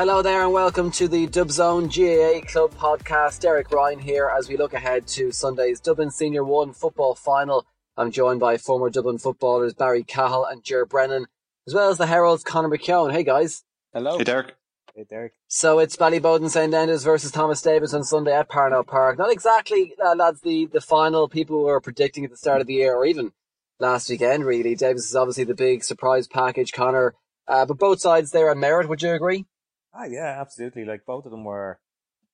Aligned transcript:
Hello 0.00 0.22
there 0.22 0.42
and 0.44 0.54
welcome 0.54 0.90
to 0.92 1.08
the 1.08 1.26
Dubzone 1.26 1.84
GAA 1.92 2.40
Club 2.50 2.72
podcast. 2.72 3.40
Derek 3.40 3.70
Ryan 3.70 3.98
here 3.98 4.32
as 4.34 4.48
we 4.48 4.56
look 4.56 4.72
ahead 4.72 5.06
to 5.08 5.30
Sunday's 5.30 5.78
Dublin 5.78 6.10
Senior 6.10 6.42
1 6.42 6.72
football 6.72 7.14
final. 7.14 7.66
I'm 7.98 8.10
joined 8.10 8.40
by 8.40 8.56
former 8.56 8.88
Dublin 8.88 9.18
footballers 9.18 9.74
Barry 9.74 10.02
Cahill 10.02 10.46
and 10.46 10.64
Ger 10.64 10.86
Brennan, 10.86 11.26
as 11.66 11.74
well 11.74 11.90
as 11.90 11.98
the 11.98 12.06
Herald's 12.06 12.42
Conor 12.42 12.70
McKeown. 12.70 13.12
Hey 13.12 13.22
guys. 13.24 13.62
Hello. 13.92 14.16
Hey 14.16 14.24
Derek. 14.24 14.54
Hey 14.94 15.04
Derek. 15.04 15.34
So 15.48 15.78
it's 15.80 15.96
Ballyboden 15.96 16.48
St 16.48 16.72
Enda's 16.72 17.04
versus 17.04 17.30
Thomas 17.30 17.60
Davis 17.60 17.92
on 17.92 18.02
Sunday 18.02 18.32
at 18.32 18.48
Parnell 18.48 18.84
Park. 18.84 19.18
Not 19.18 19.30
exactly, 19.30 19.92
uh, 20.02 20.14
lads, 20.14 20.40
the, 20.40 20.64
the 20.64 20.80
final 20.80 21.28
people 21.28 21.62
were 21.64 21.78
predicting 21.78 22.24
at 22.24 22.30
the 22.30 22.38
start 22.38 22.62
of 22.62 22.66
the 22.66 22.72
year 22.72 22.94
or 22.94 23.04
even 23.04 23.32
last 23.78 24.08
weekend, 24.08 24.46
really. 24.46 24.74
Davis 24.74 25.10
is 25.10 25.14
obviously 25.14 25.44
the 25.44 25.54
big 25.54 25.84
surprise 25.84 26.26
package, 26.26 26.72
Conor. 26.72 27.16
Uh, 27.46 27.66
but 27.66 27.76
both 27.76 28.00
sides 28.00 28.30
there 28.30 28.50
on 28.50 28.58
merit, 28.58 28.88
would 28.88 29.02
you 29.02 29.12
agree? 29.12 29.44
Ah, 29.92 30.04
yeah, 30.04 30.40
absolutely. 30.40 30.84
Like 30.84 31.04
both 31.04 31.24
of 31.24 31.30
them 31.30 31.44
were 31.44 31.80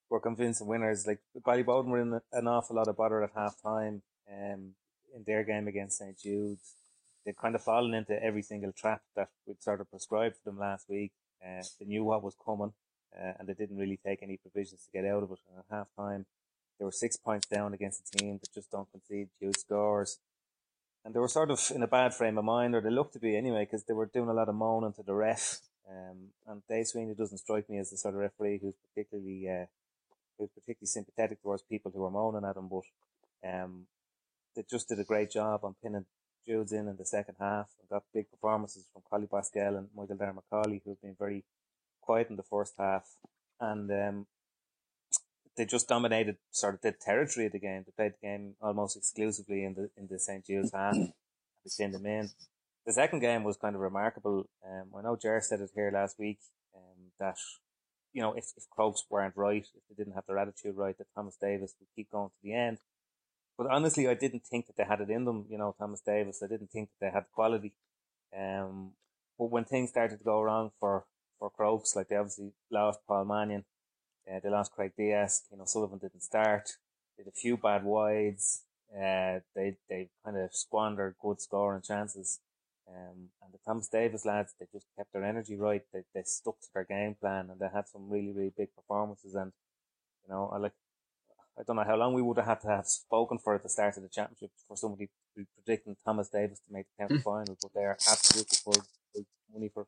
were 0.09 0.19
convincing 0.19 0.67
winners. 0.67 1.05
Like 1.05 1.19
Ballyboden 1.45 1.87
were 1.87 2.01
in 2.01 2.19
an 2.31 2.47
awful 2.47 2.75
lot 2.75 2.87
of 2.87 2.97
bother 2.97 3.23
at 3.23 3.31
half 3.35 3.61
time 3.61 4.03
um, 4.31 4.73
in 5.15 5.23
their 5.25 5.43
game 5.43 5.67
against 5.67 5.97
St 5.97 6.17
Jude's. 6.17 6.75
They'd 7.25 7.37
kind 7.37 7.55
of 7.55 7.63
fallen 7.63 7.93
into 7.93 8.21
every 8.23 8.41
single 8.41 8.71
trap 8.71 9.01
that 9.15 9.29
we'd 9.45 9.61
sort 9.61 9.81
of 9.81 9.89
prescribed 9.89 10.35
for 10.37 10.49
them 10.49 10.59
last 10.59 10.87
week. 10.87 11.11
Uh, 11.45 11.63
they 11.79 11.85
knew 11.85 12.03
what 12.05 12.23
was 12.23 12.35
coming, 12.43 12.71
uh, 13.19 13.33
and 13.37 13.47
they 13.47 13.53
didn't 13.53 13.77
really 13.77 13.99
take 14.05 14.23
any 14.23 14.37
provisions 14.37 14.85
to 14.85 14.91
get 14.91 15.09
out 15.09 15.23
of 15.23 15.31
it. 15.31 15.39
And 15.49 15.59
at 15.59 15.65
half 15.69 15.87
time, 15.97 16.25
they 16.79 16.85
were 16.85 16.91
six 16.91 17.17
points 17.17 17.47
down 17.47 17.73
against 17.73 18.07
a 18.07 18.17
team 18.17 18.39
that 18.41 18.53
just 18.53 18.71
don't 18.71 18.89
concede 18.91 19.27
huge 19.39 19.57
scores. 19.57 20.19
And 21.03 21.13
they 21.13 21.19
were 21.19 21.27
sort 21.27 21.51
of 21.51 21.59
in 21.73 21.83
a 21.83 21.87
bad 21.87 22.13
frame 22.13 22.37
of 22.37 22.45
mind, 22.45 22.75
or 22.75 22.81
they 22.81 22.89
looked 22.89 23.13
to 23.13 23.19
be 23.19 23.35
anyway, 23.35 23.65
because 23.65 23.83
they 23.83 23.93
were 23.93 24.05
doing 24.05 24.29
a 24.29 24.33
lot 24.33 24.49
of 24.49 24.55
moaning 24.55 24.93
to 24.93 25.03
the 25.03 25.13
ref 25.13 25.59
um, 25.89 26.29
and 26.47 26.61
Dave 26.67 26.87
Sweeney 26.87 27.13
doesn't 27.13 27.37
strike 27.37 27.69
me 27.69 27.77
as 27.79 27.91
the 27.91 27.97
sort 27.97 28.13
of 28.13 28.19
referee 28.19 28.59
who's 28.61 28.75
particularly 28.89 29.47
uh, 29.49 29.65
who's 30.37 30.49
particularly 30.49 30.87
sympathetic 30.87 31.41
towards 31.41 31.63
people 31.63 31.91
who 31.93 32.03
are 32.03 32.11
moaning 32.11 32.47
at 32.47 32.57
him. 32.57 32.69
But 32.69 33.49
um, 33.49 33.87
they 34.55 34.63
just 34.69 34.89
did 34.89 34.99
a 34.99 35.05
great 35.05 35.31
job 35.31 35.61
on 35.63 35.75
pinning 35.81 36.05
Jude's 36.45 36.73
in 36.73 36.87
in 36.87 36.97
the 36.97 37.05
second 37.05 37.35
half 37.39 37.67
and 37.79 37.89
got 37.89 38.03
big 38.13 38.29
performances 38.29 38.85
from 38.91 39.03
Collie 39.09 39.27
Basquel 39.27 39.77
and 39.77 39.87
Michael 39.95 40.17
Darragh 40.17 40.35
Macauley, 40.35 40.81
who've 40.83 41.01
been 41.01 41.15
very 41.17 41.43
quiet 42.01 42.29
in 42.29 42.35
the 42.35 42.43
first 42.43 42.73
half. 42.77 43.05
And 43.59 43.91
um, 43.91 44.27
they 45.55 45.65
just 45.65 45.87
dominated 45.87 46.37
sort 46.51 46.75
of 46.75 46.81
the 46.81 46.91
territory 46.91 47.47
of 47.47 47.51
the 47.53 47.59
game. 47.59 47.83
They 47.85 47.91
played 47.95 48.13
the 48.21 48.27
game 48.27 48.55
almost 48.61 48.97
exclusively 48.97 49.63
in 49.63 49.73
the 49.73 49.89
in 49.97 50.07
the 50.07 50.19
St. 50.19 50.45
Jude's 50.45 50.73
half. 50.73 50.95
They 50.95 51.69
sent 51.69 51.93
them 51.93 52.05
in 52.05 52.29
the 52.87 52.93
second 52.93 53.19
game 53.19 53.43
was 53.43 53.57
kind 53.57 53.75
of 53.75 53.81
remarkable. 53.81 54.49
Um, 54.65 54.87
I 54.97 55.01
know 55.01 55.17
Ger 55.21 55.41
said 55.41 55.59
it 55.59 55.71
here 55.75 55.91
last 55.93 56.17
week 56.17 56.39
um, 56.73 57.11
that 57.19 57.35
you 58.13 58.21
know 58.21 58.31
if 58.33 58.45
if 58.55 58.67
Crokes 58.69 59.03
weren't 59.09 59.35
right, 59.35 59.67
if 59.75 59.83
they 59.89 59.95
didn't 59.95 60.15
have 60.15 60.25
their 60.25 60.39
attitude 60.39 60.77
right, 60.77 60.97
that 60.97 61.07
Thomas 61.13 61.37
Davis 61.39 61.75
would 61.79 61.89
keep 61.95 62.09
going 62.09 62.29
to 62.29 62.35
the 62.41 62.53
end. 62.53 62.77
But 63.57 63.67
honestly, 63.67 64.07
I 64.07 64.13
didn't 64.13 64.45
think 64.45 64.67
that 64.67 64.77
they 64.77 64.85
had 64.85 65.01
it 65.01 65.09
in 65.09 65.25
them. 65.25 65.45
You 65.49 65.57
know, 65.57 65.75
Thomas 65.77 65.99
Davis. 65.99 66.41
I 66.41 66.47
didn't 66.47 66.71
think 66.71 66.89
that 66.89 67.05
they 67.05 67.11
had 67.13 67.25
quality. 67.33 67.73
Um, 68.35 68.91
but 69.37 69.51
when 69.51 69.65
things 69.65 69.89
started 69.89 70.19
to 70.19 70.23
go 70.23 70.41
wrong 70.41 70.71
for 70.79 71.03
for 71.39 71.49
Crokes, 71.49 71.93
like 71.93 72.07
they 72.07 72.15
obviously 72.15 72.53
lost 72.71 72.99
Paul 73.05 73.25
Mannion, 73.25 73.65
uh, 74.31 74.39
they 74.41 74.49
lost 74.49 74.71
Craig 74.71 74.93
Dias. 74.97 75.43
You 75.51 75.57
know, 75.57 75.65
Sullivan 75.65 75.99
didn't 75.99 76.23
start. 76.23 76.69
Had 77.17 77.27
a 77.27 77.31
few 77.31 77.57
bad 77.57 77.83
wides. 77.83 78.63
Uh, 78.95 79.39
they 79.53 79.75
they 79.89 80.07
kind 80.23 80.37
of 80.37 80.55
squandered 80.55 81.15
good 81.21 81.41
scoring 81.41 81.81
chances. 81.85 82.39
Um, 82.89 83.29
and 83.43 83.53
the 83.53 83.59
Thomas 83.65 83.87
Davis 83.87 84.25
lads, 84.25 84.53
they 84.59 84.65
just 84.71 84.87
kept 84.97 85.11
their 85.13 85.23
energy 85.23 85.55
right. 85.55 85.81
They, 85.93 86.03
they 86.13 86.23
stuck 86.23 86.59
to 86.61 86.67
their 86.73 86.85
game 86.85 87.15
plan 87.19 87.49
and 87.49 87.59
they 87.59 87.67
had 87.73 87.87
some 87.87 88.09
really, 88.09 88.31
really 88.31 88.53
big 88.55 88.73
performances. 88.75 89.35
And, 89.35 89.51
you 90.25 90.33
know, 90.33 90.49
I 90.53 90.57
like, 90.57 90.73
I 91.59 91.63
don't 91.63 91.75
know 91.75 91.83
how 91.83 91.97
long 91.97 92.13
we 92.13 92.21
would 92.21 92.37
have 92.37 92.45
had 92.45 92.61
to 92.61 92.67
have 92.67 92.87
spoken 92.87 93.39
for 93.39 93.55
at 93.55 93.63
the 93.63 93.69
start 93.69 93.97
of 93.97 94.03
the 94.03 94.09
championship 94.09 94.51
for 94.67 94.77
somebody 94.77 95.09
predicting 95.55 95.97
Thomas 96.05 96.29
Davis 96.29 96.59
to 96.59 96.73
make 96.73 96.85
the 96.87 97.03
county 97.03 97.21
final, 97.21 97.57
but 97.61 97.73
they 97.73 97.83
are 97.83 97.97
absolutely 98.09 98.57
full, 98.63 98.85
full 99.13 99.25
money 99.53 99.69
for 99.73 99.85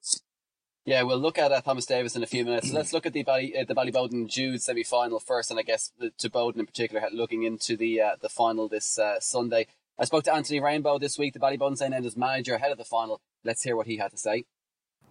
yeah, 0.86 1.04
we'll 1.04 1.20
look 1.20 1.38
at 1.38 1.52
uh, 1.52 1.62
Thomas 1.62 1.86
Davis 1.86 2.16
in 2.16 2.24
a 2.24 2.26
few 2.26 2.44
minutes. 2.46 2.72
let's 2.74 2.94
look 2.94 3.06
at 3.06 3.14
the 3.14 3.22
Bally, 3.22 3.56
uh, 3.56 3.64
the 3.64 3.76
Ballyboden 3.76 4.28
Jude 4.28 4.62
semi 4.62 4.84
final 4.84 5.20
first, 5.20 5.52
and 5.52 5.60
I 5.60 5.64
guess 5.64 5.92
the, 6.00 6.12
to 6.18 6.30
Boden 6.32 6.62
in 6.62 6.66
particular, 6.66 7.06
looking 7.12 7.44
into 7.44 7.78
the 7.78 8.02
uh, 8.02 8.16
the 8.20 8.30
final 8.30 8.68
this 8.68 8.98
uh, 8.98 9.20
Sunday. 9.20 9.68
I 10.02 10.06
spoke 10.06 10.24
to 10.24 10.34
Anthony 10.34 10.62
Rainbow 10.62 10.98
this 10.98 11.18
week, 11.18 11.34
the 11.34 11.40
Ballyboden 11.40 11.78
St 11.78 11.94
Enda's 11.94 12.16
manager 12.16 12.56
ahead 12.56 12.72
of 12.72 12.78
the 12.78 12.86
final. 12.86 13.20
Let's 13.44 13.62
hear 13.62 13.76
what 13.76 13.86
he 13.86 13.98
had 13.98 14.12
to 14.12 14.18
say. 14.18 14.46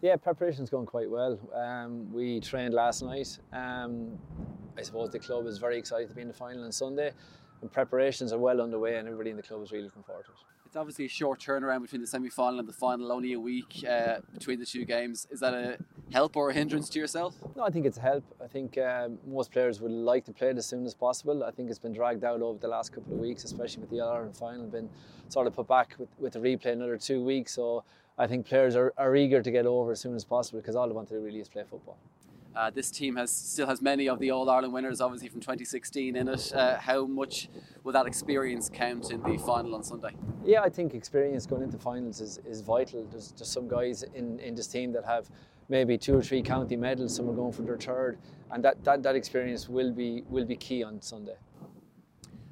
Yeah, 0.00 0.16
preparation's 0.16 0.70
going 0.70 0.86
quite 0.86 1.10
well. 1.10 1.38
Um, 1.54 2.10
we 2.10 2.40
trained 2.40 2.72
last 2.72 3.02
night. 3.02 3.38
Um, 3.52 4.18
I 4.78 4.82
suppose 4.82 5.10
the 5.10 5.18
club 5.18 5.46
is 5.46 5.58
very 5.58 5.76
excited 5.76 6.08
to 6.08 6.14
be 6.14 6.22
in 6.22 6.28
the 6.28 6.32
final 6.32 6.64
on 6.64 6.72
Sunday, 6.72 7.12
and 7.60 7.70
preparations 7.70 8.32
are 8.32 8.38
well 8.38 8.62
underway, 8.62 8.96
and 8.96 9.06
everybody 9.06 9.28
in 9.28 9.36
the 9.36 9.42
club 9.42 9.62
is 9.62 9.72
really 9.72 9.84
looking 9.84 10.04
forward 10.04 10.24
to 10.24 10.30
it. 10.30 10.38
It's 10.68 10.76
obviously 10.76 11.06
a 11.06 11.08
short 11.08 11.40
turnaround 11.40 11.80
between 11.80 12.02
the 12.02 12.06
semi 12.06 12.28
final 12.28 12.58
and 12.58 12.68
the 12.68 12.74
final, 12.74 13.10
only 13.10 13.32
a 13.32 13.40
week 13.40 13.82
uh, 13.88 14.18
between 14.34 14.60
the 14.60 14.66
two 14.66 14.84
games. 14.84 15.26
Is 15.30 15.40
that 15.40 15.54
a 15.54 15.78
help 16.12 16.36
or 16.36 16.50
a 16.50 16.52
hindrance 16.52 16.90
to 16.90 16.98
yourself? 16.98 17.36
No, 17.56 17.64
I 17.64 17.70
think 17.70 17.86
it's 17.86 17.96
a 17.96 18.02
help. 18.02 18.22
I 18.44 18.48
think 18.48 18.76
um, 18.76 19.16
most 19.26 19.50
players 19.50 19.80
would 19.80 19.90
like 19.90 20.26
to 20.26 20.32
play 20.32 20.50
it 20.50 20.58
as 20.58 20.66
soon 20.66 20.84
as 20.84 20.92
possible. 20.92 21.42
I 21.42 21.52
think 21.52 21.70
it's 21.70 21.78
been 21.78 21.94
dragged 21.94 22.22
out 22.22 22.42
over 22.42 22.58
the 22.58 22.68
last 22.68 22.92
couple 22.92 23.14
of 23.14 23.18
weeks, 23.18 23.44
especially 23.44 23.80
with 23.80 23.88
the 23.88 24.02
Ireland 24.02 24.36
final, 24.36 24.66
been 24.66 24.90
sort 25.30 25.46
of 25.46 25.54
put 25.54 25.68
back 25.68 25.94
with, 25.98 26.10
with 26.18 26.34
the 26.34 26.38
replay 26.38 26.72
another 26.72 26.98
two 26.98 27.24
weeks. 27.24 27.52
So 27.52 27.82
I 28.18 28.26
think 28.26 28.44
players 28.44 28.76
are, 28.76 28.92
are 28.98 29.16
eager 29.16 29.40
to 29.40 29.50
get 29.50 29.64
over 29.64 29.92
as 29.92 30.00
soon 30.00 30.14
as 30.14 30.26
possible 30.26 30.60
because 30.60 30.76
all 30.76 30.86
they 30.86 30.92
want 30.92 31.08
to 31.08 31.14
do 31.14 31.20
really 31.20 31.40
is 31.40 31.48
play 31.48 31.64
football. 31.66 31.96
Uh, 32.56 32.70
this 32.70 32.90
team 32.90 33.16
has 33.16 33.30
still 33.30 33.66
has 33.66 33.80
many 33.80 34.08
of 34.08 34.18
the 34.18 34.30
All 34.30 34.48
Ireland 34.50 34.72
winners, 34.72 35.00
obviously 35.00 35.28
from 35.28 35.40
2016 35.40 36.16
in 36.16 36.28
it. 36.28 36.52
Uh, 36.52 36.78
how 36.78 37.06
much 37.06 37.48
will 37.84 37.92
that 37.92 38.06
experience 38.06 38.70
count 38.72 39.10
in 39.10 39.22
the 39.22 39.36
final 39.38 39.74
on 39.74 39.84
Sunday? 39.84 40.16
Yeah, 40.44 40.62
I 40.62 40.68
think 40.68 40.94
experience 40.94 41.46
going 41.46 41.62
into 41.62 41.78
finals 41.78 42.20
is, 42.20 42.38
is 42.46 42.60
vital. 42.60 43.06
There's 43.10 43.32
just 43.32 43.52
some 43.52 43.68
guys 43.68 44.02
in, 44.14 44.40
in 44.40 44.54
this 44.54 44.66
team 44.66 44.92
that 44.92 45.04
have 45.04 45.30
maybe 45.68 45.96
two 45.98 46.16
or 46.16 46.22
three 46.22 46.42
county 46.42 46.76
medals. 46.76 47.14
Some 47.14 47.28
are 47.28 47.34
going 47.34 47.52
for 47.52 47.62
their 47.62 47.76
third, 47.76 48.18
and 48.50 48.64
that, 48.64 48.82
that, 48.84 49.02
that 49.02 49.14
experience 49.14 49.68
will 49.68 49.92
be 49.92 50.24
will 50.28 50.46
be 50.46 50.56
key 50.56 50.82
on 50.82 51.00
Sunday. 51.00 51.36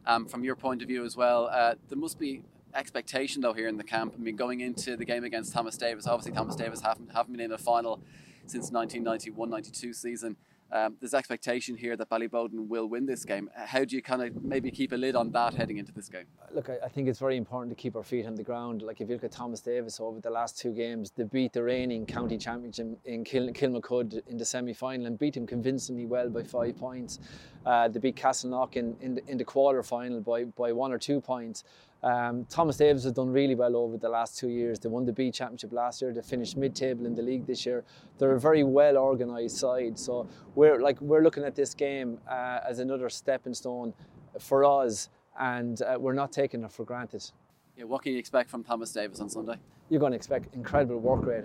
Um, 0.06 0.26
from 0.26 0.44
your 0.44 0.54
point 0.54 0.82
of 0.82 0.88
view 0.88 1.04
as 1.04 1.16
well, 1.16 1.48
uh, 1.50 1.74
there 1.88 1.98
must 1.98 2.18
be 2.18 2.42
expectation 2.74 3.40
though 3.40 3.54
here 3.54 3.66
in 3.66 3.76
the 3.76 3.84
camp. 3.84 4.14
I 4.16 4.20
mean, 4.20 4.36
going 4.36 4.60
into 4.60 4.96
the 4.96 5.04
game 5.04 5.24
against 5.24 5.52
Thomas 5.52 5.76
Davis, 5.76 6.06
obviously 6.06 6.32
Thomas 6.32 6.54
Davis 6.54 6.80
haven't 6.80 7.12
haven't 7.12 7.32
been 7.32 7.40
in 7.40 7.52
a 7.52 7.58
final 7.58 8.00
since 8.46 8.70
1991-92 8.70 9.94
season. 9.94 10.36
Um, 10.72 10.96
there's 11.00 11.14
expectation 11.14 11.76
here 11.76 11.96
that 11.96 12.10
Ballyboden 12.10 12.66
will 12.66 12.88
win 12.88 13.06
this 13.06 13.24
game. 13.24 13.48
How 13.54 13.84
do 13.84 13.94
you 13.94 14.02
kind 14.02 14.22
of 14.22 14.42
maybe 14.44 14.72
keep 14.72 14.90
a 14.90 14.96
lid 14.96 15.14
on 15.14 15.30
that 15.30 15.54
heading 15.54 15.76
into 15.76 15.92
this 15.92 16.08
game? 16.08 16.24
Look, 16.52 16.68
I, 16.68 16.78
I 16.84 16.88
think 16.88 17.08
it's 17.08 17.20
very 17.20 17.36
important 17.36 17.76
to 17.76 17.80
keep 17.80 17.94
our 17.94 18.02
feet 18.02 18.26
on 18.26 18.34
the 18.34 18.42
ground. 18.42 18.82
Like 18.82 19.00
if 19.00 19.08
you 19.08 19.14
look 19.14 19.22
at 19.22 19.30
Thomas 19.30 19.60
Davis 19.60 20.00
over 20.00 20.20
the 20.20 20.30
last 20.30 20.58
two 20.58 20.72
games, 20.72 21.12
they 21.16 21.22
beat 21.22 21.52
the 21.52 21.62
reigning 21.62 22.04
county 22.04 22.36
champion 22.36 22.96
in 23.04 23.22
Kil- 23.22 23.50
Kilmacud 23.50 24.26
in 24.26 24.38
the 24.38 24.44
semi-final 24.44 25.06
and 25.06 25.16
beat 25.16 25.36
him 25.36 25.46
convincingly 25.46 26.04
well 26.04 26.28
by 26.28 26.42
five 26.42 26.76
points. 26.76 27.20
Uh, 27.64 27.86
they 27.86 28.00
beat 28.00 28.16
Castleknock 28.16 28.74
in, 28.74 28.96
in, 29.00 29.14
the, 29.14 29.28
in 29.28 29.38
the 29.38 29.44
quarter 29.44 29.82
final 29.84 30.20
by, 30.20 30.44
by 30.44 30.72
one 30.72 30.92
or 30.92 30.98
two 30.98 31.20
points. 31.20 31.62
Um, 32.02 32.44
Thomas 32.48 32.76
Davis 32.76 33.04
has 33.04 33.12
done 33.12 33.32
really 33.32 33.54
well 33.54 33.74
over 33.76 33.96
the 33.96 34.08
last 34.08 34.38
two 34.38 34.48
years. 34.48 34.78
They 34.78 34.88
won 34.88 35.06
the 35.06 35.12
B 35.12 35.30
Championship 35.30 35.72
last 35.72 36.02
year. 36.02 36.12
They 36.12 36.22
finished 36.22 36.56
mid-table 36.56 37.06
in 37.06 37.14
the 37.14 37.22
league 37.22 37.46
this 37.46 37.66
year. 37.66 37.84
They're 38.18 38.34
a 38.34 38.40
very 38.40 38.64
well 38.64 38.96
organised 38.96 39.56
side. 39.56 39.98
So 39.98 40.28
we're 40.54 40.80
like 40.80 41.00
we're 41.00 41.22
looking 41.22 41.44
at 41.44 41.54
this 41.54 41.74
game 41.74 42.18
uh, 42.30 42.60
as 42.68 42.78
another 42.78 43.08
stepping 43.08 43.54
stone 43.54 43.94
for 44.38 44.64
us, 44.64 45.08
and 45.38 45.80
uh, 45.82 45.96
we're 45.98 46.12
not 46.12 46.32
taking 46.32 46.62
it 46.62 46.72
for 46.72 46.84
granted. 46.84 47.30
Yeah, 47.76 47.84
what 47.84 48.02
can 48.02 48.12
you 48.12 48.18
expect 48.18 48.50
from 48.50 48.64
Thomas 48.64 48.92
Davis 48.92 49.20
on 49.20 49.28
Sunday? 49.28 49.56
You're 49.90 50.00
going 50.00 50.12
to 50.12 50.16
expect 50.16 50.54
incredible 50.54 50.99
work 50.99 51.25
rate, 51.26 51.44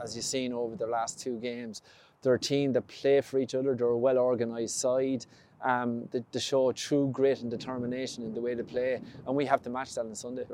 as, 0.00 0.16
you've 0.16 0.24
seen 0.24 0.52
over 0.52 0.74
the 0.74 0.86
last 0.86 1.20
two 1.20 1.38
games. 1.38 1.82
They're 2.22 2.34
a 2.34 2.38
team 2.40 2.72
that 2.72 2.88
play 2.88 3.20
for 3.20 3.38
each 3.38 3.54
other. 3.54 3.74
They're 3.74 3.86
a 3.86 3.98
well 3.98 4.18
organised 4.18 4.80
side 4.80 5.26
um, 5.64 6.08
show 6.38 6.72
true 6.72 7.10
grit 7.12 7.40
and 7.42 7.50
determination 7.50 8.24
in 8.24 8.34
the 8.34 8.40
way 8.40 8.54
they 8.54 8.62
play, 8.62 9.00
and 9.26 9.36
we 9.36 9.46
have 9.46 9.62
to 9.62 9.70
match 9.70 9.94
that 9.94 10.02
on 10.02 10.14
Sunday. 10.14 10.44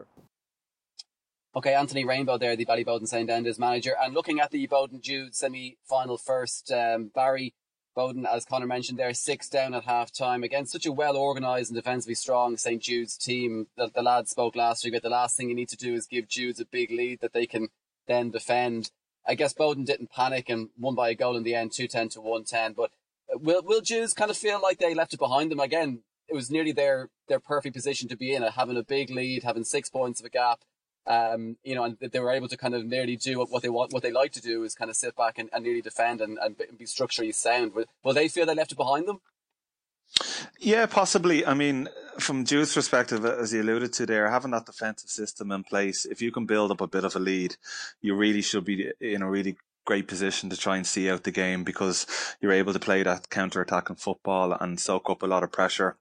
Okay, 1.57 1.75
Anthony 1.75 2.05
Rainbow 2.05 2.37
there, 2.37 2.57
the 2.57 2.67
Ballyboden 2.67 3.07
St 3.07 3.31
Enda's 3.31 3.59
manager, 3.59 3.95
and 4.03 4.13
looking 4.13 4.41
at 4.41 4.51
the 4.51 4.67
Boden 4.67 5.01
Jude 5.01 5.37
semi-final 5.37 6.19
first, 6.19 6.73
um, 6.73 7.13
Barry 7.15 7.55
Boden, 7.95 8.27
as 8.27 8.45
Conor 8.45 8.67
mentioned 8.67 8.99
there, 8.99 9.15
six 9.15 9.49
down 9.49 9.73
at 9.73 9.85
half 9.85 10.13
time 10.13 10.43
against 10.43 10.73
such 10.73 10.87
a 10.87 10.93
well 10.93 11.17
organised 11.17 11.71
and 11.71 11.77
defensively 11.77 12.17
strong 12.17 12.57
St 12.57 12.83
Jude's 12.83 13.17
team. 13.17 13.69
The, 13.77 13.89
the 13.95 14.03
lads 14.03 14.31
spoke 14.31 14.57
last 14.57 14.85
week 14.85 14.95
but 14.95 15.03
the 15.03 15.09
last 15.09 15.37
thing 15.37 15.49
you 15.49 15.55
need 15.55 15.69
to 15.69 15.77
do 15.77 15.95
is 15.95 16.07
give 16.07 16.29
Jude's 16.29 16.61
a 16.61 16.65
big 16.65 16.91
lead 16.91 17.21
that 17.21 17.33
they 17.33 17.47
can 17.47 17.69
then 18.09 18.31
defend. 18.31 18.91
I 19.27 19.35
guess 19.37 19.53
Boden 19.53 19.85
didn't 19.85 20.11
panic 20.11 20.51
and 20.51 20.71
won 20.79 20.95
by 20.95 21.11
a 21.11 21.15
goal 21.15 21.37
in 21.37 21.45
the 21.45 21.55
end, 21.55 21.73
210 21.73 22.11
to 22.11 22.21
110, 22.21 22.73
but 22.73 22.91
will 23.41 23.63
will 23.65 23.81
Jude's 23.81 24.13
kind 24.13 24.31
of 24.31 24.37
feel 24.37 24.61
like 24.63 24.79
they 24.79 24.95
left 24.95 25.15
it 25.15 25.21
behind 25.21 25.51
them 25.51 25.61
again? 25.61 26.03
It 26.29 26.35
was 26.35 26.51
nearly 26.51 26.73
their 26.73 27.11
their 27.29 27.41
perfect 27.41 27.75
position 27.75 28.09
to 28.09 28.17
be 28.17 28.35
in, 28.35 28.43
having 28.43 28.77
a 28.77 28.83
big 28.83 29.11
lead, 29.11 29.43
having 29.43 29.65
six 29.65 29.91
points 29.91 30.21
of 30.21 30.27
a 30.27 30.31
gap, 30.31 30.61
Um, 31.07 31.59
you 31.63 31.75
know, 31.75 31.85
and 31.85 31.99
that 32.01 32.13
they 32.13 32.21
were 32.21 32.33
able 32.33 32.49
to 32.49 32.57
kind 32.57 32.75
of 32.75 32.87
nearly 32.87 33.17
do 33.17 33.39
what 33.39 33.63
they 33.63 33.69
want, 33.69 33.93
what 33.93 34.03
they 34.03 34.11
like 34.11 34.33
to 34.33 34.41
do 34.41 34.65
is 34.65 34.75
kind 34.75 34.91
of 34.91 34.97
sit 34.97 35.15
back 35.15 35.39
and, 35.39 35.51
and 35.53 35.65
nearly 35.65 35.83
defend 35.83 36.21
and, 36.23 36.39
and 36.39 36.57
be 36.79 36.87
structurally 36.87 37.33
sound. 37.33 37.75
Will, 37.75 37.85
will 38.03 38.15
they 38.15 38.29
feel 38.29 38.47
they 38.47 38.55
left 38.55 38.73
it 38.73 38.79
behind 38.79 39.07
them? 39.07 39.21
Yeah, 40.59 40.87
possibly. 40.87 41.45
I 41.45 41.55
mean, 41.55 41.89
from 42.19 42.45
Jude's 42.45 42.73
perspective, 42.73 43.25
as 43.27 43.53
you 43.53 43.61
alluded 43.61 43.93
to 43.95 44.07
there, 44.07 44.31
having 44.31 44.53
that 44.53 44.67
defensive 44.67 45.11
system 45.11 45.51
in 45.53 45.63
place, 45.65 46.07
if 46.07 46.23
you 46.23 46.33
can 46.33 46.47
build 46.47 46.71
up 46.71 46.81
a 46.81 46.87
bit 46.87 47.05
of 47.05 47.17
a 47.17 47.19
lead, 47.19 47.57
you 48.01 48.15
really 48.15 48.43
should 48.43 48.65
be 48.65 48.91
in 49.01 49.23
a 49.23 49.29
really 49.29 49.57
great 49.85 50.09
position 50.09 50.51
to 50.51 50.57
try 50.57 50.77
and 50.77 50.87
see 50.87 51.11
out 51.11 51.25
the 51.25 51.31
game 51.31 51.65
because 51.65 52.07
you're 52.41 52.53
able 52.53 52.73
to 52.73 52.79
play 52.79 53.03
that 53.03 53.31
counter 53.31 53.61
attacking 53.61 53.97
football 53.97 54.53
and 54.53 54.81
soak 54.81 55.11
up 55.11 55.23
a 55.23 55.27
lot 55.27 55.43
of 55.43 55.53
pressure 55.53 55.97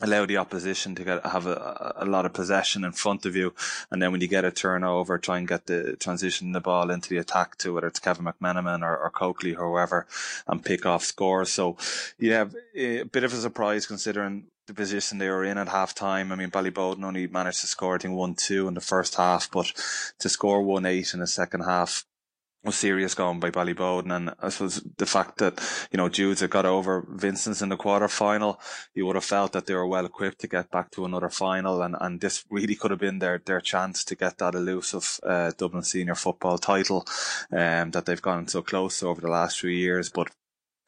allow 0.00 0.24
the 0.26 0.36
opposition 0.36 0.94
to 0.94 1.04
get 1.04 1.26
have 1.26 1.46
a, 1.46 1.94
a 1.96 2.04
lot 2.04 2.24
of 2.24 2.32
possession 2.32 2.84
in 2.84 2.92
front 2.92 3.26
of 3.26 3.34
you, 3.34 3.54
and 3.90 4.00
then 4.00 4.12
when 4.12 4.20
you 4.20 4.28
get 4.28 4.44
a 4.44 4.50
turnover, 4.50 5.18
try 5.18 5.38
and 5.38 5.48
get 5.48 5.66
the 5.66 5.96
transition 5.96 6.52
the 6.52 6.60
ball 6.60 6.90
into 6.90 7.08
the 7.08 7.18
attack 7.18 7.56
to 7.56 7.74
whether 7.74 7.86
it's 7.86 7.98
Kevin 7.98 8.24
McManamon 8.24 8.82
or, 8.82 8.96
or 8.96 9.10
Coakley 9.10 9.54
or 9.54 9.70
whoever, 9.70 10.06
and 10.46 10.64
pick 10.64 10.86
off 10.86 11.04
scores. 11.04 11.50
So 11.50 11.76
have 12.22 12.54
a 12.74 13.02
bit 13.04 13.24
of 13.24 13.32
a 13.32 13.36
surprise 13.36 13.86
considering 13.86 14.44
the 14.66 14.74
position 14.74 15.18
they 15.18 15.28
were 15.28 15.44
in 15.44 15.58
at 15.58 15.68
half 15.68 15.94
time. 15.94 16.30
I 16.30 16.36
mean, 16.36 16.50
Ballyboden 16.50 17.02
only 17.02 17.26
managed 17.26 17.62
to 17.62 17.66
score 17.66 17.94
I 17.94 17.98
think 17.98 18.14
one 18.14 18.34
two 18.34 18.68
in 18.68 18.74
the 18.74 18.80
first 18.80 19.16
half, 19.16 19.50
but 19.50 19.72
to 20.18 20.28
score 20.28 20.62
one 20.62 20.86
eight 20.86 21.14
in 21.14 21.20
the 21.20 21.26
second 21.26 21.62
half 21.62 22.04
was 22.64 22.76
serious 22.76 23.14
going 23.14 23.40
by 23.40 23.50
Ballyboden. 23.50 24.14
And 24.14 24.34
I 24.40 24.48
suppose 24.48 24.82
the 24.96 25.06
fact 25.06 25.38
that, 25.38 25.60
you 25.92 25.96
know, 25.96 26.08
Judes 26.08 26.40
had 26.40 26.50
got 26.50 26.66
over 26.66 27.06
Vincent's 27.08 27.62
in 27.62 27.68
the 27.68 27.76
quarter 27.76 28.08
final, 28.08 28.60
you 28.94 29.06
would 29.06 29.16
have 29.16 29.24
felt 29.24 29.52
that 29.52 29.66
they 29.66 29.74
were 29.74 29.86
well 29.86 30.06
equipped 30.06 30.40
to 30.40 30.48
get 30.48 30.70
back 30.70 30.90
to 30.92 31.04
another 31.04 31.30
final. 31.30 31.82
And, 31.82 31.96
and 32.00 32.20
this 32.20 32.44
really 32.50 32.74
could 32.74 32.90
have 32.90 33.00
been 33.00 33.20
their, 33.20 33.40
their 33.44 33.60
chance 33.60 34.04
to 34.04 34.14
get 34.14 34.38
that 34.38 34.54
elusive, 34.54 35.20
uh, 35.22 35.52
Dublin 35.56 35.82
senior 35.82 36.14
football 36.14 36.58
title, 36.58 37.06
um, 37.52 37.90
that 37.92 38.06
they've 38.06 38.22
gone 38.22 38.48
so 38.48 38.62
close 38.62 39.02
over 39.02 39.20
the 39.20 39.28
last 39.28 39.60
few 39.60 39.70
years. 39.70 40.10
But 40.10 40.28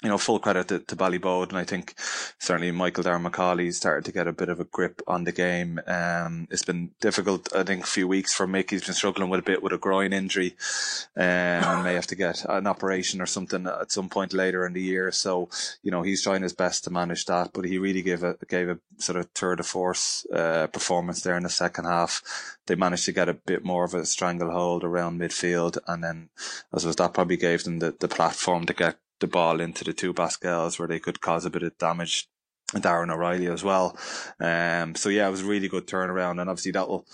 you 0.02 0.08
know, 0.08 0.18
full 0.18 0.38
credit 0.38 0.68
to, 0.68 0.78
to 0.78 0.96
Ballyboden. 0.96 1.54
I 1.54 1.64
think 1.64 1.94
certainly 2.38 2.70
Michael 2.70 3.04
Darragh 3.04 3.22
Macauley 3.22 3.72
started 3.72 4.04
to 4.06 4.12
get 4.12 4.26
a 4.26 4.32
bit 4.32 4.48
of 4.48 4.58
a 4.58 4.64
grip 4.64 5.02
on 5.06 5.24
the 5.24 5.32
game. 5.32 5.80
Um, 5.86 6.48
it's 6.50 6.64
been 6.64 6.92
difficult, 7.00 7.54
I 7.54 7.64
think, 7.64 7.84
a 7.84 7.86
few 7.86 8.08
weeks 8.08 8.32
for 8.32 8.46
Mick. 8.46 8.70
He's 8.70 8.84
been 8.84 8.94
struggling 8.94 9.28
with 9.28 9.40
a 9.40 9.42
bit 9.42 9.62
with 9.62 9.72
a 9.72 9.78
groin 9.78 10.12
injury, 10.12 10.56
um, 11.16 11.24
and 11.24 11.84
may 11.84 11.94
have 11.94 12.06
to 12.08 12.14
get 12.14 12.44
an 12.48 12.66
operation 12.66 13.20
or 13.20 13.26
something 13.26 13.66
at 13.66 13.92
some 13.92 14.08
point 14.08 14.32
later 14.32 14.66
in 14.66 14.72
the 14.72 14.82
year. 14.82 15.12
So, 15.12 15.50
you 15.82 15.90
know, 15.90 16.02
he's 16.02 16.22
trying 16.22 16.42
his 16.42 16.54
best 16.54 16.84
to 16.84 16.90
manage 16.90 17.26
that, 17.26 17.52
but 17.52 17.66
he 17.66 17.78
really 17.78 18.02
gave 18.02 18.22
a, 18.22 18.36
gave 18.48 18.70
a 18.70 18.78
sort 18.96 19.18
of 19.18 19.32
tour 19.34 19.56
de 19.56 19.62
force, 19.62 20.26
uh, 20.34 20.66
performance 20.68 21.22
there 21.22 21.36
in 21.36 21.42
the 21.42 21.50
second 21.50 21.84
half. 21.84 22.22
They 22.66 22.74
managed 22.74 23.04
to 23.04 23.12
get 23.12 23.28
a 23.28 23.34
bit 23.34 23.64
more 23.64 23.84
of 23.84 23.94
a 23.94 24.06
stranglehold 24.06 24.84
around 24.84 25.20
midfield. 25.20 25.76
And 25.86 26.02
then 26.02 26.28
I 26.72 26.78
suppose 26.78 26.96
that 26.96 27.14
probably 27.14 27.36
gave 27.36 27.64
them 27.64 27.80
the, 27.80 27.94
the 27.98 28.08
platform 28.08 28.64
to 28.66 28.72
get 28.72 28.96
the 29.20 29.26
ball 29.26 29.60
into 29.60 29.84
the 29.84 29.92
two 29.92 30.12
Basquels 30.12 30.78
where 30.78 30.88
they 30.88 30.98
could 30.98 31.20
cause 31.20 31.44
a 31.44 31.50
bit 31.50 31.62
of 31.62 31.78
damage. 31.78 32.28
Darren 32.72 33.12
O'Reilly 33.12 33.48
as 33.48 33.64
well. 33.64 33.96
Um, 34.38 34.94
so 34.94 35.08
yeah, 35.08 35.26
it 35.26 35.32
was 35.32 35.42
a 35.42 35.46
really 35.46 35.66
good 35.66 35.88
turnaround, 35.88 36.40
and 36.40 36.48
obviously 36.48 36.70
that 36.72 36.88
will 36.88 37.04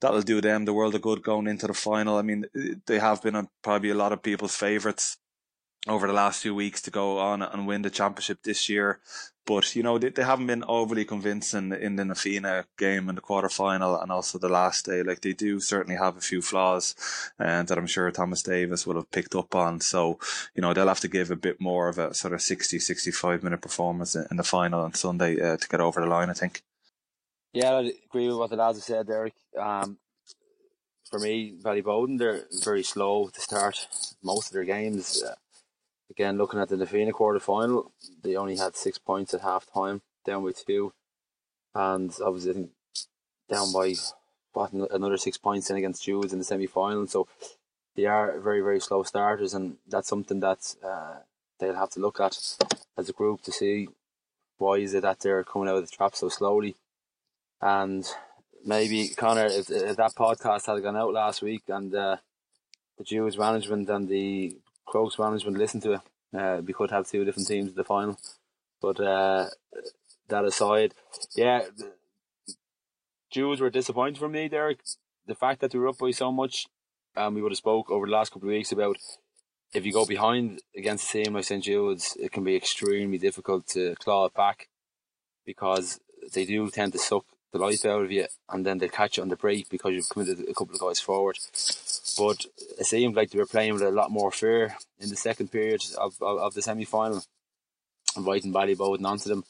that'll 0.00 0.22
do 0.22 0.40
them 0.40 0.64
the 0.64 0.72
world 0.72 0.94
of 0.94 1.02
good 1.02 1.22
going 1.22 1.48
into 1.48 1.66
the 1.66 1.74
final. 1.74 2.16
I 2.16 2.22
mean, 2.22 2.44
they 2.86 2.98
have 3.00 3.20
been 3.22 3.34
a, 3.34 3.48
probably 3.62 3.90
a 3.90 3.94
lot 3.94 4.12
of 4.12 4.22
people's 4.22 4.54
favourites 4.54 5.18
over 5.88 6.06
the 6.06 6.12
last 6.12 6.42
few 6.42 6.54
weeks 6.54 6.82
to 6.82 6.90
go 6.90 7.18
on 7.18 7.42
and 7.42 7.66
win 7.66 7.82
the 7.82 7.90
championship 7.90 8.42
this 8.42 8.68
year. 8.68 9.00
But, 9.46 9.74
you 9.74 9.82
know, 9.82 9.98
they, 9.98 10.10
they 10.10 10.22
haven't 10.22 10.46
been 10.46 10.62
overly 10.68 11.04
convincing 11.04 11.72
in 11.72 11.96
the 11.96 12.04
Na 12.04 12.14
Fianna 12.14 12.66
game 12.78 13.08
in 13.08 13.14
the 13.14 13.20
quarter 13.20 13.48
final 13.48 13.98
and 13.98 14.12
also 14.12 14.38
the 14.38 14.48
last 14.48 14.86
day. 14.86 15.02
Like 15.02 15.22
they 15.22 15.32
do 15.32 15.58
certainly 15.58 15.96
have 15.96 16.16
a 16.16 16.20
few 16.20 16.42
flaws 16.42 16.94
and 17.38 17.66
uh, 17.66 17.74
that 17.74 17.78
I'm 17.78 17.86
sure 17.86 18.10
Thomas 18.10 18.42
Davis 18.42 18.86
will 18.86 18.96
have 18.96 19.10
picked 19.10 19.34
up 19.34 19.54
on. 19.54 19.80
So, 19.80 20.18
you 20.54 20.62
know, 20.62 20.74
they'll 20.74 20.86
have 20.86 21.00
to 21.00 21.08
give 21.08 21.30
a 21.30 21.36
bit 21.36 21.60
more 21.60 21.88
of 21.88 21.98
a 21.98 22.14
sort 22.14 22.34
of 22.34 22.42
60, 22.42 22.78
65 22.78 23.42
minute 23.42 23.62
performance 23.62 24.14
in, 24.14 24.36
the 24.36 24.44
final 24.44 24.82
on 24.82 24.94
Sunday 24.94 25.40
uh, 25.40 25.56
to 25.56 25.68
get 25.68 25.80
over 25.80 26.00
the 26.00 26.06
line, 26.06 26.30
I 26.30 26.34
think. 26.34 26.62
Yeah, 27.52 27.72
I 27.72 27.92
agree 28.04 28.28
with 28.28 28.36
what 28.36 28.50
the 28.50 28.56
lads 28.56 28.78
have 28.78 28.84
said, 28.84 29.06
Derek. 29.08 29.34
Um, 29.58 29.98
for 31.10 31.18
me, 31.18 31.58
Ballyboden, 31.60 32.18
they're 32.18 32.44
very 32.62 32.84
slow 32.84 33.28
to 33.28 33.40
start 33.40 33.88
most 34.22 34.48
of 34.48 34.52
their 34.52 34.64
games. 34.64 35.22
Uh, 35.22 35.34
Again, 36.10 36.38
looking 36.38 36.60
at 36.60 36.68
the 36.68 36.76
Na 36.76 36.84
Fianna 36.86 37.12
quarter 37.12 37.38
final, 37.38 37.92
they 38.22 38.34
only 38.36 38.56
had 38.56 38.76
six 38.76 38.98
points 38.98 39.32
at 39.32 39.42
half 39.42 39.66
time, 39.72 40.02
down 40.26 40.44
by 40.44 40.52
two. 40.52 40.92
And 41.74 42.12
obviously, 42.24 42.50
I 42.50 42.54
think 42.54 42.70
down 43.48 43.72
by 43.72 43.94
what 44.52 44.72
another 44.72 45.16
six 45.16 45.38
points 45.38 45.70
in 45.70 45.76
against 45.76 46.04
Jude's 46.04 46.32
in 46.32 46.38
the 46.40 46.44
semi 46.44 46.66
final. 46.66 47.06
So 47.06 47.28
they 47.94 48.06
are 48.06 48.38
very, 48.40 48.60
very 48.60 48.80
slow 48.80 49.02
starters, 49.04 49.54
and 49.54 49.76
that's 49.88 50.08
something 50.08 50.40
that 50.40 50.74
uh, 50.84 51.18
they'll 51.58 51.74
have 51.76 51.90
to 51.90 52.00
look 52.00 52.18
at 52.20 52.36
as 52.98 53.08
a 53.08 53.12
group 53.12 53.42
to 53.42 53.52
see 53.52 53.88
why 54.58 54.76
is 54.76 54.94
it 54.94 55.02
that 55.02 55.20
they're 55.20 55.44
coming 55.44 55.68
out 55.68 55.76
of 55.76 55.88
the 55.88 55.96
trap 55.96 56.14
so 56.14 56.28
slowly. 56.28 56.76
And 57.62 58.04
maybe 58.64 59.08
Conor, 59.08 59.46
if, 59.46 59.70
if 59.70 59.96
that 59.96 60.14
podcast 60.14 60.66
had 60.66 60.82
gone 60.82 60.96
out 60.96 61.12
last 61.12 61.42
week 61.42 61.62
and 61.68 61.94
uh, 61.94 62.16
the 62.98 63.04
Jude's 63.04 63.38
management 63.38 63.88
and 63.88 64.08
the 64.08 64.56
Crokes 64.90 65.18
management 65.18 65.56
listen 65.56 65.80
to 65.82 65.92
it. 65.92 66.00
Uh, 66.36 66.60
we 66.64 66.72
could 66.72 66.90
have 66.90 67.08
two 67.08 67.24
different 67.24 67.46
teams 67.46 67.70
in 67.70 67.76
the 67.76 67.84
final. 67.84 68.18
But 68.82 68.98
uh, 69.00 69.46
that 70.28 70.44
aside, 70.44 70.94
yeah, 71.36 71.62
Jude's 73.30 73.60
were 73.60 73.70
disappointed 73.70 74.18
for 74.18 74.28
me, 74.28 74.48
Derek. 74.48 74.80
The 75.26 75.34
fact 75.36 75.60
that 75.60 75.70
they 75.70 75.78
were 75.78 75.88
up 75.88 75.98
by 75.98 76.10
so 76.10 76.32
much, 76.32 76.66
um, 77.16 77.34
we 77.34 77.42
would 77.42 77.52
have 77.52 77.58
spoke 77.58 77.88
over 77.88 78.06
the 78.06 78.12
last 78.12 78.32
couple 78.32 78.48
of 78.48 78.52
weeks 78.52 78.72
about 78.72 78.96
if 79.72 79.86
you 79.86 79.92
go 79.92 80.04
behind 80.04 80.60
against 80.76 81.08
a 81.14 81.22
team 81.22 81.34
like 81.34 81.44
St 81.44 81.62
Jude's, 81.62 82.16
it 82.18 82.32
can 82.32 82.42
be 82.42 82.56
extremely 82.56 83.18
difficult 83.18 83.68
to 83.68 83.94
claw 84.00 84.26
it 84.26 84.34
back 84.34 84.68
because 85.46 86.00
they 86.34 86.44
do 86.44 86.68
tend 86.68 86.92
to 86.94 86.98
suck 86.98 87.24
the 87.52 87.58
life 87.58 87.84
out 87.84 88.04
of 88.04 88.12
you 88.12 88.26
and 88.48 88.64
then 88.64 88.78
they 88.78 88.88
catch 88.88 89.16
you 89.16 89.22
on 89.22 89.28
the 89.28 89.36
break 89.36 89.68
because 89.68 89.92
you've 89.92 90.08
committed 90.08 90.40
a 90.40 90.54
couple 90.54 90.74
of 90.74 90.80
guys 90.80 91.00
forward. 91.00 91.38
But 92.16 92.46
it 92.78 92.86
seemed 92.86 93.16
like 93.16 93.30
they 93.30 93.38
were 93.38 93.46
playing 93.46 93.74
with 93.74 93.82
a 93.82 93.90
lot 93.90 94.10
more 94.10 94.30
fear 94.30 94.76
in 94.98 95.08
the 95.08 95.16
second 95.16 95.50
period 95.50 95.82
of, 95.98 96.14
of, 96.20 96.38
of 96.38 96.54
the 96.54 96.62
semi 96.62 96.84
final, 96.84 97.22
inviting 98.16 98.52
Ballyboden 98.52 99.04
onto 99.04 99.28
them. 99.28 99.44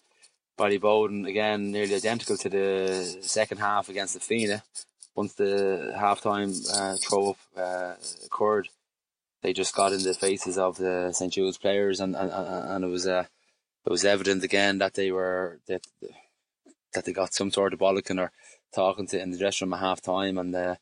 Ballyboden 0.58 1.26
again 1.26 1.70
nearly 1.70 1.94
identical 1.94 2.36
to 2.36 2.48
the 2.48 3.18
second 3.22 3.58
half 3.58 3.88
against 3.88 4.14
the 4.14 4.20
Fianna. 4.20 4.62
Once 5.14 5.34
the 5.34 5.94
half 5.98 6.20
time 6.20 6.52
uh, 6.72 6.96
throw 6.96 7.30
up 7.30 7.36
uh, 7.56 7.94
occurred, 8.24 8.68
they 9.42 9.52
just 9.52 9.74
got 9.74 9.92
in 9.92 10.02
the 10.02 10.14
faces 10.14 10.58
of 10.58 10.76
the 10.76 11.12
St 11.12 11.32
Jude's 11.32 11.58
players, 11.58 12.00
and 12.00 12.14
and, 12.14 12.30
and 12.30 12.84
it 12.84 12.88
was 12.88 13.06
uh, 13.06 13.24
it 13.84 13.90
was 13.90 14.04
evident 14.04 14.44
again 14.44 14.78
that 14.78 14.94
they 14.94 15.10
were 15.10 15.60
that 15.66 15.86
that 16.92 17.04
they 17.04 17.12
got 17.12 17.34
some 17.34 17.50
sort 17.50 17.72
of 17.72 17.78
bollocking 17.78 18.20
or 18.20 18.32
talking 18.74 19.06
to 19.08 19.20
in 19.20 19.30
the 19.30 19.38
dressing 19.38 19.66
room 19.66 19.74
at 19.74 19.80
half 19.80 20.00
time, 20.00 20.38
and 20.38 20.54
uh, 20.54 20.76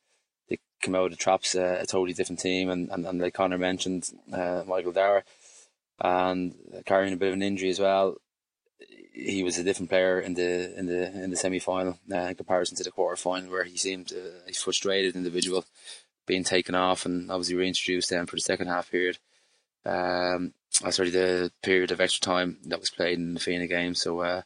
they 0.49 0.59
came 0.83 0.95
out 0.95 1.07
of 1.07 1.11
the 1.11 1.17
traps 1.17 1.55
uh, 1.55 1.79
a 1.81 1.87
totally 1.87 2.12
different 2.12 2.41
team. 2.41 2.71
And, 2.71 2.91
and, 2.91 3.07
and 3.07 3.21
like 3.21 3.35
Conor 3.35 3.59
mentioned, 3.59 4.09
uh, 4.33 4.65
Michael 4.67 4.93
Dara, 4.93 5.25
and 6.00 6.55
carrying 6.87 7.12
a 7.12 7.17
bit 7.17 7.29
of 7.29 7.35
an 7.35 7.43
injury 7.43 7.71
as 7.71 7.81
well. 7.81 8.17
He 9.12 9.43
was 9.43 9.59
a 9.59 9.65
different 9.65 9.91
player 9.91 10.21
in 10.21 10.35
the 10.35 10.79
in 10.79 10.87
the 10.87 11.25
in 11.25 11.31
the 11.31 11.37
semi 11.37 11.59
final 11.59 11.99
uh, 12.12 12.17
in 12.19 12.35
comparison 12.37 12.77
to 12.77 12.85
the 12.85 12.93
quarter 12.93 13.17
final, 13.17 13.50
where 13.50 13.65
he 13.65 13.77
seemed 13.77 14.12
a 14.12 14.53
frustrated 14.53 15.17
individual 15.17 15.65
being 16.25 16.45
taken 16.45 16.77
off 16.77 17.05
and 17.05 17.31
obviously 17.31 17.57
reintroduced 17.57 18.11
then 18.11 18.27
for 18.27 18.37
the 18.37 18.43
second 18.43 18.69
half 18.69 18.91
period. 18.91 19.19
Um, 19.85 20.53
uh, 20.84 20.90
sorry, 20.90 21.10
the 21.10 21.50
period 21.62 21.90
of 21.90 22.00
extra 22.00 22.20
time 22.20 22.58
that 22.66 22.80
was 22.80 22.90
played 22.90 23.18
in 23.18 23.34
the 23.34 23.40
Fianna 23.40 23.66
game. 23.66 23.94
So, 23.94 24.20
uh, 24.20 24.42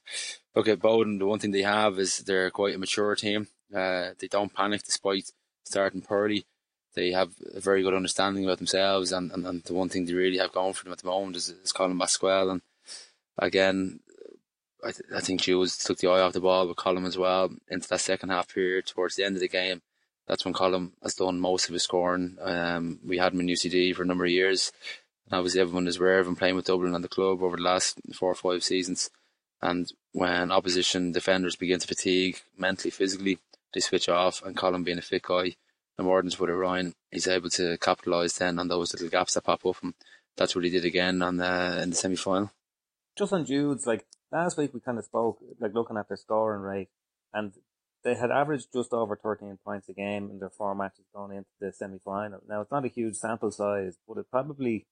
look 0.54 0.68
at 0.68 0.80
Boden. 0.80 1.18
The 1.18 1.26
one 1.26 1.38
thing 1.38 1.50
they 1.50 1.62
have 1.62 1.98
is 1.98 2.18
they're 2.18 2.50
quite 2.50 2.74
a 2.74 2.78
mature 2.78 3.14
team. 3.14 3.48
Uh, 3.74 4.10
they 4.18 4.28
don't 4.28 4.54
panic 4.54 4.82
despite 4.82 5.30
starting 5.64 6.02
poorly. 6.02 6.46
They 6.94 7.12
have 7.12 7.32
a 7.54 7.60
very 7.60 7.82
good 7.82 7.94
understanding 7.94 8.44
about 8.44 8.58
themselves, 8.58 9.12
and, 9.12 9.32
and, 9.32 9.46
and 9.46 9.62
the 9.64 9.72
one 9.72 9.88
thing 9.88 10.04
they 10.04 10.12
really 10.12 10.38
have 10.38 10.52
going 10.52 10.74
for 10.74 10.84
them 10.84 10.92
at 10.92 10.98
the 10.98 11.06
moment 11.06 11.36
is, 11.36 11.48
is 11.48 11.72
Colin 11.72 11.98
Basquel. 11.98 12.50
And 12.50 12.60
again, 13.38 14.00
I, 14.84 14.90
th- 14.90 15.08
I 15.14 15.20
think 15.20 15.40
Jules 15.40 15.78
took 15.78 15.98
the 15.98 16.08
eye 16.08 16.20
off 16.20 16.34
the 16.34 16.40
ball 16.40 16.68
with 16.68 16.76
Colin 16.76 17.06
as 17.06 17.16
well 17.16 17.50
into 17.70 17.88
that 17.88 18.00
second 18.00 18.28
half 18.28 18.52
period 18.52 18.86
towards 18.86 19.16
the 19.16 19.24
end 19.24 19.36
of 19.36 19.40
the 19.40 19.48
game. 19.48 19.80
That's 20.26 20.44
when 20.44 20.54
Colin 20.54 20.92
has 21.02 21.14
done 21.14 21.40
most 21.40 21.68
of 21.68 21.72
his 21.72 21.82
scoring. 21.82 22.36
Um, 22.40 23.00
we 23.04 23.18
had 23.18 23.32
him 23.32 23.40
in 23.40 23.48
UCD 23.48 23.94
for 23.94 24.02
a 24.02 24.06
number 24.06 24.24
of 24.24 24.30
years. 24.30 24.72
And 25.26 25.38
obviously 25.38 25.60
everyone 25.60 25.86
is 25.86 25.98
aware 25.98 26.18
of 26.18 26.26
him 26.26 26.36
playing 26.36 26.56
with 26.56 26.66
Dublin 26.66 26.94
and 26.94 27.04
the 27.04 27.08
club 27.08 27.42
over 27.42 27.56
the 27.56 27.62
last 27.62 28.00
four 28.14 28.30
or 28.30 28.34
five 28.34 28.62
seasons. 28.64 29.10
And 29.60 29.90
when 30.12 30.50
opposition 30.50 31.12
defenders 31.12 31.56
begin 31.56 31.78
to 31.80 31.86
fatigue 31.86 32.40
mentally, 32.58 32.90
physically, 32.90 33.38
they 33.72 33.80
switch 33.80 34.08
off. 34.08 34.42
And 34.44 34.56
Colin 34.56 34.82
being 34.82 34.98
a 34.98 35.02
fit 35.02 35.22
guy, 35.22 35.54
and 35.96 36.06
Mordens 36.06 36.38
with 36.38 36.50
Ryan, 36.50 36.94
he's 37.10 37.28
able 37.28 37.50
to 37.50 37.78
capitalise 37.78 38.36
then 38.38 38.58
on 38.58 38.68
those 38.68 38.92
little 38.92 39.08
gaps 39.08 39.34
that 39.34 39.44
pop 39.44 39.64
up. 39.64 39.76
And 39.82 39.94
that's 40.36 40.54
what 40.54 40.64
he 40.64 40.70
did 40.70 40.84
again 40.84 41.22
on 41.22 41.36
the, 41.36 41.80
in 41.82 41.90
the 41.90 41.96
semi 41.96 42.16
final. 42.16 42.50
Just 43.16 43.32
on 43.32 43.44
Jude's, 43.44 43.86
like 43.86 44.06
last 44.32 44.58
week 44.58 44.74
we 44.74 44.80
kind 44.80 44.98
of 44.98 45.04
spoke, 45.04 45.38
like 45.60 45.74
looking 45.74 45.96
at 45.96 46.08
their 46.08 46.16
scoring 46.16 46.62
rate, 46.62 46.88
and 47.32 47.52
they 48.02 48.14
had 48.14 48.30
averaged 48.30 48.72
just 48.72 48.92
over 48.92 49.16
13 49.16 49.58
points 49.64 49.88
a 49.88 49.92
game 49.92 50.30
in 50.30 50.38
their 50.40 50.50
four 50.50 50.74
matches 50.74 51.04
going 51.14 51.36
into 51.36 51.50
the 51.60 51.72
semi 51.72 51.98
final. 51.98 52.40
Now, 52.48 52.62
it's 52.62 52.70
not 52.72 52.84
a 52.84 52.88
huge 52.88 53.14
sample 53.14 53.50
size, 53.50 53.96
but 54.08 54.18
it 54.18 54.30
probably 54.30 54.86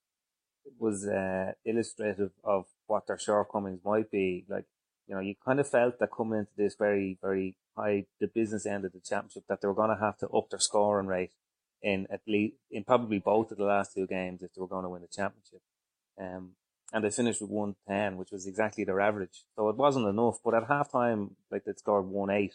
was 0.79 1.07
uh, 1.07 1.53
illustrative 1.65 2.33
of 2.45 2.67
what 2.87 3.07
their 3.07 3.19
shortcomings 3.19 3.81
might 3.85 4.11
be. 4.11 4.45
Like, 4.49 4.65
you 5.07 5.15
know, 5.15 5.21
you 5.21 5.35
kind 5.45 5.61
of 5.61 5.69
felt 5.69 5.99
that 5.99 6.11
coming 6.17 6.41
into 6.41 6.53
this 6.57 6.75
very, 6.79 7.19
very 7.21 7.57
high, 7.77 8.07
the 8.21 8.29
business 8.29 8.67
end 8.67 8.85
of 8.85 8.93
the 8.93 9.01
championship, 9.01 9.45
that 9.49 9.61
they 9.61 9.69
were 9.69 9.75
going 9.75 9.91
to 9.91 10.03
have 10.03 10.19
to 10.19 10.29
up 10.29 10.51
their 10.51 10.61
scoring 10.61 11.07
rate 11.07 11.33
in 11.83 12.07
at 12.11 12.21
least, 12.27 12.57
in 12.71 12.85
probably 12.85 13.19
both 13.19 13.51
of 13.51 13.59
the 13.59 13.65
last 13.65 13.95
two 13.95 14.07
games 14.07 14.43
if 14.43 14.53
they 14.53 14.61
were 14.61 14.69
going 14.69 14.85
to 14.85 14.91
win 14.91 15.03
the 15.03 15.09
championship. 15.09 15.61
Um, 16.21 16.51
and 16.93 17.05
they 17.05 17.11
finished 17.11 17.41
with 17.41 17.51
110, 17.51 18.17
which 18.19 18.33
was 18.33 18.47
exactly 18.47 18.85
their 18.85 19.01
average. 19.01 19.45
So 19.57 19.69
it 19.69 19.77
wasn't 19.77 20.09
enough, 20.09 20.39
but 20.45 20.55
at 20.55 20.69
halftime, 20.69 21.31
like 21.51 21.65
they 21.65 21.73
scored 21.73 22.07
1-8. 22.07 22.51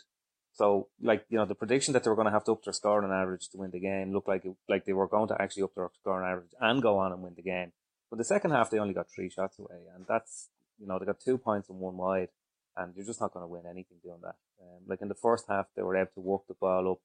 So, 0.53 0.87
like, 1.01 1.25
you 1.29 1.37
know, 1.37 1.45
the 1.45 1.55
prediction 1.55 1.93
that 1.93 2.03
they 2.03 2.09
were 2.09 2.15
going 2.15 2.27
to 2.27 2.31
have 2.31 2.45
to 2.45 2.53
up 2.53 2.63
their 2.63 2.73
scoring 2.73 3.11
average 3.11 3.49
to 3.49 3.57
win 3.57 3.71
the 3.71 3.79
game 3.79 4.13
looked 4.13 4.27
like 4.27 4.45
it, 4.45 4.55
like 4.69 4.85
they 4.85 4.93
were 4.93 5.07
going 5.07 5.27
to 5.29 5.41
actually 5.41 5.63
up 5.63 5.75
their 5.75 5.89
scoring 5.99 6.27
average 6.27 6.51
and 6.59 6.81
go 6.81 6.97
on 6.97 7.11
and 7.11 7.21
win 7.21 7.33
the 7.35 7.41
game. 7.41 7.71
But 8.15 8.19
the 8.19 8.33
second 8.33 8.51
half, 8.51 8.69
they 8.69 8.79
only 8.79 8.93
got 8.93 9.11
three 9.13 9.29
shots 9.29 9.59
away, 9.59 9.75
and 9.93 10.05
that's, 10.07 10.47
you 10.79 10.87
know, 10.87 10.97
they 10.97 11.05
got 11.05 11.19
two 11.19 11.37
points 11.37 11.67
and 11.67 11.79
one 11.79 11.97
wide, 11.97 12.29
and 12.77 12.95
you're 12.95 13.05
just 13.05 13.19
not 13.19 13.33
going 13.33 13.43
to 13.43 13.47
win 13.47 13.63
anything 13.69 13.97
doing 14.01 14.21
that. 14.21 14.35
Um, 14.61 14.83
like 14.87 15.01
in 15.01 15.09
the 15.09 15.15
first 15.15 15.47
half, 15.49 15.65
they 15.75 15.81
were 15.81 15.97
able 15.97 16.11
to 16.13 16.21
work 16.21 16.43
the 16.47 16.53
ball 16.53 16.93
up. 16.93 16.99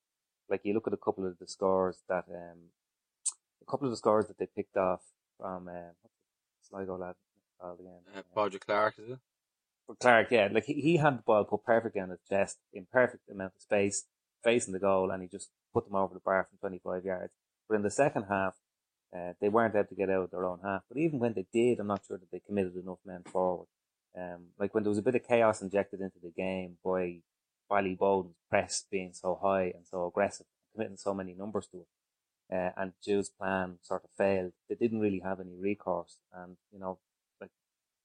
Like 0.49 0.61
you 0.63 0.73
look 0.73 0.87
at 0.87 0.93
a 0.93 0.97
couple 0.97 1.27
of 1.27 1.37
the 1.37 1.49
scores 1.49 1.99
that, 2.09 2.27
um, 2.29 2.71
a 3.61 3.69
couple 3.69 3.89
of 3.89 3.91
the 3.91 3.97
scores 3.97 4.29
that 4.29 4.39
they 4.39 4.47
picked 4.47 4.77
off 4.77 5.01
from, 5.37 5.67
um, 5.67 5.97
Sligo 6.63 6.97
lad 6.97 7.17
called 7.61 7.81
again? 7.81 8.03
Uh, 8.17 8.23
Roger 8.37 8.61
Clark, 8.61 8.95
is 8.99 9.11
it? 9.11 9.19
Clark, 9.99 10.31
yeah, 10.31 10.49
like 10.53 10.67
he, 10.67 10.75
he 10.75 10.99
had 10.99 11.19
the 11.19 11.23
ball 11.23 11.43
put 11.43 11.65
perfectly 11.65 12.01
on 12.01 12.11
his 12.11 12.21
chest 12.29 12.59
in 12.73 12.87
perfect 12.93 13.29
amount 13.29 13.55
of 13.57 13.63
space, 13.63 14.05
facing 14.45 14.75
the 14.75 14.79
goal, 14.79 15.11
and 15.11 15.25
he 15.25 15.29
just 15.29 15.51
put 15.75 15.87
them 15.87 15.97
over 15.97 16.15
the 16.15 16.21
bar 16.21 16.47
from 16.49 16.59
25 16.59 17.05
yards. 17.05 17.33
But 17.69 17.75
in 17.75 17.83
the 17.83 17.91
second 17.91 18.27
half, 18.29 18.55
uh, 19.17 19.33
they 19.41 19.49
weren't 19.49 19.75
able 19.75 19.87
to 19.87 19.95
get 19.95 20.11
out 20.11 20.25
of 20.25 20.31
their 20.31 20.45
own 20.45 20.61
half. 20.63 20.83
But 20.89 20.99
even 20.99 21.19
when 21.19 21.33
they 21.33 21.47
did, 21.53 21.81
I'm 21.81 21.89
not 21.89 22.03
sure 22.07 22.19
that 22.19 22.31
they 22.31 22.41
committed 22.41 22.77
enough 22.77 22.99
men 23.05 23.23
forward. 23.25 23.67
Um, 24.17 24.49
like 24.59 24.75
when 24.75 24.83
there 24.83 24.91
was 24.91 24.99
a 24.99 25.03
bit 25.03 25.15
of 25.15 25.27
chaos 25.27 25.63
injected 25.63 26.01
into 26.01 26.19
the 26.23 26.31
game 26.31 26.77
by 26.85 27.19
Ballyboden's 27.71 28.35
press 28.49 28.85
being 28.91 29.13
so 29.13 29.39
high 29.41 29.73
and 29.75 29.87
so 29.89 30.07
aggressive, 30.07 30.47
committing 30.73 30.97
so 30.97 31.15
many 31.15 31.35
numbers 31.35 31.69
to 31.69 31.79
it, 31.79 32.55
uh, 32.55 32.71
and 32.77 32.93
Jude's 33.05 33.29
plan 33.29 33.79
sort 33.83 34.03
of 34.05 34.11
failed. 34.19 34.53
They 34.69 34.75
didn't 34.75 35.01
really 35.01 35.21
have 35.21 35.39
any 35.39 35.55
recourse, 35.55 36.17
and 36.35 36.57
you 36.73 36.81
know, 36.81 36.99
like 37.41 37.51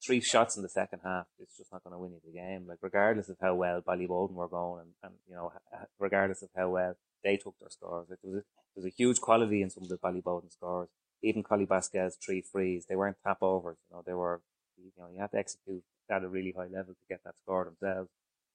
three 0.04 0.20
shots 0.20 0.56
in 0.56 0.62
the 0.62 0.68
second 0.68 1.00
half, 1.04 1.26
it's 1.40 1.56
just 1.56 1.72
not 1.72 1.82
going 1.82 1.94
to 1.94 1.98
win 1.98 2.12
you 2.12 2.20
the 2.24 2.38
game. 2.38 2.66
Like 2.68 2.78
regardless 2.82 3.28
of 3.28 3.36
how 3.40 3.54
well 3.56 3.80
Ballyboden 3.82 4.34
were 4.34 4.48
going, 4.48 4.82
and, 4.82 4.92
and 5.02 5.14
you 5.28 5.34
know, 5.34 5.52
regardless 5.98 6.42
of 6.42 6.50
how 6.56 6.68
well 6.68 6.94
they 7.26 7.36
took 7.36 7.58
their 7.58 7.70
scores, 7.70 8.06
like 8.08 8.20
there 8.22 8.30
was 8.30 8.40
a, 8.40 8.44
there 8.74 8.84
was 8.84 8.92
a 8.92 8.96
huge 8.96 9.20
quality 9.20 9.60
in 9.62 9.70
some 9.70 9.82
of 9.82 9.88
the 9.88 9.98
Ballyboden 9.98 10.52
scores. 10.52 10.88
Even 11.22 11.42
Collie 11.42 11.66
Basquel's 11.66 12.16
three 12.24 12.40
frees, 12.40 12.86
they 12.86 12.94
weren't 12.94 13.16
tap 13.24 13.38
overs. 13.42 13.78
You 13.90 13.96
know, 13.96 14.02
they 14.06 14.12
were, 14.12 14.40
you 14.78 14.92
know, 14.96 15.08
you 15.12 15.18
have 15.20 15.32
to 15.32 15.38
execute 15.38 15.82
at 16.08 16.22
a 16.22 16.28
really 16.28 16.54
high 16.56 16.68
level 16.68 16.94
to 16.94 17.06
get 17.08 17.24
that 17.24 17.36
score 17.38 17.64
themselves. 17.64 18.10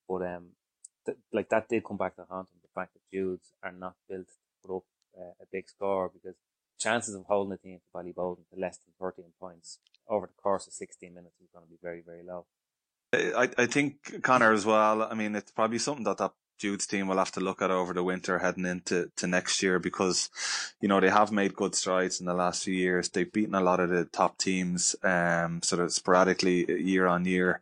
But 0.08 0.22
um, 0.24 0.46
th- 1.06 1.18
like 1.34 1.50
that 1.50 1.68
did 1.68 1.84
come 1.84 1.98
back 1.98 2.16
to 2.16 2.26
haunt 2.30 2.48
them. 2.48 2.60
The 2.62 2.80
fact 2.80 2.94
that 2.94 3.18
Judes 3.18 3.52
are 3.62 3.74
not 3.74 3.96
built 4.08 4.28
to 4.28 4.68
put 4.68 4.78
up 4.78 4.84
uh, 5.20 5.34
a 5.42 5.46
big 5.52 5.68
score 5.68 6.10
because 6.14 6.36
chances 6.80 7.14
of 7.14 7.26
holding 7.26 7.52
a 7.52 7.58
team 7.58 7.80
to 7.80 7.98
Ballyboden 7.98 8.48
to 8.54 8.60
less 8.60 8.78
than 8.78 8.94
13 9.00 9.26
points 9.40 9.80
over 10.08 10.28
the 10.28 10.42
course 10.42 10.66
of 10.68 10.74
16 10.74 11.14
minutes 11.14 11.36
is 11.42 11.50
going 11.54 11.66
to 11.66 11.70
be 11.70 11.78
very, 11.82 12.02
very 12.02 12.24
low. 12.24 12.46
I, 13.14 13.50
I 13.58 13.66
think 13.66 14.22
Conor 14.24 14.54
as 14.54 14.66
well. 14.66 15.04
I 15.04 15.14
mean, 15.16 15.36
it's 15.36 15.52
probably 15.52 15.80
something 15.80 16.06
that 16.06 16.18
that 16.18 16.32
Jude's 16.62 16.86
team 16.86 17.08
will 17.08 17.18
have 17.18 17.32
to 17.32 17.40
look 17.40 17.62
at 17.62 17.72
over 17.72 17.92
the 17.92 18.04
winter 18.04 18.38
heading 18.38 18.68
into 18.68 19.12
to 19.18 19.26
next 19.26 19.64
year 19.64 19.80
because, 19.80 20.30
you 20.80 20.88
know, 20.88 21.00
they 21.00 21.10
have 21.10 21.32
made 21.32 21.56
good 21.56 21.74
strides 21.74 22.20
in 22.20 22.28
the 22.28 22.36
last 22.36 22.64
few 22.64 22.76
years. 22.76 23.10
They've 23.10 23.32
beaten 23.32 23.56
a 23.56 23.62
lot 23.62 23.80
of 23.80 23.90
the 23.90 24.06
top 24.06 24.38
teams, 24.38 24.96
um, 25.04 25.62
sort 25.64 25.82
of 25.82 25.92
sporadically 25.92 26.72
year 26.80 27.08
on 27.08 27.26
year. 27.26 27.62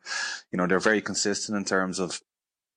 You 0.52 0.58
know, 0.58 0.68
they're 0.68 0.80
very 0.80 1.02
consistent 1.02 1.58
in 1.58 1.64
terms 1.64 2.00
of 2.00 2.22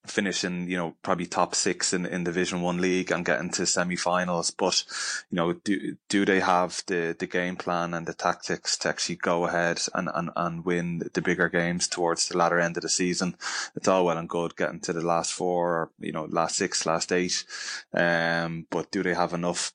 finishing, 0.07 0.69
you 0.69 0.77
know, 0.77 0.97
probably 1.03 1.27
top 1.27 1.55
six 1.55 1.93
in, 1.93 2.07
in 2.07 2.25
Division 2.25 2.61
One 2.61 2.81
league 2.81 3.13
and 3.13 3.25
getting 3.25 3.51
to 3.51 3.67
semi-finals. 3.67 4.51
But, 4.51 4.85
you 5.31 5.37
know, 5.37 5.53
do, 5.53 5.97
do 6.09 6.25
they 6.25 6.41
have 6.41 6.83
the, 6.87 7.15
the 7.19 7.27
game 7.27 7.57
plan 7.57 7.95
and 7.95 8.07
the 8.07 8.15
tactics 8.15 8.77
to 8.79 8.89
actually 8.89 9.17
go 9.17 9.47
ahead 9.47 9.81
and, 9.95 10.09
and, 10.13 10.31
and 10.35 10.65
win 10.65 11.09
the 11.15 11.23
bigger 11.23 11.49
games 11.49 11.87
towards 11.87 12.29
the 12.29 12.37
latter 12.37 12.59
end 12.59 12.77
of 12.77 12.83
the 12.83 12.89
season? 12.89 13.37
It's 13.77 13.89
all 13.89 14.05
well 14.05 14.19
and 14.19 14.29
good 14.29 14.57
getting 14.57 14.81
to 14.81 14.93
the 14.93 15.07
last 15.07 15.33
four 15.33 15.69
or, 15.69 15.91
you 16.01 16.13
know, 16.13 16.25
last 16.25 16.57
six, 16.57 16.85
last 16.85 17.13
eight. 17.13 17.45
Um, 17.95 18.67
but 18.71 18.91
do 18.91 19.03
they 19.03 19.15
have 19.15 19.33
enough, 19.33 19.73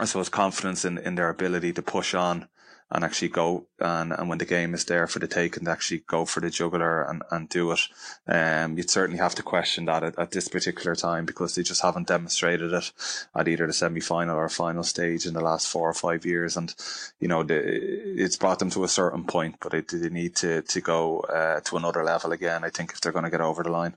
I 0.00 0.06
suppose, 0.06 0.28
confidence 0.28 0.84
in, 0.84 0.98
in 0.98 1.14
their 1.14 1.28
ability 1.28 1.72
to 1.74 1.82
push 1.82 2.14
on? 2.14 2.48
And 2.94 3.04
actually 3.04 3.28
go 3.28 3.66
and, 3.78 4.12
and 4.12 4.28
when 4.28 4.36
the 4.36 4.44
game 4.44 4.74
is 4.74 4.84
there 4.84 5.06
for 5.06 5.18
the 5.18 5.26
take 5.26 5.56
and 5.56 5.66
actually 5.66 6.04
go 6.06 6.26
for 6.26 6.40
the 6.40 6.50
juggler 6.50 7.02
and, 7.02 7.22
and 7.30 7.48
do 7.48 7.72
it. 7.72 7.80
Um, 8.28 8.76
you'd 8.76 8.90
certainly 8.90 9.18
have 9.18 9.34
to 9.36 9.42
question 9.42 9.86
that 9.86 10.04
at, 10.04 10.18
at 10.18 10.30
this 10.30 10.48
particular 10.48 10.94
time 10.94 11.24
because 11.24 11.54
they 11.54 11.62
just 11.62 11.80
haven't 11.80 12.08
demonstrated 12.08 12.70
it 12.72 12.92
at 13.34 13.48
either 13.48 13.66
the 13.66 13.72
semi 13.72 14.00
final 14.00 14.36
or 14.36 14.48
final 14.50 14.82
stage 14.82 15.24
in 15.24 15.32
the 15.32 15.40
last 15.40 15.68
four 15.68 15.88
or 15.88 15.94
five 15.94 16.26
years. 16.26 16.54
And, 16.54 16.74
you 17.18 17.28
know, 17.28 17.42
the, 17.42 17.56
it's 17.56 18.36
brought 18.36 18.58
them 18.58 18.70
to 18.70 18.84
a 18.84 18.88
certain 18.88 19.24
point, 19.24 19.56
but 19.60 19.72
they, 19.72 19.80
they 19.80 20.10
need 20.10 20.36
to, 20.36 20.60
to 20.60 20.80
go 20.82 21.20
uh, 21.20 21.60
to 21.60 21.78
another 21.78 22.04
level 22.04 22.32
again, 22.32 22.62
I 22.62 22.68
think, 22.68 22.92
if 22.92 23.00
they're 23.00 23.12
going 23.12 23.24
to 23.24 23.30
get 23.30 23.40
over 23.40 23.62
the 23.62 23.70
line. 23.70 23.96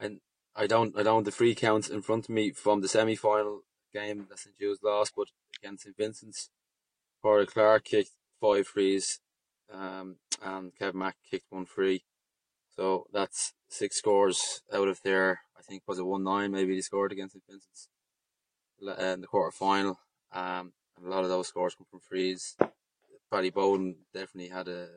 And 0.00 0.18
I 0.56 0.66
don't, 0.66 0.98
I 0.98 1.04
don't 1.04 1.22
the 1.22 1.30
free 1.30 1.54
counts 1.54 1.88
in 1.88 2.02
front 2.02 2.24
of 2.24 2.30
me 2.30 2.50
from 2.50 2.80
the 2.80 2.88
semi 2.88 3.14
final 3.14 3.60
game 3.92 4.26
that 4.28 4.40
St. 4.40 4.58
Jude's 4.58 4.82
lost, 4.82 5.12
but 5.16 5.28
against 5.62 5.84
St. 5.84 5.96
Vincent's 5.96 6.50
Corey 7.24 7.46
Clark 7.46 7.84
kicked 7.86 8.10
five 8.38 8.66
frees, 8.66 9.20
um, 9.72 10.16
and 10.42 10.76
Kevin 10.78 10.98
Mack 10.98 11.16
kicked 11.30 11.46
one 11.48 11.64
free. 11.64 12.04
So 12.76 13.06
that's 13.14 13.54
six 13.66 13.96
scores 13.96 14.60
out 14.70 14.88
of 14.88 15.00
there. 15.02 15.40
I 15.58 15.62
think 15.62 15.84
was 15.86 15.98
it 15.98 16.04
one 16.04 16.22
nine 16.22 16.52
maybe 16.52 16.74
he 16.74 16.82
scored 16.82 17.12
against 17.12 17.32
St 17.32 17.44
Vincent's 17.48 17.88
in 18.78 19.22
the 19.22 19.26
quarter 19.26 19.52
final. 19.52 20.00
Um, 20.34 20.74
and 20.98 21.06
a 21.06 21.08
lot 21.08 21.24
of 21.24 21.30
those 21.30 21.48
scores 21.48 21.74
come 21.74 21.86
from 21.90 22.00
frees. 22.00 22.56
Paddy 23.32 23.50
Ballyboden 23.50 23.94
definitely 24.12 24.50
had 24.50 24.68
a 24.68 24.88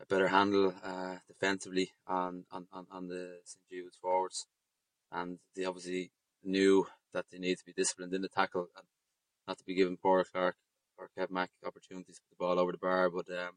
a 0.00 0.06
better 0.06 0.28
handle 0.28 0.74
uh, 0.84 1.16
defensively 1.26 1.90
on, 2.06 2.44
on, 2.52 2.66
on, 2.70 2.86
on 2.90 3.08
the 3.08 3.38
St 3.44 3.64
Jude's 3.70 3.96
forwards, 3.96 4.46
and 5.10 5.38
they 5.56 5.64
obviously 5.64 6.12
knew 6.44 6.86
that 7.14 7.24
they 7.32 7.38
need 7.38 7.56
to 7.56 7.64
be 7.64 7.72
disciplined 7.72 8.12
in 8.12 8.20
the 8.20 8.28
tackle 8.28 8.68
and 8.76 8.86
not 9.46 9.56
to 9.56 9.64
be 9.64 9.74
given 9.74 9.96
Paul 9.96 10.22
Clark 10.30 10.56
or 10.98 11.08
Kev 11.16 11.30
Mack 11.30 11.50
opportunities 11.64 12.16
to 12.16 12.22
put 12.22 12.38
the 12.38 12.44
ball 12.44 12.58
over 12.58 12.72
the 12.72 12.78
bar. 12.78 13.10
But 13.10 13.26
um, 13.30 13.52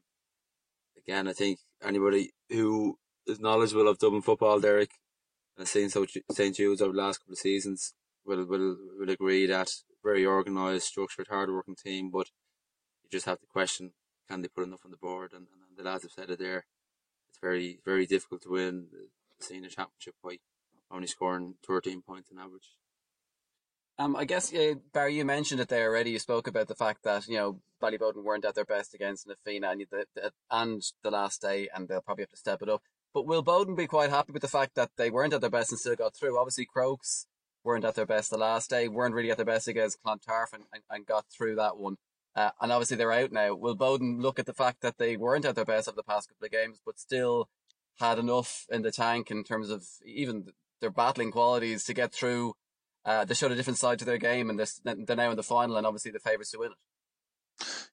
again, 0.96 1.28
I 1.28 1.32
think 1.32 1.58
anybody 1.82 2.30
who 2.48 2.98
is 3.26 3.40
knowledgeable 3.40 3.88
of 3.88 3.98
Dublin 3.98 4.22
football, 4.22 4.60
Derek, 4.60 4.90
and 5.58 5.68
seen 5.68 5.90
St 5.90 6.56
Jude's 6.56 6.80
over 6.80 6.92
the 6.92 7.02
last 7.02 7.18
couple 7.18 7.32
of 7.32 7.38
seasons, 7.38 7.94
will 8.24 8.44
will 8.44 8.76
will 8.98 9.10
agree 9.10 9.46
that 9.46 9.70
very 10.02 10.24
organised, 10.24 10.88
structured, 10.88 11.28
hard-working 11.28 11.76
team. 11.76 12.10
But 12.10 12.28
you 13.02 13.10
just 13.10 13.26
have 13.26 13.40
to 13.40 13.46
question: 13.46 13.92
can 14.28 14.42
they 14.42 14.48
put 14.48 14.64
enough 14.64 14.84
on 14.84 14.90
the 14.90 14.96
board? 14.96 15.32
And, 15.32 15.46
and 15.52 15.76
the 15.76 15.82
lads 15.82 16.04
have 16.04 16.12
said 16.12 16.30
it 16.30 16.38
there. 16.38 16.66
It's 17.28 17.38
very 17.40 17.78
very 17.84 18.06
difficult 18.06 18.42
to 18.42 18.50
win 18.50 18.86
the 18.90 19.44
senior 19.44 19.68
championship 19.68 20.14
by 20.22 20.38
only 20.90 21.06
scoring 21.06 21.54
13 21.66 22.02
points 22.02 22.30
on 22.30 22.38
average. 22.38 22.76
Um, 23.98 24.16
I 24.16 24.24
guess 24.24 24.52
Barry, 24.92 25.16
you 25.16 25.24
mentioned 25.24 25.60
it 25.60 25.68
there 25.68 25.88
already. 25.88 26.10
You 26.10 26.18
spoke 26.18 26.46
about 26.46 26.68
the 26.68 26.74
fact 26.74 27.04
that 27.04 27.28
you 27.28 27.36
know 27.36 27.60
Ballyboden 27.82 28.24
weren't 28.24 28.44
at 28.44 28.54
their 28.54 28.64
best 28.64 28.94
against 28.94 29.26
Na 29.26 29.34
Fianna 29.44 29.70
and 29.70 29.86
the, 29.90 30.06
the, 30.14 30.32
and 30.50 30.82
the 31.02 31.10
last 31.10 31.42
day, 31.42 31.68
and 31.74 31.88
they'll 31.88 32.00
probably 32.00 32.22
have 32.22 32.30
to 32.30 32.36
step 32.36 32.62
it 32.62 32.68
up. 32.68 32.82
But 33.12 33.26
will 33.26 33.42
Boden 33.42 33.74
be 33.74 33.86
quite 33.86 34.10
happy 34.10 34.32
with 34.32 34.42
the 34.42 34.48
fact 34.48 34.74
that 34.74 34.90
they 34.96 35.10
weren't 35.10 35.34
at 35.34 35.42
their 35.42 35.50
best 35.50 35.70
and 35.70 35.78
still 35.78 35.94
got 35.94 36.16
through? 36.16 36.38
Obviously, 36.38 36.64
Crokes 36.64 37.26
weren't 37.62 37.84
at 37.84 37.94
their 37.94 38.06
best 38.06 38.30
the 38.30 38.38
last 38.38 38.70
day, 38.70 38.88
weren't 38.88 39.14
really 39.14 39.30
at 39.30 39.36
their 39.36 39.46
best 39.46 39.68
against 39.68 40.02
Clontarf 40.02 40.52
and, 40.52 40.64
and, 40.72 40.82
and 40.90 41.06
got 41.06 41.26
through 41.28 41.56
that 41.56 41.76
one. 41.76 41.96
Uh, 42.34 42.50
and 42.60 42.72
obviously 42.72 42.96
they're 42.96 43.12
out 43.12 43.30
now. 43.30 43.54
Will 43.54 43.74
Boden 43.74 44.20
look 44.20 44.38
at 44.38 44.46
the 44.46 44.54
fact 44.54 44.80
that 44.80 44.96
they 44.98 45.16
weren't 45.16 45.44
at 45.44 45.54
their 45.54 45.66
best 45.66 45.86
of 45.86 45.96
the 45.96 46.02
past 46.02 46.30
couple 46.30 46.46
of 46.46 46.50
games, 46.50 46.80
but 46.84 46.98
still 46.98 47.48
had 47.98 48.18
enough 48.18 48.64
in 48.70 48.82
the 48.82 48.90
tank 48.90 49.30
in 49.30 49.44
terms 49.44 49.68
of 49.68 49.84
even 50.04 50.46
their 50.80 50.90
battling 50.90 51.30
qualities 51.30 51.84
to 51.84 51.94
get 51.94 52.12
through 52.12 52.54
uh, 53.04 53.24
they 53.24 53.34
showed 53.34 53.52
a 53.52 53.56
different 53.56 53.78
side 53.78 53.98
to 53.98 54.04
their 54.04 54.18
game, 54.18 54.50
and 54.50 54.58
they're, 54.58 54.94
they're 55.06 55.16
now 55.16 55.30
in 55.30 55.36
the 55.36 55.42
final, 55.42 55.76
and 55.76 55.86
obviously 55.86 56.10
the 56.10 56.18
favourites 56.18 56.50
to 56.52 56.58
win 56.58 56.72
it. 56.72 56.78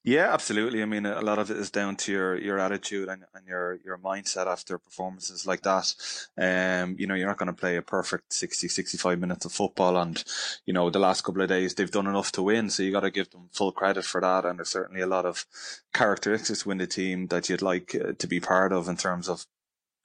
Yeah, 0.04 0.34
absolutely. 0.34 0.82
I 0.82 0.86
mean, 0.86 1.06
a 1.06 1.22
lot 1.22 1.40
of 1.40 1.52
it 1.52 1.58
is 1.58 1.70
down 1.70 1.98
to 1.98 2.12
your, 2.12 2.38
your 2.38 2.58
attitude 2.58 3.10
and, 3.10 3.26
and 3.34 3.46
your, 3.46 3.80
your 3.84 3.98
mindset 3.98 4.48
after 4.48 4.78
performances 4.78 5.46
like 5.46 5.62
that. 5.64 5.94
Um, 6.38 6.96
you 6.98 7.06
know, 7.06 7.16
you're 7.16 7.28
not 7.28 7.38
going 7.38 7.48
to 7.48 7.54
play 7.54 7.76
a 7.76 7.82
perfect 7.82 8.32
60, 8.32 8.70
65 8.70 9.20
minutes 9.20 9.46
of 9.46 9.52
football. 9.52 9.98
And, 9.98 10.24
you 10.66 10.74
know, 10.74 10.90
the 10.90 11.00
last 11.00 11.24
couple 11.24 11.42
of 11.42 11.50
days 11.50 11.76
they've 11.76 11.92
done 11.92 12.08
enough 12.08 12.32
to 12.34 12.44
win. 12.44 12.70
So 12.70 12.82
you 12.82 12.94
got 12.94 13.02
to 13.02 13.12
give 13.12 13.30
them 13.32 13.50
full 13.52 13.74
credit 13.74 14.06
for 14.06 14.22
that. 14.22 14.46
And 14.46 14.58
there's 14.58 14.70
certainly 14.70 15.02
a 15.02 15.08
lot 15.08 15.26
of 15.26 15.46
characteristics 15.94 16.66
within 16.66 16.78
the 16.78 16.88
team 16.88 17.28
that 17.28 17.50
you'd 17.50 17.62
like 17.62 17.94
uh, 17.94 18.14
to 18.18 18.28
be 18.28 18.40
part 18.40 18.72
of 18.72 18.88
in 18.88 18.96
terms 18.96 19.28
of 19.28 19.46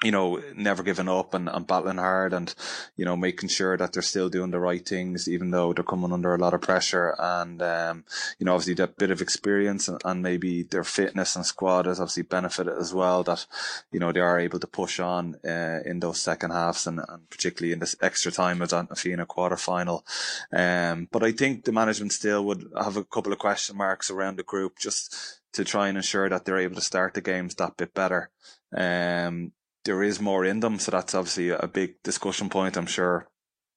you 0.02 0.10
know, 0.10 0.42
never 0.54 0.82
giving 0.82 1.08
up 1.08 1.34
and, 1.34 1.48
and 1.48 1.66
battling 1.66 1.96
hard 1.96 2.32
and, 2.32 2.54
you 2.96 3.04
know, 3.04 3.16
making 3.16 3.48
sure 3.48 3.76
that 3.76 3.92
they're 3.92 4.02
still 4.02 4.28
doing 4.28 4.50
the 4.50 4.58
right 4.58 4.86
things, 4.86 5.28
even 5.28 5.50
though 5.50 5.72
they're 5.72 5.84
coming 5.84 6.12
under 6.12 6.34
a 6.34 6.38
lot 6.38 6.52
of 6.52 6.60
pressure. 6.60 7.14
And, 7.18 7.62
um, 7.62 8.04
you 8.38 8.44
know, 8.44 8.52
obviously 8.52 8.74
that 8.74 8.98
bit 8.98 9.10
of 9.10 9.22
experience 9.22 9.88
and, 9.88 10.00
and, 10.04 10.22
maybe 10.22 10.62
their 10.62 10.84
fitness 10.84 11.36
and 11.36 11.46
squad 11.46 11.86
has 11.86 12.00
obviously 12.00 12.22
benefited 12.24 12.74
as 12.78 12.92
well 12.92 13.22
that, 13.24 13.46
you 13.92 14.00
know, 14.00 14.12
they 14.12 14.20
are 14.20 14.38
able 14.38 14.58
to 14.58 14.66
push 14.66 15.00
on, 15.00 15.36
uh, 15.46 15.80
in 15.86 16.00
those 16.00 16.20
second 16.20 16.50
halves 16.50 16.86
and, 16.86 17.00
and 17.08 17.30
particularly 17.30 17.72
in 17.72 17.78
this 17.78 17.96
extra 18.02 18.32
time 18.32 18.60
as 18.62 18.72
a 18.72 18.86
FINA 18.94 19.26
quarter 19.26 19.56
final. 19.56 20.04
Um, 20.52 21.08
but 21.10 21.22
I 21.22 21.32
think 21.32 21.64
the 21.64 21.72
management 21.72 22.12
still 22.12 22.44
would 22.44 22.70
have 22.76 22.96
a 22.96 23.04
couple 23.04 23.32
of 23.32 23.38
question 23.38 23.76
marks 23.76 24.10
around 24.10 24.36
the 24.36 24.42
group 24.42 24.78
just 24.78 25.40
to 25.54 25.64
try 25.64 25.88
and 25.88 25.96
ensure 25.96 26.28
that 26.28 26.44
they're 26.44 26.58
able 26.58 26.74
to 26.74 26.80
start 26.80 27.14
the 27.14 27.20
games 27.20 27.54
that 27.54 27.76
bit 27.76 27.94
better. 27.94 28.30
Um, 28.76 29.52
there 29.84 30.02
is 30.02 30.20
more 30.20 30.44
in 30.44 30.60
them. 30.60 30.78
So 30.78 30.90
that's 30.90 31.14
obviously 31.14 31.50
a 31.50 31.66
big 31.66 32.02
discussion 32.02 32.48
point, 32.48 32.76
I'm 32.76 32.86
sure. 32.86 33.28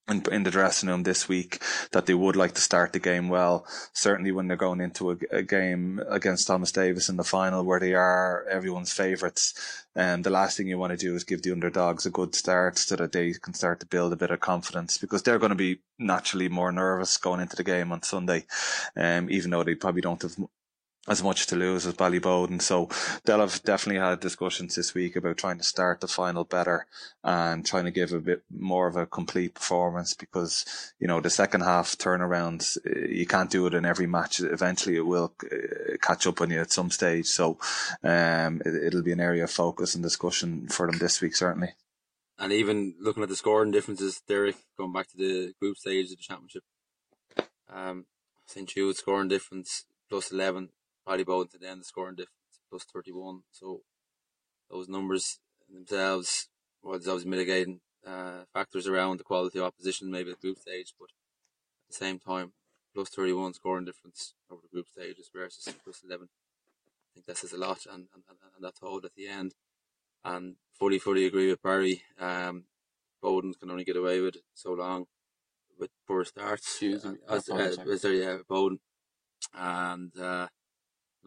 In, 0.09 0.23
in 0.31 0.43
the 0.43 0.51
dressing 0.51 0.87
room 0.87 1.03
this 1.03 1.27
week, 1.27 1.61
that 1.91 2.05
they 2.05 2.13
would 2.13 2.37
like 2.37 2.53
to 2.53 2.61
start 2.61 2.93
the 2.93 2.99
game 2.99 3.27
well. 3.27 3.67
Certainly, 3.91 4.31
when 4.31 4.47
they're 4.47 4.55
going 4.55 4.79
into 4.79 5.11
a, 5.11 5.17
a 5.31 5.43
game 5.43 6.01
against 6.07 6.47
Thomas 6.47 6.71
Davis 6.71 7.09
in 7.09 7.17
the 7.17 7.25
final, 7.25 7.65
where 7.65 7.81
they 7.81 7.93
are 7.93 8.45
everyone's 8.49 8.93
favourites, 8.93 9.85
and 9.97 10.19
um, 10.19 10.21
the 10.21 10.29
last 10.29 10.55
thing 10.55 10.67
you 10.67 10.77
want 10.77 10.91
to 10.91 10.97
do 10.97 11.13
is 11.13 11.25
give 11.25 11.41
the 11.41 11.51
underdogs 11.51 12.05
a 12.05 12.09
good 12.09 12.35
start 12.35 12.77
so 12.77 12.95
that 12.95 13.11
they 13.11 13.33
can 13.33 13.53
start 13.53 13.81
to 13.81 13.85
build 13.85 14.13
a 14.13 14.15
bit 14.15 14.31
of 14.31 14.39
confidence 14.39 14.97
because 14.97 15.23
they're 15.23 15.39
going 15.39 15.49
to 15.49 15.55
be 15.55 15.81
naturally 15.99 16.47
more 16.47 16.71
nervous 16.71 17.17
going 17.17 17.41
into 17.41 17.57
the 17.57 17.63
game 17.65 17.91
on 17.91 18.01
Sunday, 18.01 18.45
um, 18.95 19.29
even 19.29 19.51
though 19.51 19.63
they 19.63 19.75
probably 19.75 19.99
don't 20.01 20.21
have 20.21 20.37
as 21.07 21.23
much 21.23 21.47
to 21.47 21.55
lose 21.55 21.85
as 21.85 21.93
Ballyboden. 21.93 22.61
So 22.61 22.89
they'll 23.23 23.39
have 23.39 23.63
definitely 23.63 24.01
had 24.01 24.19
discussions 24.19 24.75
this 24.75 24.93
week 24.93 25.15
about 25.15 25.37
trying 25.37 25.57
to 25.57 25.63
start 25.63 26.01
the 26.01 26.07
final 26.07 26.43
better 26.43 26.85
and 27.23 27.65
trying 27.65 27.85
to 27.85 27.91
give 27.91 28.11
a 28.11 28.19
bit 28.19 28.43
more 28.49 28.87
of 28.87 28.95
a 28.95 29.05
complete 29.05 29.55
performance 29.55 30.13
because, 30.13 30.65
you 30.99 31.07
know, 31.07 31.21
the 31.21 31.29
second 31.29 31.61
half 31.61 31.97
turnaround, 31.97 32.77
you 33.09 33.25
can't 33.25 33.49
do 33.49 33.65
it 33.67 33.73
in 33.73 33.85
every 33.85 34.07
match. 34.07 34.39
Eventually 34.39 34.97
it 34.97 35.05
will 35.05 35.33
uh, 35.43 35.97
catch 36.01 36.27
up 36.27 36.41
on 36.41 36.49
you 36.49 36.59
at 36.59 36.71
some 36.71 36.91
stage. 36.91 37.27
So, 37.27 37.57
um, 38.03 38.61
it, 38.65 38.93
will 38.93 39.03
be 39.03 39.11
an 39.11 39.19
area 39.19 39.45
of 39.45 39.51
focus 39.51 39.95
and 39.95 40.03
discussion 40.03 40.67
for 40.67 40.87
them 40.87 40.99
this 40.99 41.21
week, 41.21 41.35
certainly. 41.35 41.69
And 42.39 42.53
even 42.53 42.95
looking 42.99 43.23
at 43.23 43.29
the 43.29 43.35
scoring 43.35 43.71
differences, 43.71 44.21
Derek, 44.27 44.57
going 44.77 44.93
back 44.93 45.07
to 45.09 45.17
the 45.17 45.53
group 45.59 45.77
stage 45.77 46.11
of 46.11 46.17
the 46.17 46.17
championship, 46.17 46.63
um, 47.69 48.05
St. 48.45 48.69
Jude 48.69 48.95
scoring 48.95 49.27
difference 49.27 49.85
plus 50.09 50.31
11 50.31 50.69
Ballyboden 51.07 51.51
to 51.51 51.57
then 51.57 51.79
the 51.79 51.85
scoring 51.85 52.15
difference 52.15 52.59
plus 52.69 52.83
31. 52.83 53.41
So 53.51 53.81
those 54.69 54.89
numbers 54.89 55.39
themselves, 55.69 56.49
well, 56.83 56.93
there's 56.93 57.07
always 57.07 57.25
mitigating 57.25 57.79
uh, 58.05 58.43
factors 58.53 58.87
around 58.87 59.17
the 59.17 59.23
quality 59.23 59.59
of 59.59 59.65
opposition, 59.65 60.11
maybe 60.11 60.31
at 60.31 60.41
group 60.41 60.59
stage, 60.59 60.93
but 60.99 61.09
at 61.09 61.89
the 61.89 61.93
same 61.93 62.19
time, 62.19 62.53
plus 62.93 63.09
31 63.09 63.53
scoring 63.53 63.85
difference 63.85 64.33
over 64.49 64.61
the 64.61 64.69
group 64.69 64.87
stages 64.87 65.29
versus 65.33 65.73
plus 65.83 66.01
11. 66.05 66.27
I 66.29 67.09
think 67.13 67.25
that 67.25 67.37
says 67.37 67.53
a 67.53 67.57
lot, 67.57 67.85
and, 67.85 68.07
and, 68.13 68.23
and 68.27 68.63
that's 68.63 68.81
all 68.81 69.01
at 69.03 69.15
the 69.15 69.27
end. 69.27 69.53
And 70.23 70.55
fully, 70.77 70.99
fully 70.99 71.25
agree 71.25 71.49
with 71.49 71.61
Barry. 71.61 72.03
Um, 72.19 72.65
Boden 73.21 73.53
can 73.53 73.71
only 73.71 73.83
get 73.83 73.95
away 73.95 74.19
with 74.19 74.35
it 74.35 74.43
so 74.53 74.73
long 74.73 75.05
with 75.79 75.89
poor 76.07 76.25
starts. 76.25 76.79
Choose, 76.79 77.05
uh, 77.05 77.13
as, 77.29 77.49
uh, 77.49 77.55
as, 77.55 78.03
yeah, 78.03 78.37
Boden. 78.47 78.79
And 79.53 80.11
uh, 80.19 80.47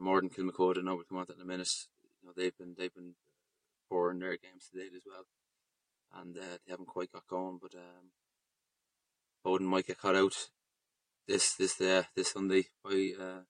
more 0.01 0.21
than 0.21 0.31
Kilmacud, 0.31 0.79
I 0.79 0.83
know 0.83 0.95
we'll 0.97 1.05
come 1.05 1.19
on 1.19 1.27
to 1.27 1.35
in 1.35 1.41
a 1.41 1.45
minute. 1.45 1.69
You 2.23 2.29
know, 2.29 2.33
they've 2.37 2.57
been 2.57 2.75
they've 2.79 2.95
been 2.95 3.15
poor 3.91 4.11
in 4.11 4.19
their 4.19 4.37
games 4.37 4.69
to 4.73 4.79
date 4.79 4.93
as 4.95 5.03
well, 5.07 5.27
and 6.21 6.37
uh, 6.37 6.59
they 6.65 6.71
haven't 6.71 6.89
quite 6.89 7.13
got 7.13 7.27
going. 7.29 7.59
But 7.61 7.75
um, 7.75 8.13
Boden 9.45 9.67
might 9.67 9.87
get 9.87 9.99
caught 9.99 10.17
out 10.17 10.35
this 11.27 11.55
this 11.55 11.81
uh, 11.81 12.05
this 12.17 12.33
Sunday 12.33 12.67
by 12.85 13.13
uh, 13.21 13.41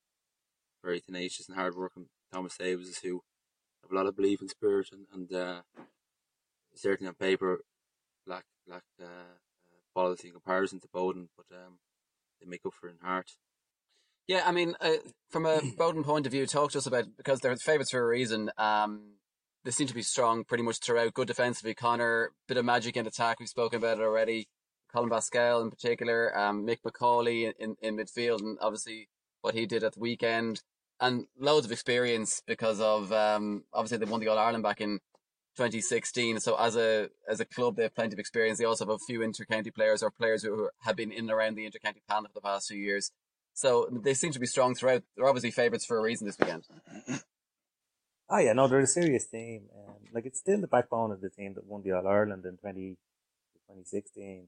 very 0.83 0.99
tenacious 0.99 1.47
and 1.47 1.57
hard 1.57 1.75
working 1.75 2.07
Thomas 2.33 2.57
Davis, 2.57 2.99
who 2.99 3.21
have 3.83 3.91
a 3.91 3.95
lot 3.95 4.07
of 4.07 4.15
belief 4.15 4.41
in 4.41 4.49
spirit 4.49 4.89
and 4.91 5.07
and 5.13 5.33
uh, 5.33 5.61
certainly 6.75 7.07
on 7.07 7.15
paper 7.15 7.61
lack 8.25 8.45
lack 8.67 8.83
uh, 9.01 9.05
uh, 9.05 9.81
quality 9.93 10.27
in 10.27 10.33
comparison 10.33 10.79
to 10.79 10.87
Boden, 10.93 11.29
but 11.35 11.45
um, 11.55 11.79
they 12.39 12.47
make 12.47 12.65
up 12.65 12.73
for 12.73 12.87
it 12.87 12.95
in 13.01 13.07
heart. 13.07 13.31
Yeah, 14.27 14.43
I 14.45 14.51
mean, 14.51 14.75
uh, 14.79 14.97
from 15.29 15.45
a 15.45 15.61
Boden 15.77 16.03
point 16.03 16.25
of 16.25 16.31
view, 16.31 16.45
talk 16.45 16.71
to 16.71 16.77
us 16.77 16.85
about 16.85 17.05
because 17.17 17.39
they're 17.39 17.55
favourites 17.57 17.91
for 17.91 18.01
a 18.01 18.07
reason. 18.07 18.51
Um, 18.57 19.15
they 19.63 19.71
seem 19.71 19.87
to 19.87 19.93
be 19.93 20.01
strong 20.01 20.43
pretty 20.43 20.63
much 20.63 20.79
throughout. 20.79 21.13
Good 21.13 21.27
defensively, 21.27 21.73
Conor. 21.73 22.31
Bit 22.47 22.57
of 22.57 22.65
magic 22.65 22.97
in 22.97 23.05
attack. 23.05 23.39
We've 23.39 23.49
spoken 23.49 23.77
about 23.77 23.99
it 23.99 24.03
already. 24.03 24.47
Colin 24.93 25.09
Basquel 25.09 25.61
in 25.61 25.69
particular. 25.69 26.37
Um, 26.37 26.65
Mick 26.65 26.79
Macauley 26.85 27.45
in, 27.45 27.75
in, 27.81 27.95
in 27.95 27.97
midfield, 27.97 28.39
and 28.39 28.57
obviously 28.61 29.07
what 29.41 29.55
he 29.55 29.65
did 29.65 29.83
at 29.83 29.93
the 29.93 29.99
weekend, 29.99 30.61
and 30.99 31.25
loads 31.37 31.65
of 31.65 31.71
experience 31.71 32.41
because 32.45 32.79
of 32.79 33.11
um, 33.11 33.63
obviously 33.73 33.97
they 33.97 34.09
won 34.09 34.19
the 34.19 34.27
All 34.27 34.37
Ireland 34.37 34.63
back 34.63 34.81
in 34.81 34.99
2016. 35.57 36.39
So 36.39 36.55
as 36.55 36.75
a 36.75 37.09
as 37.27 37.39
a 37.39 37.45
club, 37.45 37.75
they 37.75 37.83
have 37.83 37.95
plenty 37.95 38.13
of 38.13 38.19
experience. 38.19 38.59
They 38.59 38.65
also 38.65 38.85
have 38.85 38.95
a 38.95 39.05
few 39.07 39.19
intercounty 39.19 39.73
players 39.73 40.03
or 40.03 40.11
players 40.11 40.43
who 40.43 40.69
have 40.81 40.95
been 40.95 41.11
in 41.11 41.19
and 41.19 41.31
around 41.31 41.55
the 41.55 41.65
intercounty 41.65 42.01
panel 42.07 42.27
for 42.27 42.33
the 42.35 42.41
past 42.41 42.67
few 42.67 42.77
years. 42.77 43.11
So 43.53 43.87
they 43.91 44.13
seem 44.13 44.31
to 44.31 44.39
be 44.39 44.45
strong 44.45 44.75
throughout. 44.75 45.03
They're 45.15 45.27
obviously 45.27 45.51
favourites 45.51 45.85
for 45.85 45.97
a 45.97 46.01
reason 46.01 46.27
this 46.27 46.37
weekend. 46.39 46.63
Oh 48.33 48.37
yeah, 48.37 48.53
no, 48.53 48.69
they're 48.69 48.79
a 48.79 48.87
serious 48.87 49.25
team. 49.25 49.63
Um, 49.75 49.95
like 50.13 50.25
it's 50.25 50.39
still 50.39 50.61
the 50.61 50.65
backbone 50.65 51.11
of 51.11 51.19
the 51.19 51.29
team 51.29 51.53
that 51.55 51.65
won 51.65 51.81
the 51.83 51.91
All 51.91 52.07
Ireland 52.07 52.45
in 52.45 52.55
20, 52.55 52.91
2016. 53.67 54.47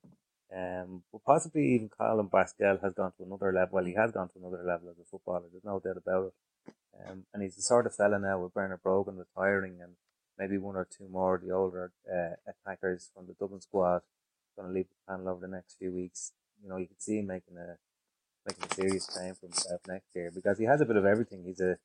Um, 0.56 1.04
but 1.12 1.22
possibly 1.26 1.76
even 1.76 1.90
Colin 1.90 2.30
Basquel 2.30 2.82
has 2.82 2.94
gone 2.94 3.12
to 3.18 3.24
another 3.24 3.52
level. 3.52 3.76
Well, 3.76 3.84
he 3.84 3.94
has 3.96 4.14
gone 4.14 4.30
to 4.30 4.40
another 4.40 4.64
level 4.66 4.88
as 4.90 5.00
a 5.00 5.04
footballer. 5.04 5.44
There's 5.52 5.66
no 5.66 5.82
doubt 5.82 5.98
about 5.98 6.28
it. 6.28 6.74
Um, 7.10 7.26
and 7.34 7.44
he's 7.44 7.58
the 7.58 7.62
sort 7.62 7.86
of 7.86 7.94
fella 7.94 8.20
now 8.20 8.40
with 8.40 8.54
Bernard 8.54 8.82
Brogan 8.84 9.18
retiring 9.18 9.80
and 9.82 9.96
maybe 10.40 10.58
one 10.58 10.78
or 10.78 10.88
two 10.90 11.10
more 11.10 11.36
of 11.36 11.42
the 11.42 11.52
older 11.52 11.92
uh, 12.10 12.36
attackers 12.48 13.12
from 13.14 13.28
the 13.28 13.34
Dublin 13.34 13.60
squad 13.60 14.04
going 14.56 14.70
to 14.70 14.74
leave 14.74 14.88
the 14.88 15.12
panel 15.12 15.30
over 15.30 15.42
the 15.42 15.52
next 15.52 15.78
few 15.78 15.92
weeks. 15.92 16.32
You 16.62 16.70
know, 16.70 16.78
you 16.78 16.88
could 16.88 17.02
see 17.02 17.20
him 17.20 17.28
making 17.28 17.58
a 17.58 17.78
making 18.48 18.66
a 18.70 18.74
serious 18.74 19.06
claim 19.06 19.36
for 19.36 19.48
himself 19.48 19.82
next 19.88 20.08
year 20.16 20.32
because 20.34 20.58
he 20.58 20.66
has 20.66 20.82
a 20.82 20.86
bit 20.86 20.96
of 20.96 21.06
everything. 21.06 21.44
He's 21.46 21.62
a 21.62 21.78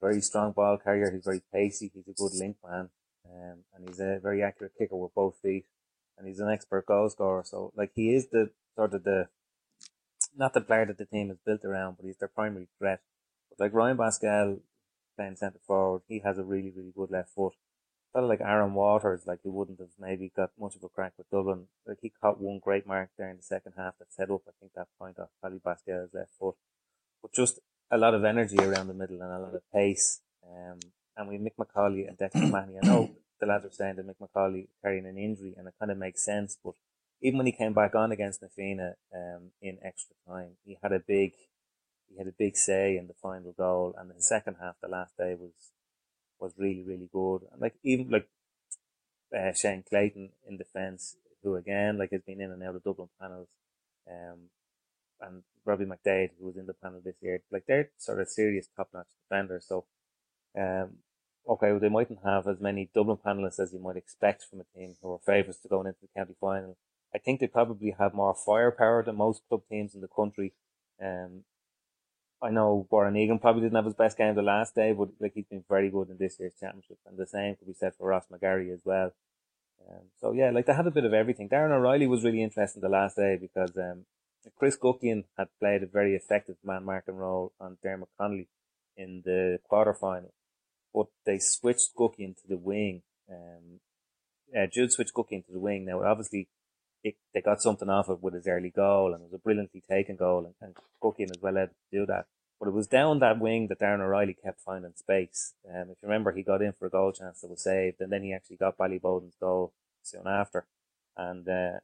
very 0.00 0.20
strong 0.20 0.52
ball 0.52 0.78
carrier. 0.78 1.10
He's 1.10 1.24
very 1.24 1.42
pacey. 1.52 1.90
He's 1.94 2.08
a 2.08 2.12
good 2.12 2.32
link 2.34 2.56
man. 2.66 2.90
Um, 3.30 3.58
and 3.74 3.88
he's 3.88 4.00
a 4.00 4.18
very 4.22 4.42
accurate 4.42 4.72
kicker 4.78 4.96
with 4.96 5.14
both 5.14 5.36
feet. 5.42 5.66
And 6.16 6.26
he's 6.26 6.40
an 6.40 6.50
expert 6.50 6.86
goal 6.86 7.08
scorer. 7.10 7.44
So, 7.44 7.72
like, 7.76 7.92
he 7.94 8.14
is 8.14 8.28
the 8.28 8.50
sort 8.74 8.94
of 8.94 9.04
the, 9.04 9.28
not 10.36 10.54
the 10.54 10.60
player 10.60 10.86
that 10.86 10.98
the 10.98 11.04
team 11.04 11.30
is 11.30 11.38
built 11.44 11.64
around, 11.64 11.96
but 11.96 12.06
he's 12.06 12.16
their 12.16 12.28
primary 12.28 12.68
threat. 12.78 13.00
But 13.50 13.64
like 13.64 13.74
Ryan 13.74 13.96
Basquel 13.96 14.60
playing 15.16 15.36
centre 15.36 15.60
forward, 15.66 16.02
he 16.08 16.20
has 16.20 16.38
a 16.38 16.44
really, 16.44 16.72
really 16.74 16.92
good 16.96 17.10
left 17.10 17.30
foot 17.30 17.54
fella 18.18 18.26
like 18.26 18.40
Aaron 18.40 18.74
Waters, 18.74 19.22
like 19.26 19.40
he 19.42 19.48
wouldn't 19.48 19.78
have 19.78 19.94
maybe 19.98 20.32
got 20.34 20.50
much 20.58 20.74
of 20.76 20.82
a 20.82 20.88
crack 20.88 21.12
with 21.16 21.30
Dublin. 21.30 21.66
Like 21.86 21.98
he 22.02 22.10
caught 22.10 22.40
one 22.40 22.58
great 22.58 22.86
mark 22.86 23.10
there 23.16 23.30
in 23.30 23.36
the 23.36 23.42
second 23.42 23.74
half 23.76 23.94
that 23.98 24.12
set 24.12 24.30
up, 24.30 24.42
I 24.48 24.52
think, 24.60 24.72
that 24.74 24.88
point 24.98 25.18
off 25.18 25.28
Paddy 25.42 25.60
Basquel's 25.64 26.12
left 26.12 26.32
foot. 26.38 26.56
But 27.22 27.32
just 27.32 27.60
a 27.90 27.98
lot 27.98 28.14
of 28.14 28.24
energy 28.24 28.58
around 28.58 28.88
the 28.88 28.94
middle 28.94 29.22
and 29.22 29.32
a 29.32 29.38
lot 29.38 29.54
of 29.54 29.62
pace. 29.72 30.20
Um, 30.44 30.80
and 31.16 31.28
we 31.28 31.38
Mick 31.38 31.56
Macauley 31.58 32.08
and 32.08 32.18
Declan 32.18 32.50
Mahoney. 32.50 32.78
I 32.82 32.86
know 32.86 33.10
the 33.40 33.46
lads 33.46 33.66
are 33.66 33.72
saying 33.72 33.96
that 33.96 34.06
Mick 34.06 34.16
Macauley 34.20 34.68
carrying 34.82 35.06
an 35.06 35.18
injury, 35.18 35.54
and 35.56 35.68
it 35.68 35.74
kind 35.78 35.92
of 35.92 35.98
makes 35.98 36.24
sense. 36.24 36.58
But 36.62 36.74
even 37.22 37.38
when 37.38 37.46
he 37.46 37.52
came 37.52 37.72
back 37.72 37.94
on 37.94 38.12
against 38.12 38.42
Na 38.42 38.48
Fianna 38.48 38.94
um, 39.14 39.50
in 39.62 39.78
extra 39.82 40.16
time, 40.26 40.52
he 40.64 40.78
had 40.82 40.92
a 40.92 41.00
big 41.00 41.32
he 42.08 42.16
had 42.16 42.26
a 42.26 42.32
big 42.32 42.56
say 42.56 42.96
in 42.96 43.06
the 43.06 43.14
final 43.14 43.52
goal. 43.52 43.94
And 43.98 44.10
the 44.10 44.22
second 44.22 44.56
half, 44.60 44.76
the 44.80 44.88
last 44.88 45.16
day 45.18 45.36
was 45.38 45.52
was 46.40 46.52
really, 46.56 46.82
really 46.82 47.08
good. 47.12 47.42
And 47.52 47.60
like 47.60 47.74
even 47.82 48.10
like 48.10 48.28
uh, 49.36 49.52
Shane 49.52 49.84
Clayton 49.88 50.30
in 50.48 50.56
defence, 50.56 51.16
who 51.42 51.54
again 51.56 51.98
like 51.98 52.10
has 52.12 52.22
been 52.22 52.40
in 52.40 52.50
and 52.50 52.62
out 52.62 52.76
of 52.76 52.84
Dublin 52.84 53.08
panels, 53.20 53.48
um, 54.10 54.50
and 55.20 55.42
Robbie 55.64 55.84
McDaid, 55.84 56.30
who 56.38 56.46
was 56.46 56.56
in 56.56 56.66
the 56.66 56.74
panel 56.74 57.00
this 57.04 57.16
year, 57.20 57.40
like 57.50 57.64
they're 57.66 57.90
sort 57.98 58.20
of 58.20 58.28
serious 58.28 58.68
top 58.76 58.88
notch 58.94 59.06
defenders. 59.22 59.66
So, 59.68 59.84
um, 60.56 60.98
okay, 61.48 61.70
well, 61.70 61.80
they 61.80 61.88
mightn't 61.88 62.20
have 62.24 62.46
as 62.46 62.60
many 62.60 62.90
Dublin 62.94 63.18
panelists 63.24 63.60
as 63.60 63.72
you 63.72 63.80
might 63.80 63.96
expect 63.96 64.44
from 64.44 64.60
a 64.60 64.78
team 64.78 64.96
who 65.02 65.12
are 65.12 65.20
favourites 65.24 65.60
to 65.60 65.68
going 65.68 65.86
into 65.86 66.00
the 66.02 66.08
county 66.16 66.34
final. 66.40 66.76
I 67.14 67.18
think 67.18 67.40
they 67.40 67.46
probably 67.46 67.94
have 67.98 68.14
more 68.14 68.34
firepower 68.34 69.02
than 69.02 69.16
most 69.16 69.42
club 69.48 69.62
teams 69.70 69.94
in 69.94 70.00
the 70.00 70.08
country. 70.08 70.52
Um, 71.02 71.44
I 72.40 72.50
know 72.50 72.86
Warren 72.90 73.16
Egan 73.16 73.38
probably 73.38 73.62
didn't 73.62 73.76
have 73.76 73.84
his 73.84 73.94
best 73.94 74.16
game 74.16 74.34
the 74.34 74.42
last 74.42 74.74
day, 74.74 74.92
but 74.92 75.08
like 75.20 75.32
he's 75.34 75.46
been 75.46 75.64
very 75.68 75.90
good 75.90 76.08
in 76.10 76.18
this 76.18 76.36
year's 76.38 76.54
championship, 76.58 76.98
and 77.06 77.18
the 77.18 77.26
same 77.26 77.56
could 77.56 77.66
be 77.66 77.74
said 77.74 77.94
for 77.96 78.08
Ross 78.08 78.26
McGarry 78.32 78.72
as 78.72 78.80
well. 78.84 79.12
Um, 79.88 80.02
so 80.20 80.32
yeah, 80.32 80.50
like 80.50 80.66
they 80.66 80.74
had 80.74 80.86
a 80.86 80.92
bit 80.92 81.04
of 81.04 81.14
everything. 81.14 81.48
Darren 81.48 81.72
O'Reilly 81.72 82.06
was 82.06 82.24
really 82.24 82.42
interesting 82.42 82.82
the 82.82 82.88
last 82.88 83.16
day 83.16 83.36
because 83.40 83.76
um, 83.76 84.04
Chris 84.56 84.76
Guckian 84.76 85.24
had 85.36 85.48
played 85.58 85.82
a 85.82 85.86
very 85.86 86.14
effective 86.14 86.56
man 86.64 86.84
marking 86.84 87.16
role 87.16 87.52
on 87.60 87.78
Diarmuid 87.82 88.10
Connolly 88.18 88.48
in 88.96 89.22
the 89.24 89.58
quarter 89.68 89.94
final, 89.94 90.32
but 90.94 91.06
they 91.26 91.38
switched 91.38 91.94
Guckian 91.96 92.36
to 92.36 92.48
the 92.48 92.56
wing, 92.56 93.02
um, 93.30 93.80
uh, 94.56 94.66
Jude 94.66 94.92
switched 94.92 95.14
Cookie 95.14 95.36
into 95.36 95.52
the 95.52 95.58
wing. 95.58 95.84
Now, 95.84 96.02
obviously, 96.02 96.48
it, 97.02 97.14
they 97.32 97.40
got 97.40 97.62
something 97.62 97.88
off 97.88 98.08
it 98.08 98.22
with 98.22 98.34
his 98.34 98.46
early 98.46 98.70
goal, 98.70 99.12
and 99.12 99.22
it 99.22 99.26
was 99.30 99.34
a 99.34 99.38
brilliantly 99.38 99.82
taken 99.88 100.16
goal, 100.16 100.44
and, 100.44 100.54
and 100.60 100.76
Cookie 101.00 101.24
was 101.24 101.40
well 101.40 101.58
able 101.58 101.68
to 101.68 101.98
do 101.98 102.06
that. 102.06 102.26
But 102.58 102.68
it 102.68 102.74
was 102.74 102.88
down 102.88 103.20
that 103.20 103.38
wing 103.38 103.68
that 103.68 103.78
Darren 103.78 104.00
O'Reilly 104.00 104.34
kept 104.34 104.60
finding 104.60 104.92
space. 104.96 105.54
Um, 105.68 105.90
if 105.90 105.98
you 106.02 106.08
remember, 106.08 106.32
he 106.32 106.42
got 106.42 106.62
in 106.62 106.72
for 106.72 106.86
a 106.86 106.90
goal 106.90 107.12
chance 107.12 107.40
that 107.40 107.50
was 107.50 107.62
saved, 107.62 108.00
and 108.00 108.10
then 108.10 108.24
he 108.24 108.32
actually 108.32 108.56
got 108.56 108.76
Ballyboden's 108.76 109.36
goal 109.38 109.72
soon 110.02 110.26
after. 110.26 110.66
And 111.16 111.48
uh, 111.48 111.78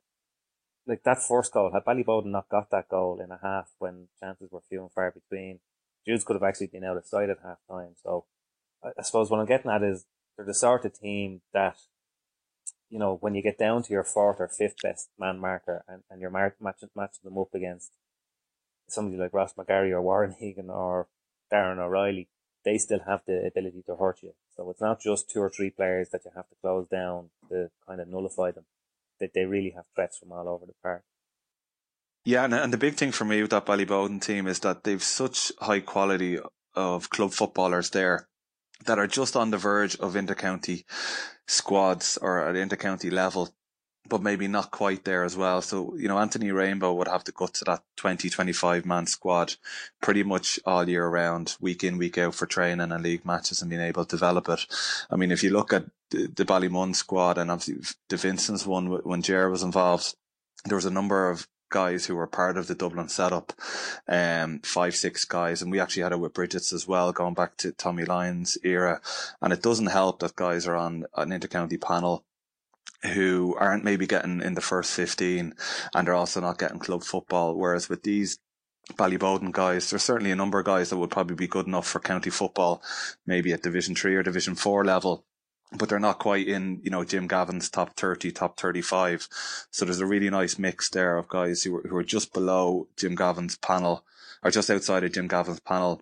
like 0.87 1.05
that 1.05 1.23
first 1.23 1.53
goal, 1.53 1.71
had 1.73 1.85
Ballyboden 1.85 2.27
not 2.27 2.49
got 2.49 2.71
that 2.71 2.89
goal 2.89 3.21
in 3.23 3.31
a 3.31 3.39
half 3.41 3.71
when 3.79 4.09
chances 4.19 4.51
were 4.51 4.63
few 4.69 4.83
and 4.83 4.93
far 4.93 5.13
between, 5.13 5.61
Judes 6.07 6.25
could 6.25 6.37
have 6.37 6.43
actually 6.43 6.67
been 6.67 6.85
out 6.85 6.97
of 6.97 7.07
sight 7.07 7.31
at 7.31 7.39
half 7.43 7.59
time. 7.71 7.95
So 8.03 8.25
I, 8.83 8.89
I 8.99 9.03
suppose 9.03 9.31
what 9.31 9.41
I'm 9.41 9.47
getting 9.47 9.71
at 9.71 9.83
is 9.83 10.07
they're 10.37 10.45
the 10.45 10.55
sort 10.55 10.85
of 10.85 10.99
team 10.99 11.41
that, 11.53 11.77
you 12.91 12.99
know, 12.99 13.17
when 13.21 13.35
you 13.35 13.43
get 13.43 13.59
down 13.59 13.83
to 13.83 13.93
your 13.93 14.05
fourth 14.05 14.41
or 14.41 14.49
fifth 14.49 14.77
best 14.83 15.11
man 15.19 15.39
marker 15.39 15.85
and, 15.89 16.03
and 16.11 16.21
you're 16.21 16.31
mar- 16.31 16.57
matching, 16.61 16.91
matching 16.95 17.23
them 17.25 17.39
up 17.39 17.55
against 17.55 17.93
somebody 18.89 19.17
like 19.17 19.33
Ross 19.33 19.55
McGarry 19.55 19.91
or 19.91 20.03
Warren 20.03 20.37
Egan 20.41 20.71
or 20.71 21.09
Darren 21.53 21.79
O'Reilly, 21.79 22.29
they 22.65 22.79
still 22.79 23.01
have 23.07 23.23
the 23.27 23.47
ability 23.47 23.83
to 23.87 23.97
hurt 23.97 24.23
you. 24.23 24.35
So 24.57 24.71
it's 24.71 24.81
not 24.81 25.01
just 25.01 25.31
two 25.31 25.41
or 25.41 25.51
three 25.51 25.71
players 25.71 26.11
that 26.11 26.25
you 26.25 26.31
have 26.35 26.49
to 26.49 26.55
close 26.61 26.87
down 26.89 27.31
to 27.51 27.71
kind 27.87 28.01
of 28.01 28.09
nullify 28.09 28.51
them. 28.53 28.65
That 29.21 29.33
they 29.33 29.45
really 29.45 29.71
have 29.71 29.85
threats 29.95 30.19
from 30.19 30.33
all 30.33 30.49
over 30.49 30.67
the 30.67 30.75
park. 30.83 31.05
Yeah, 32.25 32.45
and, 32.45 32.55
and 32.55 32.73
the 32.73 32.79
big 32.79 32.95
thing 32.95 33.13
for 33.13 33.25
me 33.25 33.43
with 33.43 33.51
that 33.51 33.67
Ballyboden 33.67 34.21
team 34.21 34.47
is 34.47 34.61
that 34.61 34.83
they've 34.83 35.03
such 35.03 35.53
high 35.61 35.81
quality 35.81 36.39
of 36.75 37.11
club 37.11 37.33
footballers 37.33 37.91
there 37.91 38.29
that 38.87 38.99
are 38.99 39.07
just 39.07 39.37
on 39.37 39.51
the 39.51 39.59
verge 39.59 39.97
of 39.97 40.15
intercounty 40.15 40.85
squads 41.47 42.19
or 42.21 42.47
at 42.47 42.55
intercounty 42.55 43.11
level, 43.11 43.55
but 44.09 44.23
maybe 44.23 44.49
not 44.49 44.71
quite 44.71 45.05
there 45.05 45.25
as 45.25 45.37
well. 45.37 45.63
So, 45.63 45.97
you 45.97 46.09
know, 46.09 46.19
Anthony 46.19 46.51
Rainbow 46.51 46.93
would 46.93 47.09
have 47.09 47.25
to 47.25 47.33
go 47.33 47.47
to 47.47 47.65
that 47.65 47.83
20, 47.97 48.29
25 48.29 48.85
man 48.85 49.07
squad 49.07 49.55
pretty 50.03 50.23
much 50.23 50.61
all 50.67 50.89
year 50.89 51.07
round, 51.09 51.57
week 51.61 51.85
in, 51.85 51.97
week 51.97 52.19
out 52.19 52.35
for 52.35 52.47
training 52.47 52.93
and 52.93 53.03
league 53.03 53.25
matches 53.25 53.63
and 53.63 53.71
being 53.71 53.83
able 53.83 54.05
to 54.05 54.17
develop 54.17 54.49
it. 54.49 54.67
I 55.11 55.17
mean, 55.17 55.31
if 55.31 55.43
you 55.43 55.51
look 55.51 55.73
at 55.73 55.87
the, 56.11 56.27
the 56.27 56.45
Ballymun 56.45 56.95
squad 56.95 57.39
and 57.39 57.51
obviously 57.51 57.97
the 58.09 58.17
Vincent's 58.17 58.67
one 58.67 58.87
when 58.87 59.23
Ger 59.23 59.49
was 59.49 59.63
involved, 59.63 60.15
there 60.65 60.77
was 60.77 60.87
a 60.87 60.91
number 60.91 61.31
of 61.31 61.49
guys 61.75 62.07
who 62.07 62.15
were 62.15 62.29
part 62.29 62.57
of 62.57 62.69
the 62.69 62.75
Dublin 62.77 63.09
setup, 63.09 63.53
um, 64.07 64.61
five, 64.61 64.95
six 64.95 65.25
guys. 65.25 65.61
And 65.61 65.73
we 65.73 65.81
actually 65.81 66.05
had 66.05 66.13
it 66.13 66.21
with 66.21 66.33
Bridget's 66.33 66.73
as 66.73 66.87
well, 66.87 67.13
going 67.13 67.35
back 67.35 67.57
to 67.59 67.73
Tommy 67.73 68.05
Lyons 68.05 68.57
era. 68.63 69.01
And 69.43 69.53
it 69.53 69.61
doesn't 69.61 69.87
help 69.87 70.21
that 70.21 70.37
guys 70.37 70.69
are 70.69 70.77
on 70.77 71.05
an 71.17 71.31
intercounty 71.31 71.81
panel 71.81 72.25
who 73.15 73.57
aren't 73.59 73.85
maybe 73.85 74.07
getting 74.07 74.41
in 74.41 74.55
the 74.55 74.61
first 74.61 74.93
15 74.93 75.55
and 75.95 76.09
are 76.09 76.15
also 76.15 76.41
not 76.41 76.59
getting 76.59 76.79
club 76.79 77.03
football. 77.03 77.57
Whereas 77.57 77.89
with 77.89 78.05
these 78.05 78.39
Ballyboden 78.93 79.51
guys, 79.51 79.91
there's 79.91 80.05
certainly 80.05 80.31
a 80.31 80.37
number 80.37 80.61
of 80.61 80.67
guys 80.67 80.91
that 80.91 80.97
would 80.97 81.11
probably 81.11 81.35
be 81.35 81.49
good 81.49 81.67
enough 81.67 81.89
for 81.89 81.99
county 81.99 82.31
football, 82.31 82.83
maybe 83.27 83.53
at 83.53 83.63
Division 83.63 83.97
3 83.97 84.15
or 84.15 84.23
Division 84.23 84.55
4 84.55 84.85
level 84.85 85.25
but 85.73 85.89
they're 85.89 85.99
not 85.99 86.19
quite 86.19 86.47
in, 86.47 86.81
you 86.83 86.91
know, 86.91 87.05
Jim 87.05 87.27
Gavin's 87.27 87.69
top 87.69 87.97
30, 87.97 88.33
top 88.33 88.59
35. 88.59 89.29
So 89.71 89.85
there's 89.85 90.01
a 90.01 90.07
really 90.07 90.31
nice 90.31 90.59
mix 90.59 90.89
there 90.91 91.17
of 91.17 91.29
guys 91.29 91.63
who 91.63 91.77
are, 91.77 91.83
who 91.83 91.97
are 91.97 92.05
just 92.05 92.33
below 92.33 92.89
Jim 92.97 93.15
Gavin's 93.15 93.57
panel 93.57 94.05
or 94.43 94.51
just 94.51 94.71
outside 94.71 95.05
of 95.05 95.13
Jim 95.13 95.29
Gavin's 95.29 95.61
panel, 95.61 96.01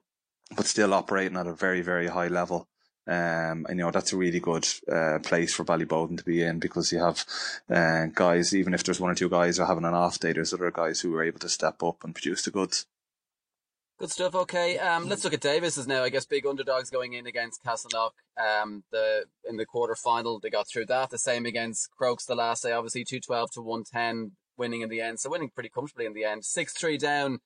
but 0.56 0.66
still 0.66 0.92
operating 0.92 1.36
at 1.36 1.46
a 1.46 1.54
very, 1.54 1.80
very 1.80 2.08
high 2.08 2.28
level. 2.28 2.68
Um, 3.06 3.66
and 3.68 3.78
you 3.78 3.84
know, 3.84 3.90
that's 3.90 4.12
a 4.12 4.16
really 4.16 4.40
good, 4.40 4.66
uh, 4.90 5.18
place 5.20 5.52
for 5.52 5.64
Ballyboden 5.64 6.18
to 6.18 6.24
be 6.24 6.42
in 6.42 6.60
because 6.60 6.92
you 6.92 7.00
have, 7.00 7.24
uh, 7.68 8.06
guys, 8.14 8.54
even 8.54 8.74
if 8.74 8.84
there's 8.84 9.00
one 9.00 9.10
or 9.10 9.14
two 9.14 9.28
guys 9.28 9.58
are 9.58 9.66
having 9.66 9.84
an 9.84 9.94
off 9.94 10.20
day, 10.20 10.32
there's 10.32 10.54
other 10.54 10.70
guys 10.70 11.00
who 11.00 11.14
are 11.16 11.24
able 11.24 11.40
to 11.40 11.48
step 11.48 11.82
up 11.82 12.04
and 12.04 12.14
produce 12.14 12.42
the 12.42 12.52
goods. 12.52 12.86
Good 14.02 14.10
stuff. 14.10 14.34
Okay, 14.34 14.78
um, 14.78 15.08
let's 15.08 15.22
look 15.22 15.32
at 15.32 15.40
Davis's 15.40 15.86
now. 15.86 16.02
I 16.02 16.08
guess 16.08 16.26
big 16.26 16.44
underdogs 16.44 16.90
going 16.90 17.12
in 17.12 17.24
against 17.24 17.62
Castleknock. 17.62 18.10
Um, 18.36 18.82
the 18.90 19.26
in 19.48 19.58
the 19.58 19.64
quarter 19.64 19.94
final 19.94 20.40
they 20.40 20.50
got 20.50 20.66
through 20.68 20.86
that. 20.86 21.10
The 21.10 21.18
same 21.18 21.46
against 21.46 21.88
Crokes 21.92 22.24
the 22.24 22.34
last 22.34 22.64
day. 22.64 22.72
Obviously 22.72 23.04
two 23.04 23.20
twelve 23.20 23.52
to 23.52 23.60
one 23.60 23.84
ten, 23.84 24.32
winning 24.56 24.80
in 24.80 24.88
the 24.88 25.00
end. 25.00 25.20
So 25.20 25.30
winning 25.30 25.50
pretty 25.54 25.68
comfortably 25.68 26.06
in 26.06 26.14
the 26.14 26.24
end. 26.24 26.44
Six 26.44 26.72
three 26.72 26.98
down. 26.98 27.38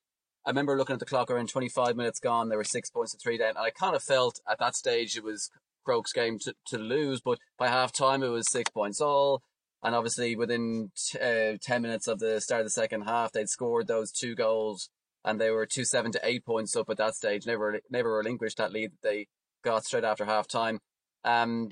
I 0.47 0.49
remember 0.49 0.79
looking 0.79 0.95
at 0.95 1.01
the 1.01 1.05
clock 1.05 1.31
around 1.31 1.51
twenty 1.51 1.69
five 1.69 1.95
minutes 1.95 2.21
gone. 2.21 2.49
There 2.49 2.57
were 2.57 2.65
six 2.65 2.89
points 2.89 3.13
to 3.13 3.19
three 3.19 3.37
down, 3.37 3.51
and 3.51 3.59
I 3.59 3.69
kind 3.69 3.95
of 3.95 4.03
felt 4.03 4.41
at 4.51 4.59
that 4.59 4.77
stage 4.77 5.15
it 5.15 5.25
was 5.25 5.51
Crokes' 5.85 6.15
game 6.15 6.39
to, 6.39 6.55
to 6.69 6.79
lose. 6.79 7.21
But 7.21 7.39
by 7.59 7.69
half 7.69 7.93
time 7.93 8.23
it 8.23 8.29
was 8.29 8.51
six 8.51 8.71
points 8.71 8.99
all. 8.99 9.43
And 9.83 9.95
obviously 9.95 10.35
within 10.35 10.91
t- 10.97 11.19
uh, 11.19 11.59
ten 11.61 11.83
minutes 11.83 12.09
of 12.09 12.19
the 12.19 12.41
start 12.41 12.63
of 12.63 12.67
the 12.67 12.71
second 12.71 13.03
half, 13.03 13.33
they'd 13.33 13.51
scored 13.51 13.89
those 13.89 14.11
two 14.11 14.35
goals 14.35 14.89
and 15.27 15.41
they 15.41 15.51
were 15.51 15.67
two 15.67 15.85
seven 15.85 16.13
to 16.13 16.21
eight 16.23 16.47
points 16.47 16.75
up 16.77 16.89
at 16.89 16.97
that 16.97 17.15
stage. 17.15 17.47
Never 17.47 17.81
never 17.91 18.17
relinquished 18.17 18.57
that 18.59 18.73
lead 18.73 18.93
that 18.93 19.03
they 19.03 19.27
got 19.63 19.85
straight 19.85 20.05
after 20.05 20.25
half 20.25 20.47
time. 20.47 20.79
Um, 21.25 21.71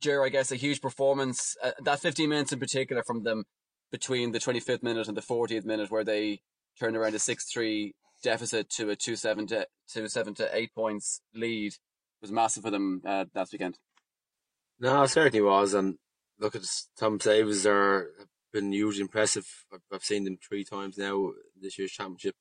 Ger, 0.00 0.24
I 0.24 0.30
guess 0.30 0.50
a 0.50 0.56
huge 0.56 0.80
performance. 0.80 1.56
Uh, 1.62 1.72
that 1.84 2.00
15 2.00 2.28
minutes 2.28 2.52
in 2.52 2.58
particular 2.58 3.04
from 3.04 3.22
them 3.22 3.44
between 3.92 4.32
the 4.32 4.40
25th 4.40 4.82
minute 4.82 5.06
and 5.06 5.16
the 5.16 5.22
40th 5.22 5.64
minute, 5.64 5.90
where 5.90 6.02
they 6.02 6.40
turned 6.80 6.96
around 6.96 7.14
a 7.14 7.18
6-3 7.18 7.92
deficit 8.24 8.70
to 8.70 8.90
a 8.90 8.96
2-7 8.96 9.48
to, 9.48 9.66
two 9.92 10.08
seven 10.08 10.34
to 10.34 10.48
8 10.56 10.74
points 10.74 11.20
lead 11.34 11.74
was 12.22 12.32
massive 12.32 12.62
for 12.62 12.70
them 12.70 13.02
uh, 13.04 13.26
last 13.34 13.52
weekend. 13.52 13.78
No, 14.80 15.02
it 15.02 15.08
certainly 15.08 15.42
was. 15.42 15.74
And 15.74 15.98
look 16.40 16.56
at 16.56 16.62
Tom 16.98 17.20
Saves 17.20 17.66
are 17.66 18.08
been 18.52 18.72
hugely 18.72 19.02
impressive. 19.02 19.46
I've 19.92 20.04
seen 20.04 20.24
them 20.24 20.36
three 20.36 20.64
times 20.64 20.98
now 20.98 21.32
this 21.60 21.78
year's 21.78 21.92
championship. 21.92 22.34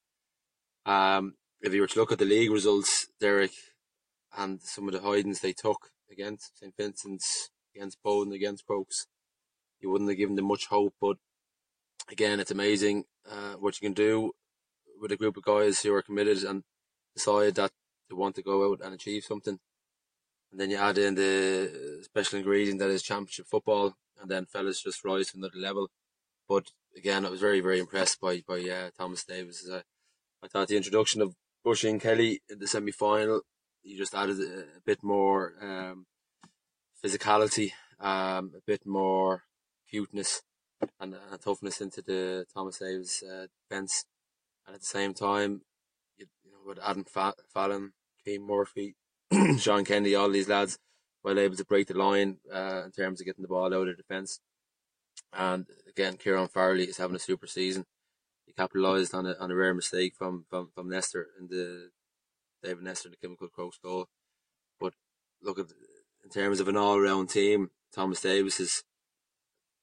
Um, 0.85 1.35
if 1.61 1.73
you 1.73 1.81
were 1.81 1.87
to 1.87 1.99
look 1.99 2.11
at 2.11 2.19
the 2.19 2.25
league 2.25 2.51
results, 2.51 3.07
Derek, 3.19 3.51
and 4.37 4.61
some 4.61 4.87
of 4.87 4.93
the 4.93 5.01
hidings 5.01 5.39
they 5.39 5.53
took 5.53 5.91
against 6.11 6.59
St. 6.59 6.73
Vincent's, 6.75 7.49
against 7.75 8.01
Boden, 8.03 8.33
against 8.33 8.65
Crokes, 8.65 9.07
you 9.79 9.89
wouldn't 9.89 10.09
have 10.09 10.17
given 10.17 10.35
them 10.35 10.47
much 10.47 10.67
hope. 10.67 10.95
But 10.99 11.17
again, 12.09 12.39
it's 12.39 12.51
amazing 12.51 13.05
uh, 13.29 13.53
what 13.59 13.79
you 13.79 13.85
can 13.87 13.93
do 13.93 14.31
with 14.99 15.11
a 15.11 15.17
group 15.17 15.37
of 15.37 15.43
guys 15.43 15.81
who 15.81 15.93
are 15.93 16.01
committed 16.01 16.43
and 16.43 16.63
decide 17.15 17.55
that 17.55 17.71
they 18.09 18.15
want 18.15 18.35
to 18.35 18.43
go 18.43 18.71
out 18.71 18.81
and 18.83 18.93
achieve 18.93 19.23
something. 19.23 19.59
And 20.51 20.59
then 20.59 20.69
you 20.69 20.77
add 20.77 20.97
in 20.97 21.15
the 21.15 22.01
special 22.03 22.39
ingredient 22.39 22.79
that 22.79 22.89
is 22.89 23.03
championship 23.03 23.47
football, 23.47 23.95
and 24.21 24.29
then 24.29 24.45
fellas 24.45 24.81
just 24.81 25.03
rise 25.05 25.31
to 25.31 25.37
another 25.37 25.57
level. 25.57 25.89
But 26.47 26.71
again, 26.95 27.25
I 27.25 27.29
was 27.29 27.39
very, 27.39 27.61
very 27.61 27.79
impressed 27.79 28.19
by 28.19 28.43
by 28.45 28.59
uh, 28.61 28.89
Thomas 28.97 29.23
Davis. 29.23 29.65
As 29.65 29.83
I 30.43 30.47
thought 30.47 30.67
the 30.67 30.77
introduction 30.77 31.21
of 31.21 31.35
Bushy 31.63 31.89
and 31.89 32.01
Kelly 32.01 32.41
in 32.49 32.59
the 32.59 32.67
semi 32.67 32.91
final, 32.91 33.41
he 33.83 33.95
just 33.95 34.15
added 34.15 34.39
a, 34.39 34.61
a 34.61 34.81
bit 34.83 35.03
more 35.03 35.53
um, 35.61 36.05
physicality, 37.03 37.73
um, 37.99 38.51
a 38.55 38.61
bit 38.65 38.85
more 38.85 39.43
cuteness 39.89 40.41
and, 40.99 41.15
and 41.31 41.41
toughness 41.41 41.79
into 41.79 42.01
the 42.01 42.45
Thomas 42.53 42.79
Davis 42.79 43.23
uh, 43.23 43.45
defence. 43.69 44.05
And 44.65 44.75
at 44.75 44.81
the 44.81 44.87
same 44.87 45.13
time, 45.13 45.61
you, 46.17 46.25
you 46.43 46.51
know, 46.51 46.57
with 46.65 46.79
Adam 46.83 47.05
Fallon, 47.53 47.93
Keane 48.25 48.45
Murphy, 48.45 48.95
Sean 49.59 49.85
Kennedy, 49.85 50.15
all 50.15 50.29
these 50.29 50.49
lads, 50.49 50.79
well 51.23 51.37
able 51.37 51.55
to 51.55 51.65
break 51.65 51.87
the 51.87 51.93
line 51.93 52.37
uh, 52.51 52.81
in 52.85 52.91
terms 52.91 53.21
of 53.21 53.27
getting 53.27 53.43
the 53.43 53.47
ball 53.47 53.73
out 53.73 53.87
of 53.87 53.97
defence. 53.97 54.39
And 55.31 55.67
again, 55.87 56.17
Kieran 56.17 56.47
Farley 56.47 56.85
is 56.85 56.97
having 56.97 57.15
a 57.15 57.19
super 57.19 57.45
season 57.45 57.85
he 58.51 58.61
capitalised 58.61 59.13
on 59.13 59.25
a 59.25 59.35
on 59.39 59.51
a 59.51 59.55
rare 59.55 59.73
mistake 59.73 60.13
from 60.17 60.45
from 60.49 60.69
from 60.73 60.89
Nestor 60.89 61.27
in 61.39 61.47
the 61.47 61.89
David 62.63 62.83
Nestor 62.83 63.09
in 63.09 63.15
the 63.19 63.27
Kilmacud 63.27 63.51
Crokes 63.51 63.79
goal. 63.83 64.07
But 64.79 64.93
look 65.41 65.59
at 65.59 65.67
in 66.23 66.29
terms 66.29 66.59
of 66.59 66.67
an 66.67 66.77
all 66.77 66.99
round 66.99 67.29
team, 67.29 67.71
Thomas 67.93 68.21
Davis 68.21 68.59
is 68.59 68.83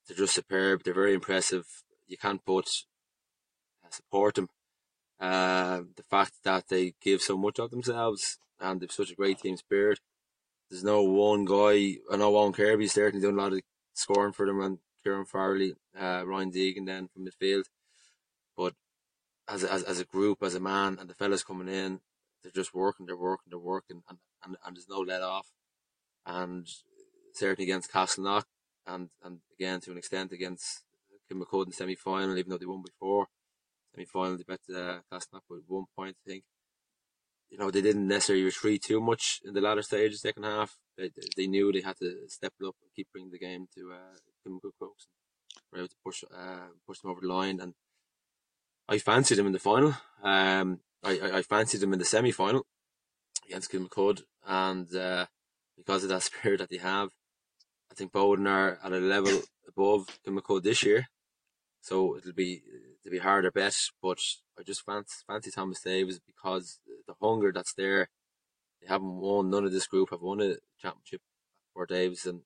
they're 0.07 0.17
just 0.17 0.35
superb. 0.35 0.83
They're 0.83 0.93
very 0.93 1.13
impressive. 1.13 1.65
You 2.07 2.17
can't 2.17 2.41
but 2.45 2.69
uh, 3.85 3.89
support 3.89 4.35
them. 4.35 4.49
Uh, 5.19 5.81
the 5.95 6.03
fact 6.09 6.33
that 6.43 6.69
they 6.69 6.93
give 7.01 7.21
so 7.21 7.37
much 7.37 7.59
of 7.59 7.71
themselves 7.71 8.39
and 8.59 8.79
they've 8.79 8.91
such 8.91 9.11
a 9.11 9.15
great 9.15 9.39
team 9.39 9.57
spirit. 9.57 9.99
There's 10.69 10.83
no 10.83 11.03
one 11.03 11.45
guy. 11.45 11.97
I 12.11 12.17
know 12.17 12.37
Owen 12.37 12.53
Kirby's 12.53 12.93
certainly 12.93 13.21
doing 13.21 13.37
a 13.37 13.41
lot 13.41 13.53
of 13.53 13.61
scoring 13.93 14.33
for 14.33 14.45
them, 14.45 14.61
and 14.61 14.77
Kieran 15.03 15.25
Farley, 15.25 15.73
uh, 15.99 16.23
Ryan 16.25 16.51
Deegan 16.51 16.85
then 16.85 17.07
from 17.07 17.25
midfield. 17.25 17.63
As 19.49 19.63
as 19.63 19.83
as 19.83 19.99
a 19.99 20.05
group, 20.05 20.43
as 20.43 20.55
a 20.55 20.59
man, 20.59 20.97
and 20.99 21.09
the 21.09 21.15
fellas 21.15 21.43
coming 21.43 21.67
in, 21.67 22.01
they're 22.43 22.51
just 22.51 22.73
working, 22.73 23.05
they're 23.05 23.17
working, 23.17 23.49
they're 23.49 23.59
working, 23.59 24.03
and, 24.07 24.19
and, 24.43 24.55
and 24.63 24.75
there's 24.75 24.87
no 24.87 24.99
let 24.99 25.21
off. 25.21 25.47
And 26.25 26.67
certainly 27.33 27.69
against 27.69 27.91
Castleknock, 27.91 28.43
and 28.85 29.09
and 29.23 29.39
again 29.57 29.81
to 29.81 29.91
an 29.91 29.97
extent 29.97 30.31
against 30.31 30.83
Kilmacud 31.31 31.67
in 31.67 31.71
semi 31.71 31.95
final, 31.95 32.37
even 32.37 32.51
though 32.51 32.57
they 32.57 32.65
won 32.65 32.83
before 32.83 33.27
semi 33.93 34.05
final, 34.05 34.37
they 34.37 34.43
bet 34.43 34.59
uh, 34.69 34.99
Castleknock 35.11 35.41
with 35.49 35.63
one 35.67 35.85
point, 35.95 36.15
I 36.25 36.29
think. 36.29 36.43
You 37.49 37.57
know, 37.57 37.71
they 37.71 37.81
didn't 37.81 38.07
necessarily 38.07 38.45
retreat 38.45 38.83
too 38.83 39.01
much 39.01 39.41
in 39.43 39.53
the 39.55 39.61
latter 39.61 39.81
stages, 39.81 40.21
second 40.21 40.43
half. 40.43 40.77
They, 40.95 41.09
they 41.35 41.47
knew 41.47 41.71
they 41.71 41.81
had 41.81 41.97
to 41.97 42.27
step 42.27 42.53
up 42.63 42.75
and 42.81 42.91
keep 42.95 43.07
bringing 43.11 43.31
the 43.31 43.39
game 43.39 43.67
to 43.75 43.91
uh, 43.91 44.17
Kilmacud 44.47 44.73
Crokes. 44.77 45.07
We're 45.71 45.79
able 45.79 45.87
to 45.87 45.95
push 46.05 46.23
uh, 46.23 46.67
push 46.85 46.99
them 46.99 47.11
over 47.11 47.21
the 47.21 47.27
line, 47.27 47.59
and 47.59 47.73
I 48.89 48.97
fancied 48.97 49.35
them 49.35 49.45
in 49.45 49.51
the 49.51 49.59
final. 49.59 49.93
Um, 50.23 50.79
I, 51.03 51.19
I, 51.19 51.37
I 51.37 51.41
fancied 51.43 51.81
them 51.81 51.93
in 51.93 51.99
the 51.99 52.05
semi 52.05 52.31
final 52.31 52.65
against 53.45 53.71
Kilmacud, 53.71 54.23
and 54.47 54.93
uh, 54.95 55.27
because 55.77 56.03
of 56.03 56.09
that 56.09 56.23
spirit 56.29 56.57
that 56.57 56.69
they 56.69 56.77
have, 56.77 57.09
I 57.91 57.95
think 57.95 58.11
Boden 58.11 58.47
are 58.47 58.79
at 58.83 58.91
a 58.91 58.97
level 58.97 59.41
above 59.67 60.07
Kilmacud 60.25 60.63
this 60.63 60.81
year. 60.81 61.05
So 61.81 62.17
it'll 62.17 62.33
be 62.33 62.63
it'll 63.05 63.11
be 63.11 63.19
harder 63.19 63.51
bet, 63.51 63.75
but 64.01 64.17
I 64.59 64.63
just 64.63 64.83
fancy 64.83 65.13
fancy 65.27 65.51
Thomas 65.51 65.81
Davis 65.81 66.19
because 66.25 66.79
the 67.07 67.13
hunger 67.21 67.51
that's 67.53 67.73
there. 67.75 68.09
They 68.81 68.87
haven't 68.87 69.17
won. 69.17 69.51
None 69.51 69.65
of 69.65 69.71
this 69.71 69.87
group 69.87 70.09
have 70.09 70.21
won 70.21 70.41
a 70.41 70.55
championship 70.81 71.21
for 71.73 71.85
Davis, 71.85 72.25
and 72.25 72.41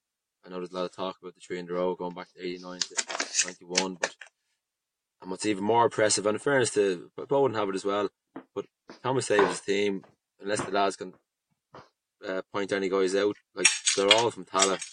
I 0.45 0.49
know 0.49 0.57
there's 0.57 0.71
a 0.71 0.75
lot 0.75 0.85
of 0.85 0.95
talk 0.95 1.15
about 1.21 1.35
the 1.35 1.41
three 1.41 1.59
in 1.59 1.69
a 1.69 1.73
row 1.73 1.95
going 1.95 2.13
back 2.13 2.33
to 2.33 2.45
'89 2.45 2.79
to 2.79 2.95
'91, 3.45 3.97
but 4.01 4.15
and 5.23 5.31
what's 5.31 5.45
even 5.45 5.63
more 5.63 5.85
impressive, 5.85 6.25
and 6.25 6.35
in 6.35 6.39
fairness 6.39 6.71
to 6.71 7.09
Boden 7.15 7.55
have 7.55 7.69
it 7.69 7.75
as 7.75 7.85
well, 7.85 8.09
but 8.53 8.65
Thomas 9.01 9.27
Davis' 9.27 9.61
team, 9.61 10.03
unless 10.41 10.61
the 10.61 10.71
lads 10.71 10.97
can 10.97 11.13
uh, 12.27 12.41
point 12.53 12.73
any 12.73 12.89
guys 12.89 13.15
out, 13.15 13.37
like 13.55 13.67
they're 13.95 14.13
all 14.13 14.29
from 14.29 14.45
Tallaght. 14.45 14.83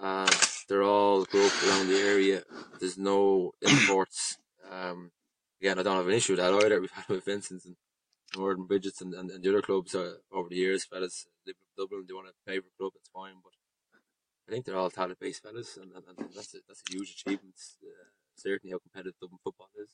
Uh, 0.00 0.30
they're 0.68 0.82
all 0.82 1.22
up 1.22 1.34
around 1.34 1.88
the 1.88 1.98
area. 1.98 2.42
There's 2.78 2.98
no 2.98 3.52
imports. 3.60 4.38
Um, 4.72 5.12
again, 5.60 5.78
I 5.78 5.82
don't 5.82 5.98
have 5.98 6.08
an 6.08 6.14
issue 6.14 6.32
with 6.32 6.40
that 6.40 6.52
either. 6.52 6.80
We've 6.80 6.90
had 6.90 7.06
with 7.06 7.26
Vincent's 7.26 7.66
and 7.66 7.76
Northern 8.34 8.64
Bridgets 8.64 9.02
and, 9.02 9.12
and, 9.12 9.30
and 9.30 9.44
the 9.44 9.50
other 9.50 9.60
clubs 9.60 9.94
uh, 9.94 10.14
over 10.32 10.48
the 10.48 10.56
years, 10.56 10.86
fellas. 10.86 11.26
Dublin, 11.76 12.06
they 12.08 12.14
want 12.14 12.28
a 12.28 12.50
favourite 12.50 12.72
club, 12.78 12.92
it's 12.96 13.10
fine. 13.10 13.34
But 13.44 13.52
I 14.48 14.50
think 14.50 14.64
they're 14.64 14.78
all 14.78 14.90
Tallaght 14.90 15.20
based 15.20 15.42
fellas, 15.42 15.76
and, 15.76 15.92
and, 15.92 16.02
and, 16.08 16.30
that's, 16.34 16.54
a, 16.54 16.58
that's 16.66 16.82
a 16.88 16.92
huge 16.92 17.10
achievement. 17.10 17.54
Uh, 17.84 18.08
certainly 18.36 18.72
how 18.72 18.78
competitive 18.78 19.14
Dublin 19.20 19.38
football 19.42 19.68
is. 19.82 19.90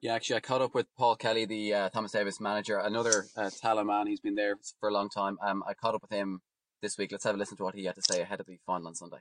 Yeah, 0.00 0.14
actually, 0.14 0.36
I 0.36 0.40
caught 0.40 0.60
up 0.60 0.74
with 0.74 0.86
Paul 0.98 1.16
Kelly, 1.16 1.46
the 1.46 1.74
uh, 1.74 1.88
Thomas 1.88 2.12
Davis 2.12 2.40
manager, 2.40 2.78
another 2.78 3.26
uh, 3.36 3.50
Tallaght 3.62 3.86
man. 3.86 4.06
He's 4.06 4.20
been 4.20 4.34
there 4.34 4.56
for 4.78 4.88
a 4.88 4.92
long 4.92 5.08
time. 5.08 5.38
Um, 5.42 5.62
I 5.66 5.72
caught 5.74 5.94
up 5.94 6.02
with 6.02 6.12
him 6.12 6.42
this 6.82 6.98
week. 6.98 7.10
Let's 7.10 7.24
have 7.24 7.34
a 7.34 7.38
listen 7.38 7.56
to 7.56 7.64
what 7.64 7.74
he 7.74 7.84
had 7.84 7.94
to 7.94 8.02
say 8.02 8.20
ahead 8.20 8.40
of 8.40 8.46
the 8.46 8.58
final 8.66 8.88
on 8.88 8.94
Sunday 8.94 9.18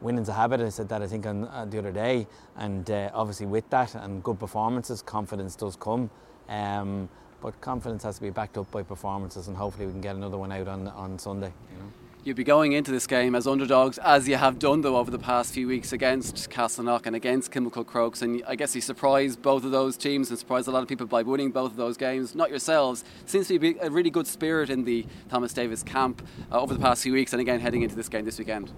winning's 0.00 0.28
a 0.28 0.32
habit. 0.32 0.60
I 0.60 0.68
said 0.68 0.88
that 0.90 1.02
I 1.02 1.06
think 1.06 1.26
on 1.26 1.44
uh, 1.44 1.64
the 1.64 1.78
other 1.78 1.90
day, 1.90 2.26
and 2.56 2.88
uh, 2.90 3.10
obviously 3.14 3.46
with 3.46 3.68
that 3.70 3.94
and 3.94 4.22
good 4.22 4.38
performances, 4.38 5.02
confidence 5.02 5.56
does 5.56 5.76
come. 5.76 6.10
Um, 6.48 7.08
but 7.40 7.60
confidence 7.60 8.02
has 8.04 8.16
to 8.16 8.22
be 8.22 8.30
backed 8.30 8.56
up 8.56 8.70
by 8.70 8.82
performances, 8.82 9.48
and 9.48 9.56
hopefully 9.56 9.86
we 9.86 9.92
can 9.92 10.00
get 10.00 10.16
another 10.16 10.38
one 10.38 10.52
out 10.52 10.68
on 10.68 10.88
on 10.88 11.18
Sunday. 11.18 11.52
You 11.72 11.78
know. 11.78 12.03
You'd 12.24 12.36
be 12.36 12.44
going 12.44 12.72
into 12.72 12.90
this 12.90 13.06
game 13.06 13.34
as 13.34 13.46
underdogs, 13.46 13.98
as 13.98 14.26
you 14.26 14.36
have 14.36 14.58
done 14.58 14.80
though 14.80 14.96
over 14.96 15.10
the 15.10 15.18
past 15.18 15.52
few 15.52 15.68
weeks 15.68 15.92
against 15.92 16.48
Castleknock 16.48 17.04
and 17.04 17.14
against 17.14 17.52
Kilmacud 17.52 17.86
Crokes, 17.86 18.22
and 18.22 18.42
I 18.48 18.56
guess 18.56 18.74
you 18.74 18.80
surprised 18.80 19.42
both 19.42 19.62
of 19.62 19.72
those 19.72 19.98
teams 19.98 20.30
and 20.30 20.38
surprised 20.38 20.66
a 20.66 20.70
lot 20.70 20.82
of 20.82 20.88
people 20.88 21.06
by 21.06 21.20
winning 21.20 21.50
both 21.50 21.72
of 21.72 21.76
those 21.76 21.98
games. 21.98 22.34
Not 22.34 22.48
yourselves. 22.48 23.04
Seems 23.26 23.48
to 23.48 23.58
be 23.58 23.76
a 23.78 23.90
really 23.90 24.08
good 24.08 24.26
spirit 24.26 24.70
in 24.70 24.84
the 24.84 25.04
Thomas 25.28 25.52
Davis 25.52 25.82
camp 25.82 26.26
uh, 26.50 26.62
over 26.62 26.72
the 26.72 26.80
past 26.80 27.02
few 27.02 27.12
weeks, 27.12 27.34
and 27.34 27.42
again 27.42 27.60
heading 27.60 27.82
into 27.82 27.94
this 27.94 28.08
game 28.08 28.24
this 28.24 28.38
weekend. 28.38 28.72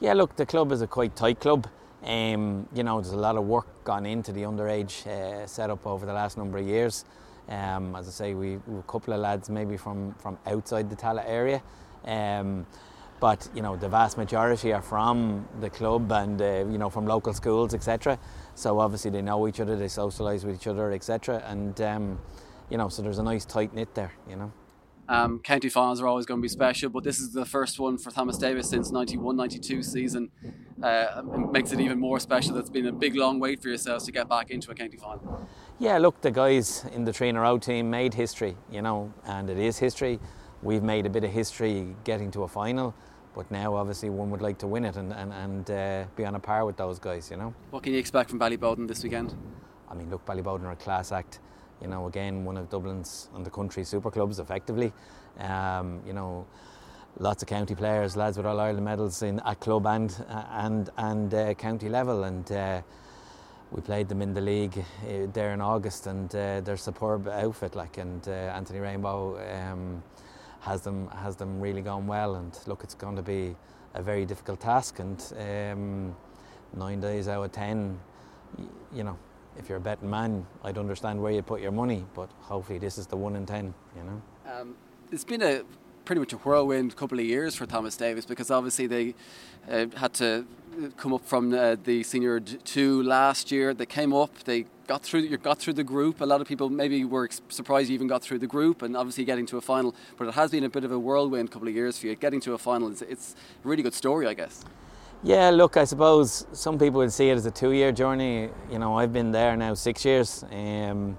Yeah, 0.00 0.14
look, 0.14 0.36
the 0.36 0.46
club 0.46 0.72
is 0.72 0.80
a 0.80 0.86
quite 0.86 1.14
tight 1.14 1.40
club. 1.40 1.68
Um, 2.02 2.66
you 2.72 2.84
know, 2.84 3.02
there's 3.02 3.12
a 3.12 3.18
lot 3.18 3.36
of 3.36 3.44
work 3.44 3.84
gone 3.84 4.06
into 4.06 4.32
the 4.32 4.44
underage 4.44 5.06
uh, 5.06 5.46
setup 5.46 5.86
over 5.86 6.06
the 6.06 6.14
last 6.14 6.38
number 6.38 6.56
of 6.56 6.66
years. 6.66 7.04
Um, 7.50 7.94
as 7.96 8.08
I 8.08 8.12
say, 8.12 8.34
we, 8.34 8.54
a 8.54 8.82
couple 8.86 9.12
of 9.12 9.20
lads 9.20 9.50
maybe 9.50 9.76
from, 9.76 10.14
from 10.14 10.38
outside 10.46 10.88
the 10.88 10.96
Tallaght 10.96 11.28
area. 11.28 11.62
Um, 12.08 12.66
but 13.20 13.48
you 13.54 13.62
know 13.62 13.76
the 13.76 13.88
vast 13.88 14.16
majority 14.16 14.72
are 14.72 14.82
from 14.82 15.46
the 15.60 15.70
club 15.70 16.10
and 16.12 16.40
uh, 16.40 16.64
you 16.70 16.78
know 16.78 16.90
from 16.90 17.06
local 17.06 17.32
schools 17.32 17.74
etc 17.74 18.18
so 18.54 18.78
obviously 18.78 19.10
they 19.10 19.22
know 19.22 19.48
each 19.48 19.60
other 19.60 19.76
they 19.76 19.88
socialize 19.88 20.44
with 20.44 20.54
each 20.54 20.66
other 20.66 20.92
etc 20.92 21.42
and 21.46 21.80
um, 21.80 22.18
you 22.70 22.78
know 22.78 22.88
so 22.88 23.02
there's 23.02 23.18
a 23.18 23.22
nice 23.22 23.44
tight 23.44 23.74
knit 23.74 23.94
there 23.94 24.12
you 24.28 24.36
know 24.36 24.52
um, 25.10 25.38
county 25.38 25.70
finals 25.70 26.02
are 26.02 26.06
always 26.06 26.26
going 26.26 26.38
to 26.38 26.42
be 26.42 26.48
special, 26.48 26.90
but 26.90 27.02
this 27.02 27.18
is 27.18 27.32
the 27.32 27.46
first 27.46 27.80
one 27.80 27.96
for 27.96 28.10
Thomas 28.10 28.36
Davis 28.36 28.68
since 28.68 28.90
91 28.90 29.36
92 29.36 29.82
season. 29.82 30.30
Uh, 30.82 31.22
it 31.34 31.50
makes 31.50 31.72
it 31.72 31.80
even 31.80 31.98
more 31.98 32.20
special. 32.20 32.52
That 32.52 32.60
it's 32.60 32.68
been 32.68 32.86
a 32.86 32.92
big, 32.92 33.16
long 33.16 33.40
wait 33.40 33.62
for 33.62 33.68
yourselves 33.68 34.04
to 34.04 34.12
get 34.12 34.28
back 34.28 34.50
into 34.50 34.70
a 34.70 34.74
county 34.74 34.98
final. 34.98 35.48
Yeah, 35.78 35.96
look, 35.96 36.20
the 36.20 36.30
guys 36.30 36.84
in 36.92 37.06
the 37.06 37.12
Trainer 37.14 37.42
Out 37.42 37.62
team 37.62 37.88
made 37.88 38.12
history, 38.12 38.58
you 38.70 38.82
know, 38.82 39.10
and 39.24 39.48
it 39.48 39.56
is 39.56 39.78
history. 39.78 40.20
We've 40.62 40.82
made 40.82 41.06
a 41.06 41.10
bit 41.10 41.24
of 41.24 41.30
history 41.30 41.94
getting 42.04 42.30
to 42.32 42.42
a 42.42 42.48
final, 42.48 42.94
but 43.34 43.50
now 43.50 43.74
obviously 43.74 44.10
one 44.10 44.30
would 44.30 44.42
like 44.42 44.58
to 44.58 44.66
win 44.66 44.84
it 44.84 44.96
and, 44.96 45.12
and, 45.12 45.32
and 45.32 45.70
uh, 45.70 46.04
be 46.16 46.24
on 46.24 46.34
a 46.34 46.40
par 46.40 46.64
with 46.64 46.76
those 46.76 46.98
guys, 46.98 47.30
you 47.30 47.36
know. 47.36 47.54
What 47.70 47.82
can 47.82 47.92
you 47.92 47.98
expect 47.98 48.30
from 48.30 48.38
Ballyboden 48.38 48.88
this 48.88 49.02
weekend? 49.02 49.34
I 49.90 49.94
mean, 49.94 50.10
look, 50.10 50.26
Ballyboden 50.26 50.64
are 50.64 50.72
a 50.72 50.76
class 50.76 51.12
act 51.12 51.40
you 51.80 51.88
know, 51.88 52.06
again, 52.06 52.44
one 52.44 52.56
of 52.56 52.68
Dublin's 52.70 53.28
and 53.34 53.44
the 53.44 53.50
country's 53.50 53.88
super 53.88 54.10
clubs, 54.10 54.38
effectively. 54.38 54.92
Um, 55.38 56.00
you 56.06 56.12
know, 56.12 56.46
lots 57.18 57.42
of 57.42 57.48
county 57.48 57.74
players, 57.74 58.16
lads 58.16 58.36
with 58.36 58.46
All 58.46 58.58
Ireland 58.58 58.84
medals 58.84 59.22
in 59.22 59.40
at 59.40 59.60
club 59.60 59.86
and 59.86 60.14
and 60.50 60.90
and 60.96 61.32
uh, 61.32 61.54
county 61.54 61.88
level, 61.88 62.24
and 62.24 62.50
uh, 62.50 62.82
we 63.70 63.80
played 63.80 64.08
them 64.08 64.22
in 64.22 64.34
the 64.34 64.40
league 64.40 64.76
uh, 64.78 65.26
there 65.32 65.52
in 65.52 65.60
August, 65.60 66.06
and 66.06 66.34
uh, 66.34 66.60
they're 66.60 66.76
superb 66.76 67.28
outfit. 67.28 67.76
Like, 67.76 67.98
and 67.98 68.26
uh, 68.26 68.32
Anthony 68.32 68.80
Rainbow 68.80 69.38
um, 69.38 70.02
has 70.60 70.82
them 70.82 71.08
has 71.08 71.36
them 71.36 71.60
really 71.60 71.82
gone 71.82 72.06
well. 72.06 72.36
And 72.36 72.58
look, 72.66 72.84
it's 72.84 72.94
going 72.94 73.16
to 73.16 73.22
be 73.22 73.56
a 73.94 74.02
very 74.02 74.24
difficult 74.24 74.60
task, 74.60 74.98
and 74.98 75.20
um, 75.38 76.16
nine 76.74 77.00
days 77.00 77.28
out 77.28 77.44
of 77.44 77.52
ten, 77.52 77.98
you 78.94 79.02
know, 79.04 79.18
if 79.56 79.68
you're 79.68 79.78
a 79.78 79.80
betting 79.80 80.10
man, 80.10 80.46
I'd 80.62 80.78
understand 80.78 81.20
where 81.20 81.32
you 81.32 81.42
put 81.42 81.60
your 81.60 81.72
money, 81.72 82.04
but 82.14 82.30
hopefully 82.40 82.78
this 82.78 82.98
is 82.98 83.06
the 83.06 83.16
one 83.16 83.36
in 83.36 83.46
ten, 83.46 83.74
you 83.96 84.02
know. 84.04 84.22
Um, 84.52 84.74
it's 85.10 85.24
been 85.24 85.42
a 85.42 85.62
pretty 86.08 86.20
much 86.20 86.32
a 86.32 86.38
whirlwind 86.38 86.96
couple 86.96 87.18
of 87.18 87.24
years 87.26 87.54
for 87.54 87.66
Thomas 87.66 87.94
Davis 87.94 88.24
because 88.24 88.50
obviously 88.50 88.86
they 88.86 89.14
uh, 89.70 89.84
had 89.94 90.14
to 90.14 90.46
come 90.96 91.12
up 91.12 91.22
from 91.22 91.52
uh, 91.52 91.76
the 91.84 92.02
senior 92.02 92.40
two 92.40 93.02
last 93.02 93.52
year. 93.52 93.74
They 93.74 93.84
came 93.84 94.14
up, 94.14 94.32
they 94.44 94.64
got 94.86 95.02
through. 95.02 95.20
You 95.20 95.36
got 95.36 95.58
through 95.58 95.74
the 95.74 95.84
group. 95.84 96.22
A 96.22 96.24
lot 96.24 96.40
of 96.40 96.48
people 96.48 96.70
maybe 96.70 97.04
were 97.04 97.28
surprised 97.50 97.90
you 97.90 97.94
even 97.94 98.06
got 98.06 98.22
through 98.22 98.38
the 98.38 98.46
group, 98.46 98.80
and 98.80 98.96
obviously 98.96 99.26
getting 99.26 99.44
to 99.48 99.58
a 99.58 99.60
final. 99.60 99.94
But 100.16 100.28
it 100.28 100.34
has 100.34 100.50
been 100.50 100.64
a 100.64 100.70
bit 100.70 100.82
of 100.82 100.92
a 100.92 100.98
whirlwind 100.98 101.50
couple 101.50 101.68
of 101.68 101.74
years 101.74 101.98
for 101.98 102.06
you. 102.06 102.14
Getting 102.14 102.40
to 102.40 102.54
a 102.54 102.58
final, 102.58 102.90
it's, 102.90 103.02
it's 103.02 103.36
a 103.62 103.68
really 103.68 103.82
good 103.82 103.92
story, 103.92 104.26
I 104.26 104.32
guess. 104.32 104.64
Yeah, 105.22 105.50
look, 105.50 105.76
I 105.76 105.84
suppose 105.84 106.46
some 106.52 106.78
people 106.78 107.00
would 107.00 107.12
see 107.12 107.28
it 107.28 107.34
as 107.34 107.44
a 107.44 107.50
two-year 107.50 107.92
journey. 107.92 108.48
You 108.72 108.78
know, 108.78 108.98
I've 108.98 109.12
been 109.12 109.30
there 109.30 109.58
now 109.58 109.74
six 109.74 110.06
years. 110.06 110.42
Um, 110.50 111.18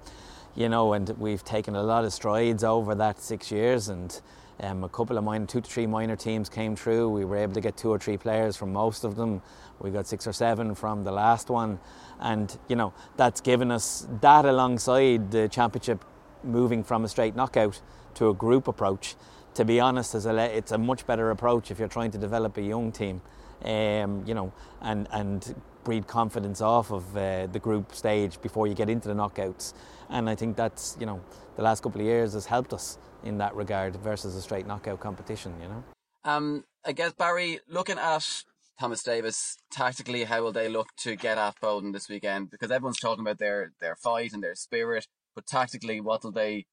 you 0.55 0.67
know, 0.67 0.93
and 0.93 1.07
we've 1.19 1.43
taken 1.43 1.75
a 1.75 1.83
lot 1.83 2.05
of 2.05 2.11
strides 2.11 2.63
over 2.63 2.95
that 2.95 3.19
six 3.19 3.51
years, 3.51 3.89
and 3.89 4.19
um, 4.61 4.83
a 4.83 4.89
couple 4.89 5.17
of 5.17 5.23
minor, 5.23 5.45
two 5.45 5.61
to 5.61 5.69
three 5.69 5.87
minor 5.87 6.15
teams 6.15 6.49
came 6.49 6.75
through. 6.75 7.09
We 7.09 7.25
were 7.25 7.37
able 7.37 7.53
to 7.53 7.61
get 7.61 7.77
two 7.77 7.89
or 7.89 7.99
three 7.99 8.17
players 8.17 8.57
from 8.57 8.73
most 8.73 9.03
of 9.03 9.15
them. 9.15 9.41
We 9.79 9.91
got 9.91 10.07
six 10.07 10.27
or 10.27 10.33
seven 10.33 10.75
from 10.75 11.03
the 11.03 11.11
last 11.11 11.49
one, 11.49 11.79
and 12.19 12.57
you 12.67 12.75
know 12.75 12.93
that's 13.15 13.41
given 13.41 13.71
us 13.71 14.07
that 14.21 14.45
alongside 14.45 15.31
the 15.31 15.47
championship 15.47 16.03
moving 16.43 16.83
from 16.83 17.05
a 17.05 17.07
straight 17.07 17.35
knockout 17.35 17.81
to 18.15 18.29
a 18.29 18.33
group 18.33 18.67
approach. 18.67 19.15
To 19.55 19.65
be 19.65 19.79
honest, 19.79 20.13
it's 20.15 20.71
a 20.71 20.77
much 20.77 21.07
better 21.07 21.31
approach 21.31 21.71
if 21.71 21.79
you're 21.79 21.87
trying 21.87 22.11
to 22.11 22.17
develop 22.17 22.57
a 22.57 22.61
young 22.61 22.91
team 22.91 23.21
um, 23.63 24.23
you 24.25 24.33
know, 24.33 24.53
and 24.81 25.07
and 25.11 25.55
breed 25.83 26.07
confidence 26.07 26.61
off 26.61 26.91
of 26.91 27.15
uh, 27.15 27.47
the 27.47 27.59
group 27.59 27.93
stage 27.93 28.39
before 28.41 28.67
you 28.67 28.75
get 28.75 28.89
into 28.89 29.07
the 29.07 29.13
knockouts. 29.13 29.73
And 30.09 30.29
I 30.29 30.35
think 30.35 30.55
that's 30.55 30.97
you 30.99 31.05
know 31.05 31.21
the 31.55 31.63
last 31.63 31.83
couple 31.83 32.01
of 32.01 32.07
years 32.07 32.33
has 32.33 32.45
helped 32.45 32.73
us 32.73 32.97
in 33.23 33.37
that 33.39 33.55
regard 33.55 33.95
versus 33.97 34.35
a 34.35 34.41
straight 34.41 34.67
knockout 34.67 34.99
competition. 34.99 35.53
You 35.61 35.67
know. 35.67 35.83
Um, 36.23 36.63
I 36.85 36.91
guess 36.91 37.13
Barry, 37.13 37.59
looking 37.67 37.97
at 37.97 38.43
Thomas 38.79 39.03
Davis 39.03 39.57
tactically, 39.71 40.23
how 40.23 40.43
will 40.43 40.51
they 40.51 40.69
look 40.69 40.89
to 40.97 41.15
get 41.15 41.37
at 41.37 41.59
Boden 41.59 41.91
this 41.91 42.09
weekend? 42.09 42.49
Because 42.49 42.71
everyone's 42.71 42.99
talking 42.99 43.21
about 43.21 43.39
their 43.39 43.73
their 43.79 43.95
fight 43.95 44.33
and 44.33 44.43
their 44.43 44.55
spirit, 44.55 45.07
but 45.35 45.45
tactically, 45.45 45.99
what 46.01 46.23
will 46.23 46.31
they 46.31 46.65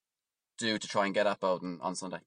do 0.59 0.79
to 0.79 0.89
try 0.89 1.07
and 1.07 1.15
get 1.15 1.27
at 1.27 1.41
Boden 1.41 1.79
on 1.83 1.95
Sunday? 1.95 2.21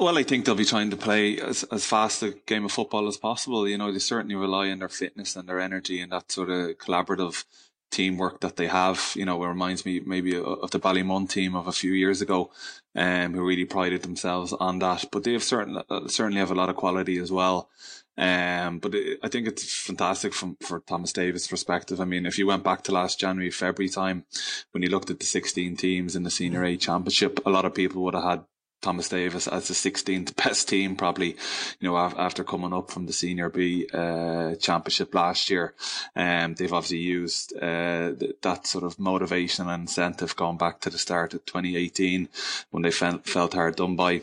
Well, 0.00 0.16
I 0.16 0.22
think 0.22 0.44
they'll 0.44 0.54
be 0.54 0.64
trying 0.64 0.90
to 0.90 0.96
play 0.96 1.38
as, 1.38 1.62
as 1.64 1.84
fast 1.84 2.22
a 2.22 2.30
game 2.46 2.64
of 2.64 2.72
football 2.72 3.06
as 3.06 3.18
possible. 3.18 3.68
You 3.68 3.76
know, 3.76 3.92
they 3.92 3.98
certainly 3.98 4.34
rely 4.34 4.70
on 4.70 4.78
their 4.78 4.88
fitness 4.88 5.36
and 5.36 5.46
their 5.46 5.60
energy 5.60 6.00
and 6.00 6.10
that 6.12 6.32
sort 6.32 6.48
of 6.48 6.78
collaborative 6.78 7.44
teamwork 7.90 8.40
that 8.40 8.56
they 8.56 8.66
have. 8.66 9.12
You 9.14 9.24
know, 9.24 9.42
it 9.42 9.48
reminds 9.48 9.84
me 9.86 10.00
maybe 10.00 10.36
of 10.36 10.70
the 10.70 10.80
Ballymun 10.80 11.28
team 11.28 11.54
of 11.54 11.66
a 11.66 11.72
few 11.72 11.92
years 11.92 12.20
ago, 12.20 12.50
um, 12.94 13.34
who 13.34 13.46
really 13.46 13.64
prided 13.64 14.02
themselves 14.02 14.52
on 14.52 14.78
that. 14.80 15.06
But 15.10 15.24
they 15.24 15.32
have 15.32 15.44
certainly 15.44 15.82
uh, 15.88 16.08
certainly 16.08 16.40
have 16.40 16.50
a 16.50 16.54
lot 16.54 16.68
of 16.68 16.76
quality 16.76 17.18
as 17.18 17.30
well. 17.30 17.68
Um, 18.16 18.78
but 18.78 18.94
it, 18.94 19.18
I 19.22 19.28
think 19.28 19.48
it's 19.48 19.74
fantastic 19.74 20.34
from 20.34 20.56
for 20.60 20.80
Thomas 20.80 21.12
Davis' 21.12 21.48
perspective. 21.48 22.00
I 22.00 22.04
mean, 22.04 22.26
if 22.26 22.38
you 22.38 22.46
went 22.46 22.64
back 22.64 22.82
to 22.82 22.92
last 22.92 23.18
January, 23.20 23.50
February 23.50 23.88
time, 23.88 24.24
when 24.72 24.82
you 24.82 24.88
looked 24.88 25.10
at 25.10 25.18
the 25.18 25.26
16 25.26 25.76
teams 25.76 26.14
in 26.14 26.22
the 26.22 26.30
Senior 26.30 26.64
A 26.64 26.76
Championship, 26.76 27.40
a 27.44 27.50
lot 27.50 27.64
of 27.64 27.74
people 27.74 28.02
would 28.02 28.14
have 28.14 28.24
had 28.24 28.44
Thomas 28.84 29.08
Davis 29.08 29.48
as 29.48 29.68
the 29.68 29.74
16th 29.74 30.36
best 30.44 30.68
team, 30.68 30.94
probably, 30.94 31.36
you 31.80 31.88
know, 31.88 31.96
after 31.96 32.44
coming 32.44 32.74
up 32.74 32.90
from 32.90 33.06
the 33.06 33.12
Senior 33.12 33.48
B 33.48 33.88
uh, 33.92 34.54
Championship 34.56 35.14
last 35.14 35.48
year. 35.48 35.74
Um, 36.14 36.54
they've 36.54 36.72
obviously 36.72 36.98
used 36.98 37.56
uh, 37.56 38.12
that 38.42 38.66
sort 38.66 38.84
of 38.84 38.98
motivation 38.98 39.68
and 39.68 39.82
incentive 39.82 40.36
going 40.36 40.58
back 40.58 40.80
to 40.80 40.90
the 40.90 40.98
start 40.98 41.32
of 41.32 41.44
2018 41.46 42.28
when 42.70 42.82
they 42.82 42.90
felt, 42.90 43.24
felt 43.24 43.54
hard 43.54 43.76
done 43.76 43.96
by 43.96 44.22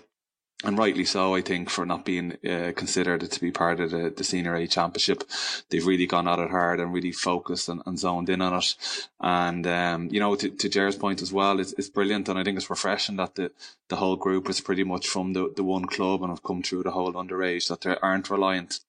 and 0.64 0.78
rightly 0.78 1.06
so, 1.06 1.34
I 1.34 1.42
think, 1.42 1.70
for 1.70 1.86
not 1.86 2.06
being 2.06 2.38
uh, 2.48 2.72
considered 2.76 3.22
to 3.30 3.42
be 3.42 3.52
part 3.52 3.80
of 3.80 3.92
the, 3.92 4.14
the 4.16 4.24
Senior 4.24 4.56
A 4.56 4.68
Championship. 4.68 5.24
They've 5.70 5.86
really 5.86 6.06
gone 6.06 6.28
at 6.28 6.40
it 6.40 6.52
hard 6.52 6.80
and 6.80 6.94
really 6.94 7.12
focused 7.12 7.68
and, 7.68 7.82
and 7.86 7.98
zoned 7.98 8.30
in 8.30 8.42
on 8.42 8.54
it. 8.54 8.76
And, 9.20 9.66
um, 9.66 10.10
you 10.12 10.20
know, 10.20 10.36
to, 10.36 10.50
to 10.50 10.70
Ger's 10.70 10.96
point 10.96 11.22
as 11.22 11.34
well, 11.34 11.60
it's, 11.60 11.74
it's 11.74 11.90
brilliant. 11.90 12.30
And 12.30 12.38
I 12.38 12.44
think 12.44 12.58
it's 12.58 12.70
refreshing 12.70 13.16
that 13.16 13.36
the, 13.36 13.52
the 13.90 13.96
whole 13.96 14.16
group 14.16 14.50
is 14.50 14.62
pretty 14.62 14.84
much 14.84 15.08
from 15.08 15.34
the, 15.34 15.52
the 15.56 15.64
one 15.64 15.86
club 15.86 16.22
and 16.22 16.32
have 16.32 16.44
come 16.44 16.62
through 16.62 16.84
the 16.84 16.92
whole 16.92 17.14
underage, 17.14 17.68
that 17.70 17.82
they 17.82 17.96
aren't 18.02 18.30
reliant 18.30 18.82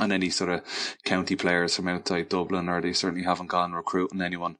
and 0.00 0.12
any 0.12 0.30
sort 0.30 0.50
of 0.50 0.96
county 1.04 1.36
players 1.36 1.76
from 1.76 1.88
outside 1.88 2.28
Dublin, 2.28 2.68
or 2.68 2.80
they 2.80 2.92
certainly 2.92 3.24
haven't 3.24 3.48
gone 3.48 3.72
recruiting 3.72 4.22
anyone. 4.22 4.56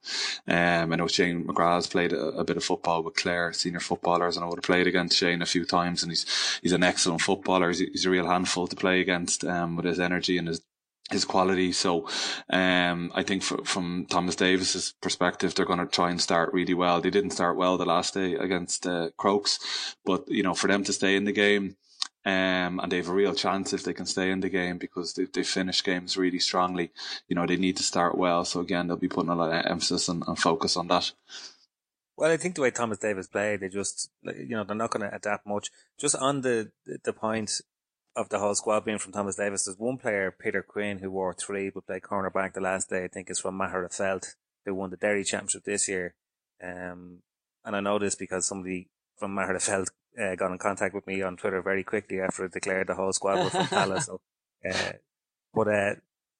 Um, 0.47 0.93
I 0.93 0.95
know 0.95 1.07
Shane 1.07 1.45
McGrath's 1.45 1.87
played 1.87 2.13
a, 2.13 2.27
a, 2.29 2.43
bit 2.43 2.57
of 2.57 2.63
football 2.63 3.03
with 3.03 3.15
Clare, 3.15 3.51
senior 3.53 3.79
footballers, 3.79 4.37
and 4.37 4.45
I 4.45 4.47
would 4.47 4.57
have 4.57 4.63
played 4.63 4.87
against 4.87 5.17
Shane 5.17 5.41
a 5.41 5.45
few 5.45 5.65
times, 5.65 6.03
and 6.03 6.11
he's 6.11 6.59
he's 6.61 6.73
an 6.73 6.83
excellent 6.83 7.21
footballer. 7.21 7.69
He's, 7.69 7.79
he's 7.79 8.05
a 8.05 8.09
real 8.09 8.27
handful 8.27 8.67
to 8.67 8.75
play 8.75 9.01
against 9.01 9.43
um, 9.43 9.75
with 9.75 9.85
his 9.85 9.99
energy 9.99 10.37
and 10.37 10.47
his 10.47 10.61
his 11.11 11.25
quality. 11.25 11.71
So, 11.71 12.07
um, 12.49 13.11
I 13.13 13.23
think 13.23 13.43
for, 13.43 13.63
from 13.65 14.05
Thomas 14.09 14.35
Davis's 14.35 14.93
perspective, 15.01 15.53
they're 15.53 15.65
going 15.65 15.79
to 15.79 15.85
try 15.85 16.09
and 16.09 16.21
start 16.21 16.53
really 16.53 16.73
well. 16.73 17.01
They 17.01 17.09
didn't 17.09 17.31
start 17.31 17.57
well 17.57 17.77
the 17.77 17.85
last 17.85 18.13
day 18.13 18.33
against 18.33 18.87
uh, 18.87 19.09
Crokes, 19.17 19.59
but 20.05 20.27
you 20.29 20.43
know, 20.43 20.53
for 20.53 20.67
them 20.67 20.83
to 20.85 20.93
stay 20.93 21.15
in 21.15 21.25
the 21.25 21.31
game, 21.31 21.75
um, 22.23 22.79
and 22.79 22.91
they 22.91 22.97
have 22.97 23.09
a 23.09 23.13
real 23.13 23.33
chance 23.33 23.73
if 23.73 23.83
they 23.83 23.93
can 23.93 24.05
stay 24.05 24.29
in 24.29 24.41
the 24.41 24.49
game 24.49 24.77
because 24.77 25.13
they, 25.13 25.25
they 25.25 25.43
finish 25.43 25.83
games 25.83 26.17
really 26.17 26.39
strongly. 26.39 26.91
You 27.27 27.35
know, 27.35 27.47
they 27.47 27.57
need 27.57 27.77
to 27.77 27.83
start 27.83 28.17
well. 28.17 28.45
So 28.45 28.59
again, 28.59 28.87
they'll 28.87 28.97
be 28.97 29.07
putting 29.07 29.31
a 29.31 29.35
lot 29.35 29.51
of 29.51 29.65
emphasis 29.65 30.07
and, 30.07 30.23
and 30.27 30.37
focus 30.37 30.77
on 30.77 30.87
that. 30.89 31.11
Well, 32.17 32.31
I 32.31 32.37
think 32.37 32.53
the 32.53 32.61
way 32.61 32.69
Thomas 32.69 32.99
Davis 32.99 33.27
played, 33.27 33.61
they 33.61 33.69
just, 33.69 34.11
you 34.23 34.55
know, 34.55 34.63
they're 34.63 34.75
not 34.75 34.91
going 34.91 35.09
to 35.09 35.15
adapt 35.15 35.47
much. 35.47 35.69
Just 35.99 36.15
on 36.15 36.41
the, 36.41 36.71
the 37.03 37.13
point 37.13 37.61
of 38.15 38.29
the 38.29 38.37
whole 38.37 38.53
squad 38.53 38.85
being 38.85 38.99
from 38.99 39.13
Thomas 39.13 39.37
Davis, 39.37 39.65
there's 39.65 39.79
one 39.79 39.97
player, 39.97 40.29
Peter 40.29 40.61
Quinn, 40.61 40.99
who 40.99 41.09
wore 41.09 41.33
three 41.33 41.71
but 41.71 41.87
played 41.87 42.03
cornerback 42.03 42.53
the 42.53 42.61
last 42.61 42.91
day. 42.91 43.03
I 43.03 43.07
think 43.07 43.31
is 43.31 43.39
from 43.39 43.57
Magherafelt, 43.57 44.35
who 44.65 44.75
won 44.75 44.91
the 44.91 44.97
Derry 44.97 45.23
Championship 45.23 45.63
this 45.63 45.87
year. 45.87 46.13
Um, 46.63 47.23
and 47.65 47.75
I 47.75 47.79
know 47.79 47.97
this 47.97 48.13
because 48.13 48.45
somebody 48.45 48.89
from 49.17 49.35
Magherafelt 49.35 49.87
uh, 50.21 50.35
got 50.35 50.51
in 50.51 50.57
contact 50.57 50.93
with 50.93 51.07
me 51.07 51.21
on 51.21 51.37
Twitter 51.37 51.61
very 51.61 51.83
quickly 51.83 52.19
after 52.19 52.45
it 52.45 52.53
declared 52.53 52.87
the 52.87 52.95
whole 52.95 53.13
squad 53.13 53.43
were 53.43 53.49
from 53.49 53.65
Tallaght. 53.67 54.03
So, 54.03 54.21
uh, 54.69 54.93
but 55.53 55.67
uh, 55.67 55.95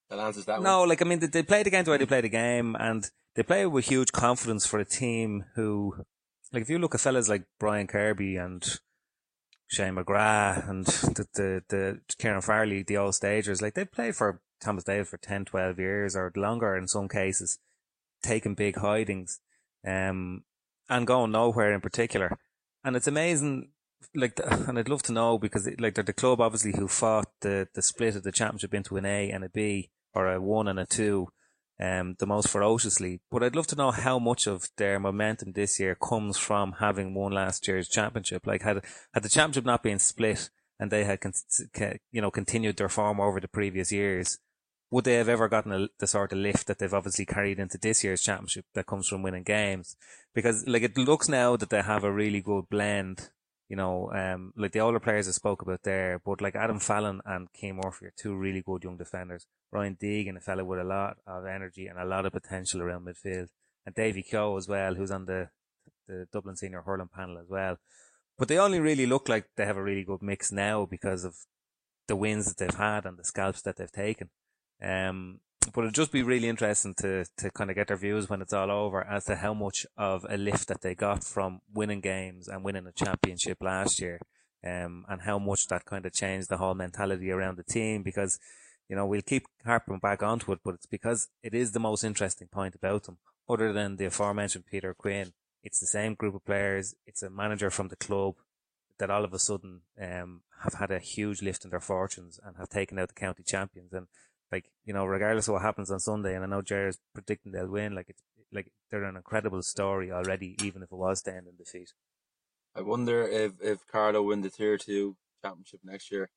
that 0.10 0.20
answers 0.20 0.46
that. 0.46 0.62
No, 0.62 0.82
one. 0.82 0.90
like 0.90 1.02
I 1.02 1.06
mean, 1.06 1.20
they, 1.20 1.28
they 1.28 1.44
play 1.44 1.64
the 1.64 1.70
game 1.70 1.84
the 1.84 1.92
way 1.92 1.98
they 1.98 2.06
play 2.06 2.22
the 2.22 2.30
game, 2.30 2.76
and 2.80 3.10
they 3.36 3.44
play 3.44 3.66
with 3.66 3.86
huge 3.86 4.12
confidence 4.12 4.66
for 4.66 4.80
a 4.80 4.86
team 4.86 5.46
who, 5.56 6.06
like, 6.52 6.64
if 6.64 6.70
you 6.70 6.80
look 6.80 6.94
at 6.94 7.02
fellas 7.02 7.30
like 7.30 7.46
Brian 7.60 7.88
Kirby 7.88 8.36
and 8.36 8.64
Shane 9.68 9.96
McGrath 9.96 10.70
and 10.70 10.86
the 10.86 11.28
the, 11.34 11.64
the 11.70 12.00
Kieran 12.18 12.42
Farley, 12.42 12.84
the 12.84 12.98
old 12.98 13.16
stagers, 13.16 13.62
like 13.62 13.74
they 13.74 13.86
played 13.86 14.16
for 14.16 14.42
Thomas 14.62 14.84
Davis 14.84 15.10
for 15.10 15.18
10, 15.18 15.46
12 15.46 15.80
years 15.80 16.16
or 16.16 16.32
longer 16.36 16.76
in 16.76 16.88
some 16.88 17.08
cases, 17.08 17.58
taking 18.22 18.54
big 18.54 18.78
hidings, 18.78 19.40
um, 19.88 20.44
and 20.90 21.08
going 21.08 21.32
nowhere 21.32 21.74
in 21.74 21.82
particular. 21.82 22.38
And 22.84 22.96
it's 22.96 23.08
amazing, 23.08 23.70
like, 24.16 24.40
and 24.44 24.80
I'd 24.80 24.90
love 24.90 25.04
to 25.04 25.14
know 25.14 25.38
because, 25.38 25.70
like, 25.80 25.96
they're 25.96 26.04
the 26.04 26.14
club 26.14 26.42
obviously 26.42 26.74
who 26.76 26.88
fought 26.88 27.30
the, 27.42 27.68
the 27.76 27.82
split 27.82 28.16
of 28.16 28.24
the 28.24 28.32
championship 28.32 28.74
into 28.74 28.98
an 28.98 29.06
A 29.06 29.30
and 29.30 29.44
a 29.44 29.50
B, 29.50 29.92
or 30.14 30.32
a 30.32 30.42
one 30.42 30.68
and 30.68 30.80
a 30.80 30.86
two, 30.86 31.28
um, 31.80 32.16
the 32.20 32.26
most 32.26 32.50
ferociously. 32.50 33.22
But 33.30 33.44
I'd 33.44 33.56
love 33.56 33.68
to 33.68 33.76
know 33.76 33.92
how 33.92 34.20
much 34.20 34.48
of 34.48 34.70
their 34.78 35.00
momentum 35.00 35.54
this 35.54 35.80
year 35.80 35.96
comes 35.96 36.38
from 36.38 36.74
having 36.80 37.14
won 37.14 37.32
last 37.32 37.68
year's 37.68 37.88
championship. 37.88 38.48
Like, 38.48 38.64
had 38.64 38.84
had 39.14 39.24
the 39.24 39.30
championship 39.30 39.66
not 39.66 39.84
been 39.84 40.00
split 40.00 40.50
and 40.80 40.90
they 40.92 41.04
had, 41.04 41.22
con- 41.22 41.34
you 42.12 42.22
know, 42.22 42.32
continued 42.32 42.78
their 42.78 42.90
form 42.90 43.20
over 43.22 43.40
the 43.40 43.48
previous 43.48 43.92
years, 43.92 44.40
would 44.92 45.06
they 45.06 45.16
have 45.16 45.30
ever 45.30 45.48
gotten 45.48 45.72
a, 45.72 45.88
the 46.00 46.06
sort 46.06 46.34
of 46.34 46.40
lift 46.40 46.68
that 46.68 46.78
they've 46.78 46.94
obviously 46.94 47.26
carried 47.26 47.60
into 47.60 47.78
this 47.78 48.04
year's 48.04 48.22
championship 48.22 48.66
that 48.74 48.86
comes 48.86 49.08
from 49.08 49.24
winning 49.24 49.44
games? 49.44 49.96
Because 50.36 50.68
like 50.68 50.84
it 50.84 50.98
looks 50.98 51.30
now 51.30 51.56
that 51.56 51.70
they 51.70 51.82
have 51.82 52.04
a 52.04 52.12
really 52.12 52.42
good 52.42 52.70
blend. 52.70 53.30
You 53.70 53.78
know, 53.78 54.12
um, 54.12 54.52
like 54.58 54.74
the 54.74 54.82
older 54.82 55.00
players 55.00 55.30
I 55.30 55.32
spoke 55.32 55.62
about 55.62 55.84
there, 55.84 56.20
but 56.24 56.42
like 56.42 56.58
Adam 56.58 56.80
Fallon 56.80 57.22
and 57.26 57.48
Cian 57.56 57.78
Murphy 57.78 58.08
are 58.08 58.14
two 58.18 58.36
really 58.36 58.62
good 58.62 58.84
young 58.84 58.98
defenders. 58.98 59.48
Ryan 59.72 59.96
Deegan, 59.96 60.36
a 60.36 60.42
fella 60.42 60.66
with 60.66 60.80
a 60.80 60.84
lot 60.84 61.18
of 61.26 61.46
energy 61.46 61.88
and 61.88 61.98
a 61.98 62.04
lot 62.04 62.26
of 62.26 62.34
potential 62.34 62.82
around 62.82 63.06
midfield, 63.06 63.48
and 63.86 63.96
Davy 63.96 64.24
Keogh 64.24 64.58
as 64.58 64.68
well, 64.68 64.96
who's 64.96 65.10
on 65.10 65.26
the 65.26 65.50
the 66.06 66.28
Dublin 66.34 66.58
senior 66.58 66.82
hurling 66.82 67.08
panel 67.08 67.38
as 67.38 67.48
well. 67.48 67.78
But 68.38 68.50
they 68.50 68.58
only 68.58 68.82
really 68.82 69.06
look 69.06 69.30
like 69.30 69.46
they 69.56 69.66
have 69.66 69.78
a 69.78 69.84
really 69.84 70.04
good 70.04 70.22
mix 70.22 70.52
now 70.52 70.86
because 70.86 71.24
of 71.24 71.36
the 72.08 72.18
wins 72.18 72.48
that 72.48 72.58
they've 72.58 72.78
had 72.78 73.06
and 73.06 73.18
the 73.18 73.24
scalps 73.24 73.62
that 73.62 73.78
they've 73.78 73.92
taken. 73.92 74.30
Um, 74.82 75.40
but 75.74 75.82
it'd 75.82 75.94
just 75.94 76.12
be 76.12 76.24
really 76.24 76.50
interesting 76.50 76.96
to, 77.00 77.26
to 77.38 77.52
kind 77.52 77.70
of 77.70 77.76
get 77.76 77.88
their 77.88 77.98
views 77.98 78.30
when 78.30 78.42
it's 78.42 78.54
all 78.54 78.72
over 78.72 79.04
as 79.04 79.26
to 79.26 79.36
how 79.36 79.54
much 79.54 79.86
of 79.96 80.26
a 80.28 80.38
lift 80.38 80.68
that 80.70 80.82
they 80.82 80.96
got 80.96 81.24
from 81.24 81.62
winning 81.74 82.02
games 82.02 82.48
and 82.48 82.64
winning 82.64 82.88
a 82.88 82.92
championship 82.92 83.60
last 83.62 84.02
year. 84.02 84.20
Um, 84.64 85.06
and 85.10 85.24
how 85.24 85.40
much 85.40 85.68
that 85.68 85.86
kind 85.86 86.06
of 86.06 86.14
changed 86.14 86.50
the 86.50 86.58
whole 86.58 86.76
mentality 86.76 87.32
around 87.32 87.58
the 87.58 87.64
team 87.64 88.04
because, 88.04 88.38
you 88.88 88.96
know, 88.96 89.08
we'll 89.08 89.24
keep 89.24 89.48
harping 89.66 89.98
back 89.98 90.22
onto 90.22 90.52
it, 90.52 90.60
but 90.64 90.76
it's 90.76 90.86
because 90.86 91.30
it 91.42 91.56
is 91.56 91.72
the 91.72 91.80
most 91.80 92.04
interesting 92.04 92.48
point 92.48 92.76
about 92.76 93.06
them. 93.06 93.18
Other 93.50 93.74
than 93.74 93.96
the 93.96 94.06
aforementioned 94.06 94.66
Peter 94.70 94.94
Quinn, 94.94 95.34
it's 95.64 95.80
the 95.80 95.88
same 95.88 96.14
group 96.14 96.36
of 96.36 96.46
players. 96.46 96.94
It's 97.08 97.24
a 97.24 97.30
manager 97.32 97.72
from 97.72 97.88
the 97.88 97.96
club 97.96 98.36
that 99.00 99.10
all 99.10 99.26
of 99.26 99.34
a 99.34 99.40
sudden, 99.40 99.82
um, 100.00 100.42
have 100.64 100.76
had 100.76 100.92
a 100.92 101.00
huge 101.00 101.42
lift 101.42 101.64
in 101.66 101.72
their 101.72 101.80
fortunes 101.80 102.40
and 102.44 102.58
have 102.58 102.70
taken 102.70 103.00
out 103.00 103.08
the 103.08 103.16
county 103.16 103.44
champions. 103.44 103.94
And 103.94 104.08
like 104.52 104.66
you 104.86 104.94
know, 104.94 105.06
regardless 105.06 105.48
of 105.48 105.54
what 105.54 105.62
happens 105.62 105.92
on 105.92 106.00
Sunday, 106.00 106.36
and 106.36 106.44
I 106.44 106.48
know 106.48 106.62
Jerry's 106.62 107.00
predicting 107.14 107.52
they'll 107.52 107.68
win. 107.68 107.96
Like 107.96 108.10
it's 108.10 108.22
like 108.52 108.72
they're 108.90 109.04
an 109.04 109.16
incredible 109.16 109.62
story 109.62 110.12
already, 110.12 110.56
even 110.64 110.84
if 110.84 110.92
it 110.92 110.98
was 110.98 111.22
to 111.24 111.36
end 111.36 111.48
in 111.48 111.56
defeat. 111.56 111.94
I 112.76 112.82
wonder 112.82 113.24
if 113.24 113.54
if 113.62 113.88
Carlow 113.88 114.24
win 114.24 114.42
the 114.42 114.50
tier 114.50 114.78
two 114.78 115.16
championship 115.44 115.82
next 115.84 116.12
year, 116.12 116.30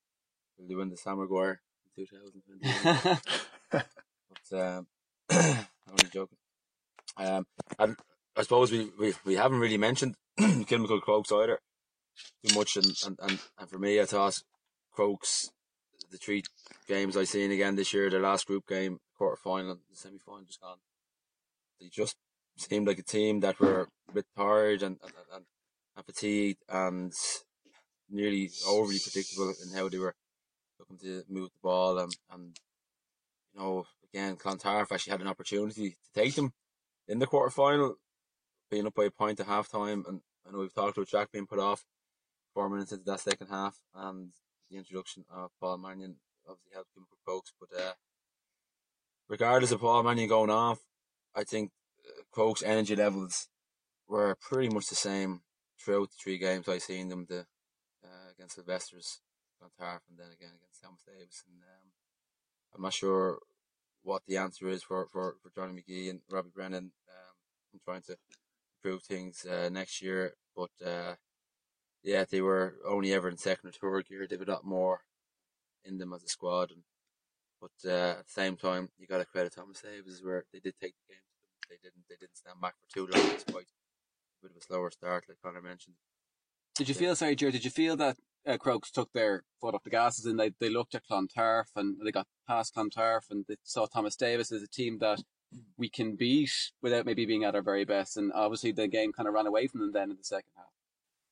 will 0.58 0.68
they 0.68 0.74
win 0.74 0.90
the 0.90 0.96
Sam 0.96 1.18
Maguire 1.18 1.60
in 1.96 2.06
2020? 2.06 3.20
but 3.70 4.60
um, 4.60 4.86
I'm 5.30 5.66
only 5.90 6.10
joking. 6.12 6.38
Um, 7.16 7.46
and 7.78 7.96
I 8.36 8.42
suppose 8.42 8.72
we, 8.72 8.90
we, 8.98 9.14
we 9.24 9.34
haven't 9.34 9.60
really 9.60 9.76
mentioned 9.76 10.16
Kilmacud 10.40 11.02
Crokes 11.02 11.30
either 11.30 11.60
too 12.44 12.56
much, 12.56 12.76
and, 12.76 12.92
and, 13.06 13.18
and, 13.22 13.38
and 13.58 13.70
for 13.70 13.78
me, 13.78 14.00
I 14.00 14.04
thought 14.04 14.42
Crokes 14.92 15.50
the 16.14 16.18
three 16.18 16.44
games 16.86 17.16
I've 17.16 17.28
seen 17.28 17.50
again 17.50 17.74
this 17.74 17.92
year, 17.92 18.08
the 18.08 18.20
last 18.20 18.46
group 18.46 18.68
game, 18.68 19.00
quarter 19.18 19.36
final, 19.36 19.74
the 19.74 19.96
semi 19.96 20.18
final 20.18 20.44
just 20.44 20.60
gone. 20.60 20.78
They 21.80 21.88
just 21.88 22.16
seemed 22.56 22.86
like 22.86 23.00
a 23.00 23.02
team 23.02 23.40
that 23.40 23.58
were 23.58 23.88
a 24.08 24.12
bit 24.12 24.26
tired 24.36 24.82
and, 24.82 24.96
and, 25.02 25.12
and, 25.34 25.44
and 25.96 26.06
fatigued 26.06 26.62
and 26.68 27.12
nearly 28.08 28.48
overly 28.68 29.00
predictable 29.02 29.52
in 29.64 29.76
how 29.76 29.88
they 29.88 29.98
were 29.98 30.14
looking 30.78 30.98
to 30.98 31.24
move 31.28 31.50
the 31.50 31.58
ball 31.62 31.98
and, 31.98 32.12
and 32.32 32.56
you 33.52 33.60
know, 33.60 33.84
again, 34.12 34.36
Clontarf 34.36 34.92
actually 34.92 35.10
had 35.10 35.20
an 35.20 35.26
opportunity 35.26 35.90
to 35.90 36.20
take 36.20 36.36
them 36.36 36.52
in 37.08 37.18
the 37.18 37.26
quarter 37.26 37.50
final, 37.50 37.96
being 38.70 38.86
up 38.86 38.94
by 38.94 39.04
a 39.04 39.10
point 39.10 39.40
at 39.40 39.46
half 39.46 39.68
time 39.68 40.04
and 40.06 40.20
I 40.46 40.52
know 40.52 40.58
we've 40.60 40.74
talked 40.74 40.96
about 40.96 41.08
Jack 41.08 41.32
being 41.32 41.46
put 41.46 41.58
off 41.58 41.84
four 42.54 42.70
minutes 42.70 42.92
into 42.92 43.04
that 43.04 43.18
second 43.18 43.48
half 43.48 43.80
and 43.96 44.30
the 44.70 44.76
introduction 44.76 45.24
of 45.30 45.50
Paul 45.60 45.78
Mannion 45.78 46.16
obviously 46.48 46.72
helped 46.74 46.96
him 46.96 47.06
for 47.08 47.16
Crokes. 47.24 47.52
But 47.58 47.70
uh, 47.78 47.92
regardless 49.28 49.72
of 49.72 49.80
Paul 49.80 50.02
Mannion 50.02 50.28
going 50.28 50.50
off, 50.50 50.80
I 51.34 51.44
think 51.44 51.70
uh, 52.06 52.22
Crokes' 52.30 52.62
energy 52.62 52.96
levels 52.96 53.48
were 54.08 54.36
pretty 54.40 54.68
much 54.68 54.86
the 54.86 54.94
same 54.94 55.40
throughout 55.80 56.10
the 56.10 56.16
three 56.22 56.38
games 56.38 56.68
I 56.68 56.78
seen 56.78 57.08
them 57.08 57.26
the 57.28 57.46
uh, 58.04 58.30
against 58.36 58.56
Sylvester's, 58.56 59.20
Clontarf, 59.58 60.02
and 60.08 60.18
then 60.18 60.26
again 60.26 60.52
against 60.56 60.82
Thomas 60.82 61.02
Davis. 61.06 61.42
And 61.46 61.60
um, 61.62 61.90
I'm 62.74 62.82
not 62.82 62.92
sure 62.92 63.38
what 64.02 64.22
the 64.26 64.36
answer 64.36 64.68
is 64.68 64.82
for, 64.82 65.06
for, 65.10 65.36
for 65.42 65.50
Johnny 65.54 65.74
Magee 65.74 66.10
and 66.10 66.20
Robbie 66.30 66.50
Brennan 66.54 66.92
um, 67.08 67.34
in 67.72 67.80
trying 67.84 68.02
to 68.02 68.16
improve 68.78 69.02
things 69.02 69.46
uh, 69.46 69.68
next 69.70 70.02
year. 70.02 70.34
But 70.54 70.70
uh, 70.84 71.14
yeah, 72.04 72.24
they 72.30 72.40
were 72.40 72.74
only 72.86 73.12
ever 73.12 73.28
in 73.28 73.36
second 73.36 73.70
or 73.70 73.72
third 73.72 74.06
gear. 74.06 74.26
They 74.28 74.36
have 74.36 74.46
a 74.46 74.50
lot 74.50 74.64
more 74.64 75.00
in 75.84 75.98
them 75.98 76.12
as 76.12 76.22
a 76.22 76.28
squad. 76.28 76.70
And 76.70 76.82
but 77.60 77.90
uh, 77.90 78.18
at 78.18 78.26
the 78.26 78.32
same 78.32 78.56
time, 78.56 78.90
you 78.98 79.06
got 79.06 79.18
to 79.18 79.24
credit 79.24 79.54
Thomas 79.54 79.80
Davis 79.80 80.20
where 80.22 80.44
they 80.52 80.60
did 80.60 80.74
take 80.80 80.94
the 80.96 81.14
game. 81.14 81.22
They 81.68 81.76
didn't. 81.82 82.04
They 82.08 82.16
didn't 82.20 82.36
stand 82.36 82.60
back 82.60 82.74
for 82.80 82.94
too 82.94 83.08
long, 83.10 83.34
despite 83.34 83.64
a 83.64 84.42
bit 84.42 84.50
of 84.50 84.56
a 84.58 84.60
slower 84.60 84.90
start, 84.90 85.24
like 85.28 85.38
Conor 85.42 85.62
mentioned. 85.62 85.96
Did 86.76 86.88
you 86.88 86.94
feel 86.94 87.16
sorry, 87.16 87.36
Jared? 87.36 87.54
Did 87.54 87.64
you 87.64 87.70
feel 87.70 87.96
that 87.96 88.16
uh, 88.46 88.58
Crokes 88.58 88.90
took 88.90 89.12
their 89.12 89.44
foot 89.60 89.74
off 89.74 89.84
the 89.84 89.90
gases 89.90 90.26
and 90.26 90.38
they, 90.38 90.52
they 90.60 90.68
looked 90.68 90.94
at 90.94 91.06
Clontarf 91.06 91.68
and 91.76 91.96
they 92.04 92.10
got 92.10 92.26
past 92.46 92.74
Clontarf 92.74 93.30
and 93.30 93.44
they 93.48 93.56
saw 93.62 93.86
Thomas 93.86 94.16
Davis 94.16 94.52
as 94.52 94.62
a 94.62 94.68
team 94.68 94.98
that 94.98 95.22
we 95.78 95.88
can 95.88 96.16
beat 96.16 96.72
without 96.82 97.06
maybe 97.06 97.26
being 97.26 97.44
at 97.44 97.54
our 97.54 97.62
very 97.62 97.84
best. 97.84 98.16
And 98.16 98.32
obviously 98.32 98.72
the 98.72 98.88
game 98.88 99.12
kind 99.12 99.28
of 99.28 99.34
ran 99.34 99.46
away 99.46 99.68
from 99.68 99.80
them 99.80 99.92
then 99.92 100.10
in 100.10 100.16
the 100.16 100.24
second 100.24 100.50
half. 100.56 100.66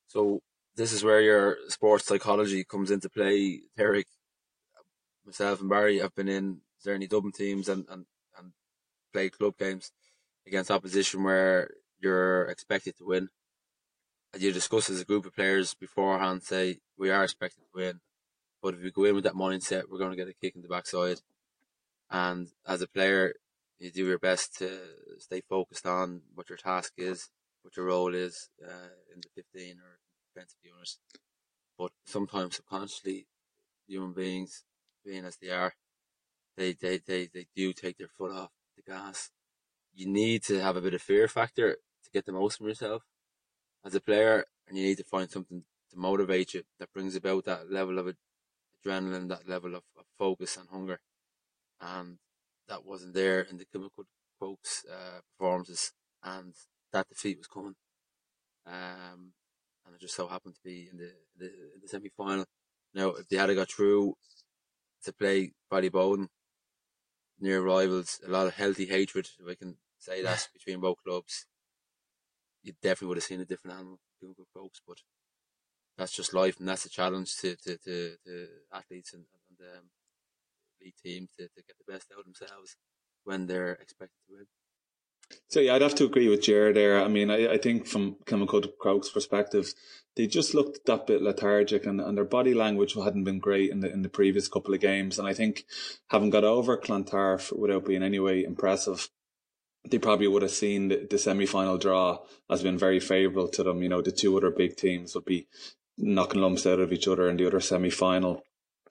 So 0.06 0.42
this 0.76 0.92
is 0.92 1.04
where 1.04 1.20
your 1.20 1.56
sports 1.68 2.06
psychology 2.06 2.64
comes 2.64 2.90
into 2.90 3.08
play. 3.08 3.60
Derek, 3.76 4.06
myself 5.26 5.60
and 5.60 5.68
Barry 5.68 5.98
have 5.98 6.14
been 6.14 6.28
in 6.28 6.60
Zerny 6.84 7.08
Dublin 7.08 7.32
teams 7.32 7.68
and, 7.68 7.84
and, 7.90 8.06
and 8.38 8.52
played 9.12 9.38
club 9.38 9.58
games 9.58 9.92
against 10.46 10.70
opposition 10.70 11.22
where 11.22 11.70
you're 12.00 12.44
expected 12.46 12.96
to 12.98 13.04
win. 13.04 13.28
And 14.32 14.42
you 14.42 14.52
discuss 14.52 14.88
as 14.88 15.00
a 15.00 15.04
group 15.04 15.26
of 15.26 15.34
players 15.34 15.74
beforehand, 15.74 16.42
say, 16.42 16.78
we 16.96 17.10
are 17.10 17.24
expected 17.24 17.60
to 17.60 17.78
win. 17.78 18.00
But 18.62 18.74
if 18.74 18.82
we 18.82 18.90
go 18.90 19.04
in 19.04 19.14
with 19.14 19.24
that 19.24 19.34
mindset, 19.34 19.84
we're 19.90 19.98
going 19.98 20.10
to 20.10 20.16
get 20.16 20.28
a 20.28 20.32
kick 20.32 20.56
in 20.56 20.62
the 20.62 20.68
backside. 20.68 21.18
And 22.10 22.48
as 22.66 22.80
a 22.80 22.86
player, 22.86 23.34
you 23.78 23.90
do 23.90 24.06
your 24.06 24.18
best 24.18 24.56
to 24.58 24.78
stay 25.18 25.42
focused 25.48 25.86
on 25.86 26.22
what 26.34 26.48
your 26.48 26.56
task 26.56 26.94
is, 26.96 27.28
what 27.62 27.76
your 27.76 27.86
role 27.86 28.14
is 28.14 28.48
uh, 28.64 28.94
in 29.14 29.20
the 29.20 29.28
15 29.34 29.76
or 29.78 29.98
defensive 30.34 30.58
unit. 30.62 30.90
But 31.78 31.92
sometimes 32.04 32.56
subconsciously, 32.56 33.26
human 33.86 34.12
beings, 34.12 34.64
being 35.04 35.24
as 35.24 35.36
they 35.36 35.50
are, 35.50 35.74
they, 36.56 36.72
they, 36.72 36.98
they, 36.98 37.28
they 37.32 37.46
do 37.56 37.72
take 37.72 37.98
their 37.98 38.08
foot 38.08 38.32
off 38.32 38.50
the 38.76 38.82
gas. 38.82 39.30
You 39.94 40.06
need 40.06 40.42
to 40.44 40.60
have 40.60 40.76
a 40.76 40.80
bit 40.80 40.94
of 40.94 41.02
fear 41.02 41.28
factor 41.28 41.74
to 41.74 42.10
get 42.12 42.26
the 42.26 42.32
most 42.32 42.58
from 42.58 42.68
yourself 42.68 43.04
as 43.84 43.94
a 43.94 44.00
player, 44.00 44.44
and 44.68 44.76
you 44.76 44.84
need 44.84 44.98
to 44.98 45.04
find 45.04 45.30
something 45.30 45.64
to 45.90 45.98
motivate 45.98 46.54
you 46.54 46.62
that 46.78 46.92
brings 46.92 47.16
about 47.16 47.44
that 47.44 47.70
level 47.70 47.98
of 47.98 48.14
adrenaline, 48.84 49.28
that 49.28 49.48
level 49.48 49.74
of, 49.74 49.82
of 49.98 50.04
focus 50.18 50.56
and 50.56 50.68
hunger. 50.70 51.00
And 51.80 52.18
that 52.68 52.84
wasn't 52.84 53.14
there 53.14 53.40
in 53.40 53.58
the 53.58 53.64
Kilmacud 53.66 54.06
Crokes 54.38 54.84
uh, 54.90 55.20
performances, 55.38 55.92
and 56.22 56.54
that 56.92 57.08
defeat 57.08 57.38
was 57.38 57.46
coming. 57.46 57.74
Um, 58.66 59.32
and 59.84 59.94
it 59.94 60.00
just 60.00 60.14
so 60.14 60.28
happened 60.28 60.54
to 60.54 60.60
be 60.64 60.88
in 60.90 60.98
the 60.98 61.12
the, 61.36 61.50
the 61.82 61.88
semi 61.88 62.10
final. 62.16 62.46
Now, 62.94 63.08
if 63.10 63.28
they 63.28 63.36
had 63.36 63.54
got 63.54 63.70
through 63.70 64.14
to 65.04 65.12
play 65.12 65.52
Ballyboden 65.72 66.28
near 67.40 67.62
rivals, 67.62 68.20
a 68.26 68.30
lot 68.30 68.46
of 68.46 68.54
healthy 68.54 68.86
hatred, 68.86 69.28
if 69.40 69.48
I 69.48 69.54
can 69.54 69.76
say 69.98 70.22
that, 70.22 70.48
between 70.52 70.80
both 70.80 70.98
clubs, 71.04 71.46
you 72.62 72.74
definitely 72.82 73.08
would 73.08 73.16
have 73.16 73.24
seen 73.24 73.40
a 73.40 73.46
different 73.46 73.76
animal 73.76 73.98
Google 74.20 74.46
folks. 74.54 74.80
But 74.86 74.98
that's 75.96 76.12
just 76.14 76.34
life, 76.34 76.58
and 76.58 76.68
that's 76.68 76.84
a 76.86 76.90
challenge 76.90 77.36
to 77.38 77.56
to, 77.56 77.78
to, 77.78 78.16
to 78.26 78.46
athletes 78.72 79.12
and, 79.14 79.24
and 79.48 79.68
um, 79.78 79.84
elite 80.80 80.96
teams 81.02 81.30
to, 81.38 81.44
to 81.44 81.62
get 81.66 81.76
the 81.78 81.92
best 81.92 82.08
out 82.12 82.20
of 82.20 82.24
themselves 82.24 82.76
when 83.24 83.46
they're 83.46 83.72
expected 83.72 84.18
to 84.26 84.34
win. 84.34 84.46
So 85.48 85.60
yeah, 85.60 85.74
I'd 85.74 85.82
have 85.82 85.94
to 85.96 86.04
agree 86.04 86.28
with 86.28 86.42
Jared 86.42 86.76
there. 86.76 87.02
I 87.02 87.08
mean, 87.08 87.30
I, 87.30 87.52
I 87.52 87.58
think 87.58 87.86
from 87.86 88.16
Kilmacud 88.26 88.78
Crokes' 88.78 89.10
perspective, 89.10 89.74
they 90.16 90.26
just 90.26 90.54
looked 90.54 90.86
that 90.86 91.06
bit 91.06 91.22
lethargic 91.22 91.86
and, 91.86 92.00
and 92.00 92.16
their 92.16 92.24
body 92.24 92.54
language 92.54 92.94
hadn't 92.94 93.24
been 93.24 93.38
great 93.38 93.70
in 93.70 93.80
the 93.80 93.90
in 93.90 94.02
the 94.02 94.08
previous 94.08 94.48
couple 94.48 94.74
of 94.74 94.80
games. 94.80 95.18
And 95.18 95.26
I 95.26 95.34
think 95.34 95.64
having 96.08 96.30
got 96.30 96.44
over 96.44 96.76
Clontarf 96.76 97.52
without 97.52 97.86
being 97.86 98.02
any 98.02 98.18
way 98.18 98.44
impressive, 98.44 99.08
they 99.88 99.98
probably 99.98 100.28
would 100.28 100.42
have 100.42 100.50
seen 100.50 100.88
the, 100.88 101.06
the 101.10 101.18
semi 101.18 101.46
final 101.46 101.78
draw 101.78 102.18
as 102.50 102.62
being 102.62 102.78
very 102.78 103.00
favourable 103.00 103.48
to 103.48 103.62
them. 103.62 103.82
You 103.82 103.88
know, 103.88 104.02
the 104.02 104.12
two 104.12 104.36
other 104.36 104.50
big 104.50 104.76
teams 104.76 105.14
would 105.14 105.24
be 105.24 105.46
knocking 105.98 106.40
lumps 106.40 106.66
out 106.66 106.80
of 106.80 106.92
each 106.92 107.08
other 107.08 107.28
in 107.28 107.36
the 107.36 107.46
other 107.46 107.60
semi 107.60 107.90
final 107.90 108.42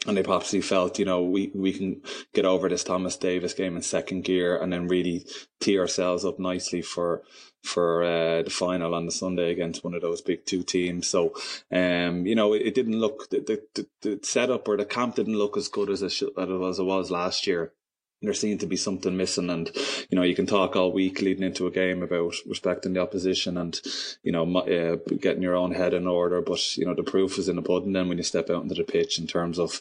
and 0.08 0.18
they 0.18 0.24
possibly 0.24 0.62
felt, 0.62 0.98
you 0.98 1.06
know, 1.06 1.24
we, 1.24 1.52
we 1.54 1.74
can 1.74 2.02
get 2.34 2.46
over 2.46 2.68
this 2.68 2.84
Thomas 2.84 3.18
Davis 3.18 3.54
game 3.54 3.76
in 3.76 3.82
second 3.82 4.24
gear 4.24 4.58
and 4.58 4.74
then 4.74 4.88
really 4.88 5.26
tee 5.60 5.78
ourselves 5.78 6.26
up 6.26 6.40
nicely 6.40 6.82
for 6.82 7.24
for 7.64 8.02
uh, 8.02 8.42
the 8.42 8.50
final 8.50 8.96
on 8.96 9.06
the 9.06 9.12
Sunday 9.12 9.52
against 9.52 9.84
one 9.84 9.94
of 9.94 10.02
those 10.02 10.20
big 10.20 10.44
two 10.48 10.64
teams. 10.64 11.08
So, 11.08 11.36
um, 11.72 12.26
you 12.26 12.34
know, 12.34 12.54
it, 12.54 12.64
it 12.64 12.74
didn't 12.74 13.00
look 13.00 13.30
the, 13.30 13.62
the, 13.76 13.88
the 14.02 14.20
setup 14.24 14.68
or 14.68 14.78
the 14.78 14.86
camp 14.86 15.14
didn't 15.14 15.38
look 15.38 15.56
as 15.58 15.68
good 15.68 15.92
as 15.92 16.02
it, 16.02 16.12
should, 16.12 16.32
as 16.40 16.80
it 16.80 16.84
was 16.84 17.12
last 17.12 17.46
year 17.46 17.72
there 18.22 18.34
seemed 18.34 18.60
to 18.60 18.68
be 18.68 18.78
something 18.78 19.16
missing 19.18 19.50
and 19.50 19.72
you 20.10 20.16
know 20.16 20.24
you 20.24 20.36
can 20.36 20.46
talk 20.46 20.76
all 20.76 20.92
week 20.92 21.22
leading 21.22 21.44
into 21.44 21.68
a 21.68 21.72
game 21.72 22.04
about 22.04 22.34
respecting 22.46 22.94
the 22.94 23.02
opposition 23.02 23.58
and 23.58 23.82
you 24.24 24.32
know 24.32 24.46
uh, 24.58 24.96
getting 25.20 25.42
your 25.42 25.56
own 25.56 25.72
head 25.72 25.94
in 25.94 26.08
order 26.08 26.42
but 26.42 26.78
you 26.78 26.86
know 26.86 26.94
the 26.94 27.04
proof 27.04 27.38
is 27.38 27.50
in 27.50 27.56
the 27.56 27.62
pudding 27.62 27.94
then 27.94 28.08
when 28.10 28.18
you 28.18 28.24
step 28.24 28.50
out 28.50 28.64
into 28.64 28.76
the 28.76 28.84
pitch 28.84 29.20
in 29.20 29.28
terms 29.28 29.60
of 29.60 29.80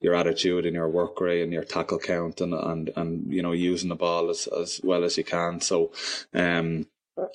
your 0.00 0.14
attitude 0.14 0.66
and 0.66 0.74
your 0.74 0.88
work 0.88 1.20
rate 1.20 1.42
and 1.42 1.52
your 1.52 1.64
tackle 1.64 1.98
count 1.98 2.40
and 2.40 2.54
and 2.54 2.90
and 2.96 3.32
you 3.32 3.42
know 3.42 3.52
using 3.52 3.88
the 3.88 3.94
ball 3.94 4.30
as 4.30 4.46
as 4.46 4.80
well 4.82 5.04
as 5.04 5.16
you 5.16 5.24
can. 5.24 5.60
So 5.60 5.92
um 6.34 6.86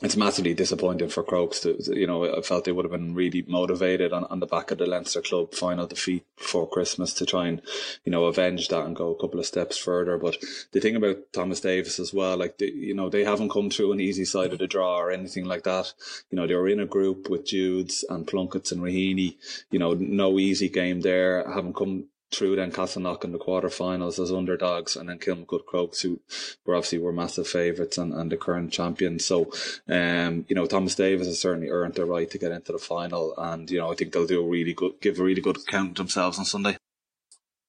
it's 0.02 0.18
massively 0.18 0.56
disappointing 0.56 1.10
for 1.10 1.24
Crokes 1.24 1.60
to, 1.60 1.78
you 1.96 2.08
know, 2.08 2.38
I 2.38 2.42
felt 2.42 2.66
they 2.66 2.72
would 2.72 2.86
have 2.86 2.92
been 2.92 3.14
really 3.14 3.44
motivated 3.48 4.12
on, 4.12 4.26
on 4.26 4.40
the 4.40 4.48
back 4.48 4.72
of 4.72 4.80
the 4.80 4.88
Leinster 4.88 5.22
club 5.22 5.54
final 5.54 5.86
defeat 5.86 6.26
before 6.36 6.68
Christmas 6.68 7.14
to 7.16 7.26
try 7.28 7.48
and, 7.48 7.62
you 8.04 8.12
know, 8.12 8.26
avenge 8.26 8.70
that 8.70 8.86
and 8.86 8.96
go 8.96 9.12
a 9.12 9.20
couple 9.20 9.40
of 9.40 9.46
steps 9.46 9.78
further. 9.78 10.18
But 10.18 10.38
the 10.72 10.80
thing 10.80 10.96
about 10.96 11.18
Thomas 11.32 11.62
Davis 11.62 12.00
as 12.00 12.12
well, 12.12 12.38
like, 12.38 12.58
they, 12.58 12.72
you 12.72 12.96
know, 12.96 13.10
they 13.10 13.24
haven't 13.24 13.52
come 13.52 13.70
through 13.70 13.92
an 13.92 14.02
easy 14.02 14.26
side 14.26 14.52
of 14.52 14.60
the 14.60 14.68
draw 14.68 14.98
or 14.98 15.12
anything 15.12 15.46
like 15.46 15.64
that. 15.64 15.94
You 16.32 16.38
know, 16.38 16.48
they 16.48 16.56
were 16.56 16.70
in 16.70 16.80
a 16.80 16.86
group 16.88 17.30
with 17.30 17.46
Jude's 17.46 18.04
and 18.10 18.28
Plunkett's 18.28 18.72
and 18.72 18.82
Raheny. 18.82 19.38
you 19.70 19.78
know, 19.78 19.94
no 19.94 20.40
easy 20.40 20.70
game 20.70 21.02
there, 21.02 21.48
haven't 21.52 21.76
come 21.76 22.06
through 22.32 22.56
then 22.58 22.72
Castleknock 22.72 23.24
in 23.24 23.32
the 23.32 23.40
quarterfinals 23.40 24.20
as 24.22 24.32
underdogs, 24.32 24.96
and 24.96 25.10
then 25.10 25.20
Kilmacud 25.20 25.66
Crokes, 25.66 26.02
who 26.02 26.20
were 26.66 26.76
obviously 26.76 27.00
were 27.00 27.14
massive 27.14 27.48
favourites 27.48 27.98
and, 27.98 28.14
and 28.14 28.32
the 28.32 28.38
current 28.38 28.72
champions. 28.72 29.26
So, 29.26 29.52
um, 29.88 30.46
you 30.50 30.56
know, 30.56 30.66
Thomas 30.66 30.96
Davis 30.96 31.28
has 31.28 31.40
certainly 31.40 31.70
earned 31.70 31.96
the 31.96 32.06
right 32.06 32.30
to 32.30 32.38
get 32.38 32.52
into 32.52 32.72
the 32.72 32.80
final, 32.80 33.34
and 33.38 33.70
you 33.70 33.80
know, 33.80 33.92
I 33.92 33.96
think 33.96 34.12
they'll 34.12 34.28
do 34.28 34.44
a 34.44 34.48
really 34.48 34.74
good, 34.74 35.00
give 35.02 35.20
a 35.20 35.24
really 35.24 35.42
good 35.42 35.58
account 35.58 35.92
of 35.92 35.96
themselves 35.96 36.38
on 36.38 36.46
Sunday. 36.46 36.78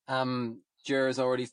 Um, 0.09 0.63
Ger's 0.85 1.19
already 1.19 1.49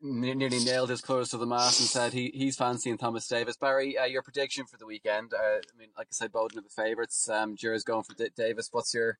nearly 0.00 0.64
nailed 0.64 0.90
his 0.90 1.00
clothes 1.00 1.30
to 1.30 1.36
the 1.36 1.46
mast 1.46 1.80
and 1.80 1.88
said 1.88 2.12
he 2.12 2.30
he's 2.34 2.56
fancying 2.56 2.98
Thomas 2.98 3.26
Davis. 3.28 3.56
Barry, 3.56 3.98
uh, 3.98 4.04
your 4.04 4.22
prediction 4.22 4.64
for 4.66 4.76
the 4.76 4.86
weekend? 4.86 5.32
Uh, 5.34 5.58
I 5.58 5.78
mean, 5.78 5.88
like 5.96 6.06
I 6.06 6.12
said, 6.12 6.32
Boden 6.32 6.58
are 6.58 6.62
the 6.62 6.68
favourites. 6.68 7.28
Um, 7.28 7.56
Ger's 7.56 7.84
going 7.84 8.04
for 8.04 8.14
D- 8.14 8.30
Davis. 8.36 8.68
What's 8.72 8.94
your 8.94 9.18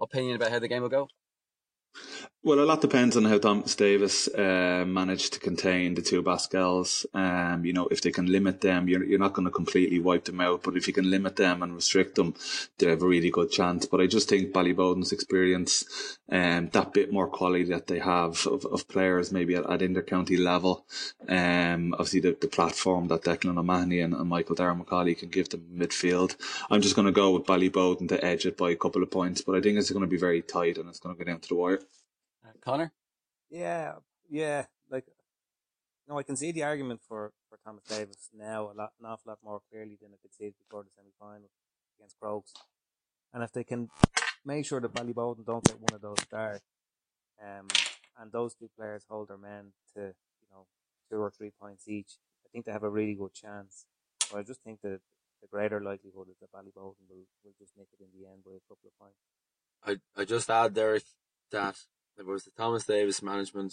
opinion 0.00 0.36
about 0.36 0.50
how 0.50 0.58
the 0.58 0.68
game 0.68 0.82
will 0.82 0.88
go? 0.88 1.08
Well, 2.42 2.60
a 2.60 2.64
lot 2.64 2.80
depends 2.80 3.18
on 3.18 3.26
how 3.26 3.36
Thomas 3.36 3.76
Davis 3.76 4.26
uh, 4.26 4.84
managed 4.86 5.34
to 5.34 5.40
contain 5.40 5.94
the 5.94 6.00
two 6.00 6.22
Basquels. 6.22 7.04
Um, 7.12 7.66
you 7.66 7.74
know, 7.74 7.86
if 7.88 8.00
they 8.00 8.10
can 8.10 8.32
limit 8.32 8.62
them, 8.62 8.88
you're, 8.88 9.04
you're 9.04 9.18
not 9.18 9.34
going 9.34 9.44
to 9.44 9.50
completely 9.50 9.98
wipe 9.98 10.24
them 10.24 10.40
out. 10.40 10.62
But 10.62 10.74
if 10.74 10.86
you 10.86 10.94
can 10.94 11.10
limit 11.10 11.36
them 11.36 11.62
and 11.62 11.74
restrict 11.74 12.14
them, 12.14 12.34
they 12.78 12.88
have 12.88 13.02
a 13.02 13.06
really 13.06 13.28
good 13.28 13.50
chance. 13.50 13.84
But 13.84 14.00
I 14.00 14.06
just 14.06 14.30
think 14.30 14.54
Ballyboden's 14.54 15.12
experience, 15.12 16.16
um, 16.32 16.70
that 16.70 16.94
bit 16.94 17.12
more 17.12 17.28
quality 17.28 17.64
that 17.64 17.88
they 17.88 17.98
have 17.98 18.46
of, 18.46 18.64
of 18.64 18.88
players 18.88 19.30
maybe 19.30 19.54
at, 19.54 19.68
at 19.70 19.82
inter-county 19.82 20.38
level, 20.38 20.86
um, 21.28 21.92
obviously 21.92 22.20
the, 22.20 22.38
the 22.40 22.48
platform 22.48 23.08
that 23.08 23.24
Declan 23.24 23.58
O'Mahony 23.58 24.00
and, 24.00 24.14
and 24.14 24.30
Michael 24.30 24.56
Darragh 24.56 25.18
can 25.18 25.28
give 25.28 25.50
them 25.50 25.66
midfield. 25.76 26.36
I'm 26.70 26.80
just 26.80 26.96
going 26.96 27.04
to 27.04 27.12
go 27.12 27.32
with 27.32 27.44
Ballyboden 27.44 28.08
to 28.08 28.24
edge 28.24 28.46
it 28.46 28.56
by 28.56 28.70
a 28.70 28.76
couple 28.76 29.02
of 29.02 29.10
points, 29.10 29.42
but 29.42 29.56
I 29.56 29.60
think 29.60 29.76
it's 29.76 29.90
going 29.90 30.00
to 30.00 30.06
be 30.06 30.16
very 30.16 30.40
tight 30.40 30.78
and 30.78 30.88
it's 30.88 31.00
going 31.00 31.14
to 31.14 31.22
go 31.22 31.30
down 31.30 31.40
to 31.40 31.48
the 31.50 31.54
wire. 31.54 31.80
Conor? 32.60 32.92
Yeah, 33.50 33.94
yeah. 34.28 34.66
Like, 34.90 35.06
no, 36.08 36.18
I 36.18 36.22
can 36.22 36.36
see 36.36 36.52
the 36.52 36.64
argument 36.64 37.00
for, 37.06 37.32
for 37.48 37.58
Thomas 37.64 37.84
Davis 37.84 38.30
now 38.36 38.70
a 38.70 38.74
lot, 38.74 38.92
an 38.98 39.06
awful 39.06 39.30
lot 39.30 39.38
more 39.44 39.60
clearly 39.70 39.96
than 40.00 40.10
I 40.12 40.18
could 40.22 40.34
see 40.34 40.44
it 40.44 40.54
before 40.58 40.82
the 40.82 40.90
semi 40.96 41.10
final 41.18 41.48
against 41.98 42.18
Crokes. 42.18 42.52
And 43.32 43.42
if 43.42 43.52
they 43.52 43.64
can 43.64 43.90
make 44.44 44.66
sure 44.66 44.80
that 44.80 44.92
Ballyboden 44.92 45.46
don't 45.46 45.64
get 45.64 45.80
one 45.80 45.94
of 45.94 46.00
those 46.00 46.20
start, 46.22 46.62
um, 47.40 47.68
and 48.18 48.32
those 48.32 48.54
two 48.54 48.68
players 48.76 49.04
hold 49.08 49.28
their 49.28 49.38
men 49.38 49.72
to, 49.94 50.00
you 50.00 50.48
know, 50.50 50.66
two 51.10 51.18
or 51.18 51.30
three 51.30 51.50
points 51.60 51.88
each, 51.88 52.18
I 52.44 52.48
think 52.52 52.64
they 52.64 52.72
have 52.72 52.82
a 52.82 52.90
really 52.90 53.14
good 53.14 53.32
chance. 53.32 53.86
But 54.30 54.38
I 54.38 54.42
just 54.42 54.62
think 54.62 54.80
that 54.82 55.00
the 55.40 55.48
greater 55.48 55.80
likelihood 55.80 56.28
is 56.28 56.36
that 56.40 56.52
Ballyboden 56.52 57.06
will, 57.08 57.26
will 57.44 57.54
just 57.58 57.72
make 57.76 57.88
it 57.92 58.02
in 58.02 58.08
the 58.18 58.28
end 58.28 58.44
by 58.44 58.52
a 58.52 58.68
couple 58.68 58.88
of 58.88 58.98
points. 58.98 59.18
I, 59.84 60.20
I 60.20 60.24
just 60.24 60.50
add, 60.50 60.74
Derek, 60.74 61.04
that 61.50 61.76
there 62.20 62.30
was 62.30 62.44
the 62.44 62.50
Thomas 62.50 62.84
Davis 62.84 63.22
management. 63.22 63.72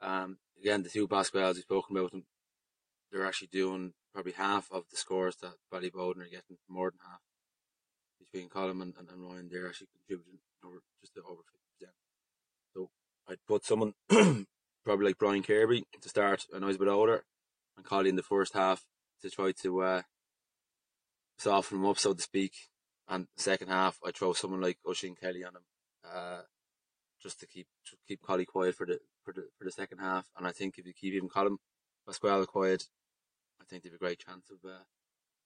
Um, 0.00 0.38
again, 0.60 0.84
the 0.84 0.88
two 0.88 1.08
Basquels 1.08 1.54
we've 1.54 1.64
spoken 1.64 1.96
about 1.96 2.12
them, 2.12 2.26
they're 3.10 3.26
actually 3.26 3.48
doing 3.50 3.92
probably 4.12 4.32
half 4.32 4.68
of 4.70 4.84
the 4.88 4.96
scores 4.96 5.34
that 5.42 5.54
Ballyboden 5.72 6.20
are 6.20 6.30
getting, 6.30 6.58
more 6.68 6.92
than 6.92 7.00
half. 7.04 7.20
Between 8.20 8.48
Colin 8.48 8.80
and, 8.80 8.94
and, 8.96 9.08
and 9.08 9.20
Ryan, 9.20 9.48
they're 9.50 9.66
actually 9.66 9.88
contributing 9.92 10.38
over 10.64 10.82
just 11.00 11.18
over 11.18 11.42
50%. 11.82 11.88
So 12.72 12.90
I'd 13.28 13.44
put 13.48 13.64
someone 13.64 13.94
probably 14.84 15.06
like 15.06 15.18
Brian 15.18 15.42
Kirby 15.42 15.86
to 16.00 16.08
start. 16.08 16.44
I 16.54 16.60
know 16.60 16.68
he's 16.68 16.76
a 16.76 16.80
bit 16.80 16.88
older, 16.88 17.24
and 17.76 17.84
Colin 17.84 18.06
in 18.06 18.16
the 18.16 18.22
first 18.22 18.54
half 18.54 18.84
to 19.22 19.30
try 19.30 19.50
to 19.62 19.82
uh, 19.82 20.02
soften 21.38 21.78
him 21.78 21.86
up, 21.86 21.98
so 21.98 22.14
to 22.14 22.22
speak. 22.22 22.52
And 23.08 23.26
second 23.36 23.68
half, 23.68 23.98
I 24.06 24.12
throw 24.12 24.34
someone 24.34 24.60
like 24.60 24.78
Oisín 24.86 25.18
Kelly 25.20 25.42
on 25.42 25.56
him, 25.56 25.62
uh, 26.08 26.42
just 27.24 27.40
to 27.40 27.46
keep 27.46 27.66
to 27.86 27.96
keep 28.06 28.22
Collie 28.22 28.44
quiet 28.44 28.76
for 28.76 28.86
the 28.86 29.00
for 29.24 29.32
the 29.32 29.46
for 29.58 29.64
the 29.64 29.72
second 29.72 29.98
half. 29.98 30.26
And 30.36 30.46
I 30.46 30.52
think 30.52 30.78
if 30.78 30.86
you 30.86 30.92
keep 30.92 31.14
even 31.14 31.28
Colin 31.28 31.56
Basquel 32.08 32.46
quiet, 32.46 32.84
I 33.60 33.64
think 33.64 33.82
they've 33.82 33.94
a 33.94 33.98
great 33.98 34.20
chance 34.20 34.50
of 34.50 34.58
uh, 34.68 34.84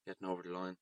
getting 0.06 0.28
over 0.28 0.42
the 0.42 0.52
line. 0.52 0.76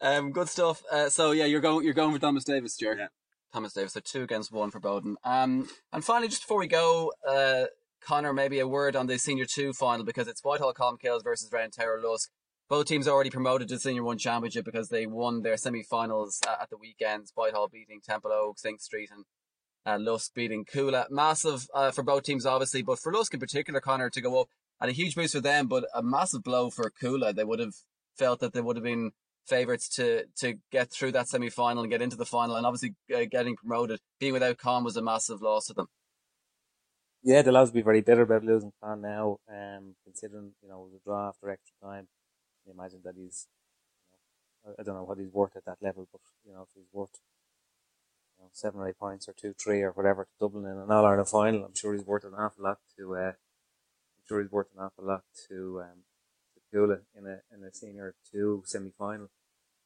Um, 0.00 0.32
good 0.32 0.48
stuff. 0.48 0.82
Uh, 0.90 1.08
so 1.08 1.32
yeah, 1.32 1.44
you're 1.44 1.60
going 1.60 1.84
you're 1.84 1.94
going 1.94 2.12
for 2.12 2.20
Thomas 2.20 2.44
Davis, 2.44 2.74
Stuart. 2.74 2.98
Yeah. 2.98 3.08
Thomas 3.52 3.74
Davis. 3.74 3.92
So 3.92 4.00
two 4.00 4.22
against 4.22 4.50
one 4.50 4.70
for 4.70 4.80
Boden. 4.80 5.16
Um, 5.22 5.68
and 5.92 6.04
finally, 6.04 6.28
just 6.28 6.42
before 6.42 6.58
we 6.58 6.66
go, 6.66 7.12
uh, 7.28 7.64
Conor, 8.00 8.32
maybe 8.32 8.58
a 8.58 8.68
word 8.68 8.96
on 8.96 9.06
the 9.06 9.18
Senior 9.18 9.44
Two 9.44 9.72
final 9.72 10.04
because 10.04 10.28
it's 10.28 10.42
Whitehall 10.42 10.74
Colmcille 10.74 11.22
versus 11.22 11.50
Round 11.52 11.72
Tower 11.72 12.00
Lusk. 12.02 12.30
Both 12.68 12.86
teams 12.86 13.08
already 13.08 13.30
promoted 13.30 13.68
to 13.68 13.74
the 13.74 13.80
Senior 13.80 14.02
One 14.02 14.18
Championship 14.18 14.66
because 14.66 14.90
they 14.90 15.06
won 15.06 15.40
their 15.40 15.56
semi-finals 15.56 16.40
uh, 16.46 16.56
at 16.60 16.68
the 16.68 16.76
weekends. 16.76 17.32
Whitehall 17.34 17.68
beating 17.68 18.00
Temple 18.06 18.30
Oaks, 18.30 18.60
Synge 18.62 18.80
Street, 18.80 19.08
and 19.10 19.24
uh, 19.88 19.98
Lusk 19.98 20.34
beating 20.34 20.64
Cuala. 20.64 21.06
Massive 21.10 21.66
uh, 21.74 21.90
for 21.90 22.02
both 22.02 22.24
teams, 22.24 22.44
obviously, 22.44 22.82
but 22.82 22.98
for 22.98 23.12
Lusk 23.12 23.32
in 23.34 23.40
particular, 23.40 23.80
Conor, 23.80 24.10
to 24.10 24.20
go 24.20 24.40
up 24.40 24.48
and 24.80 24.90
a 24.90 24.94
huge 24.94 25.14
boost 25.14 25.34
for 25.34 25.40
them, 25.40 25.66
but 25.66 25.84
a 25.94 26.02
massive 26.02 26.42
blow 26.42 26.70
for 26.70 26.90
Cuala. 26.90 27.34
They 27.34 27.44
would 27.44 27.60
have 27.60 27.74
felt 28.16 28.40
that 28.40 28.52
they 28.52 28.60
would 28.60 28.76
have 28.76 28.84
been 28.84 29.12
favourites 29.46 29.88
to 29.96 30.24
to 30.36 30.54
get 30.70 30.90
through 30.90 31.12
that 31.12 31.28
semi 31.28 31.48
final 31.48 31.82
and 31.82 31.90
get 31.90 32.02
into 32.02 32.16
the 32.16 32.26
final, 32.26 32.56
and 32.56 32.66
obviously 32.66 32.94
uh, 33.14 33.24
getting 33.30 33.56
promoted. 33.56 34.00
Being 34.20 34.34
without 34.34 34.58
Con 34.58 34.84
was 34.84 34.96
a 34.96 35.02
massive 35.02 35.40
loss 35.40 35.66
to 35.66 35.74
them. 35.74 35.86
Yeah, 37.22 37.42
the 37.42 37.50
lads 37.50 37.70
will 37.70 37.80
be 37.80 37.82
very 37.82 38.00
bitter 38.00 38.22
about 38.22 38.44
losing 38.44 38.72
Con 38.82 39.00
now, 39.00 39.38
um, 39.48 39.94
considering 40.04 40.52
you 40.62 40.68
know 40.68 40.88
the 40.92 41.00
draw 41.04 41.28
after 41.28 41.50
extra 41.50 41.74
time. 41.82 42.08
I 42.66 42.70
imagine 42.70 43.00
that 43.04 43.14
he's, 43.16 43.46
you 44.12 44.70
know, 44.70 44.74
I 44.78 44.82
don't 44.82 44.94
know 44.94 45.04
what 45.04 45.18
he's 45.18 45.32
worth 45.32 45.56
at 45.56 45.64
that 45.64 45.78
level, 45.80 46.06
but 46.12 46.20
you 46.44 46.52
know 46.52 46.62
if 46.62 46.68
he's 46.74 46.92
worth 46.92 47.18
you 48.38 48.44
know, 48.44 48.50
seven 48.52 48.80
or 48.80 48.88
eight 48.88 48.98
points 48.98 49.28
or 49.28 49.32
two, 49.32 49.52
three 49.52 49.82
or 49.82 49.90
whatever 49.90 50.24
to 50.24 50.30
Dublin 50.40 50.64
in 50.64 50.78
an 50.78 50.90
All 50.90 51.04
Ireland 51.04 51.28
final, 51.28 51.64
I'm 51.64 51.74
sure 51.74 51.92
he's 51.92 52.04
worth 52.04 52.24
an 52.24 52.34
awful 52.34 52.64
lot 52.64 52.78
to. 52.96 53.16
Uh, 53.16 53.20
I'm 53.28 54.24
sure 54.26 54.40
he's 54.40 54.52
worth 54.52 54.68
an 54.76 54.84
awful 54.84 55.04
lot 55.04 55.22
to 55.48 55.82
um, 55.82 56.04
to 56.54 56.60
Cuala 56.76 57.00
in 57.16 57.26
a 57.26 57.40
in 57.54 57.64
a 57.64 57.72
senior 57.72 58.14
two 58.30 58.62
semi 58.66 58.92
final. 58.98 59.28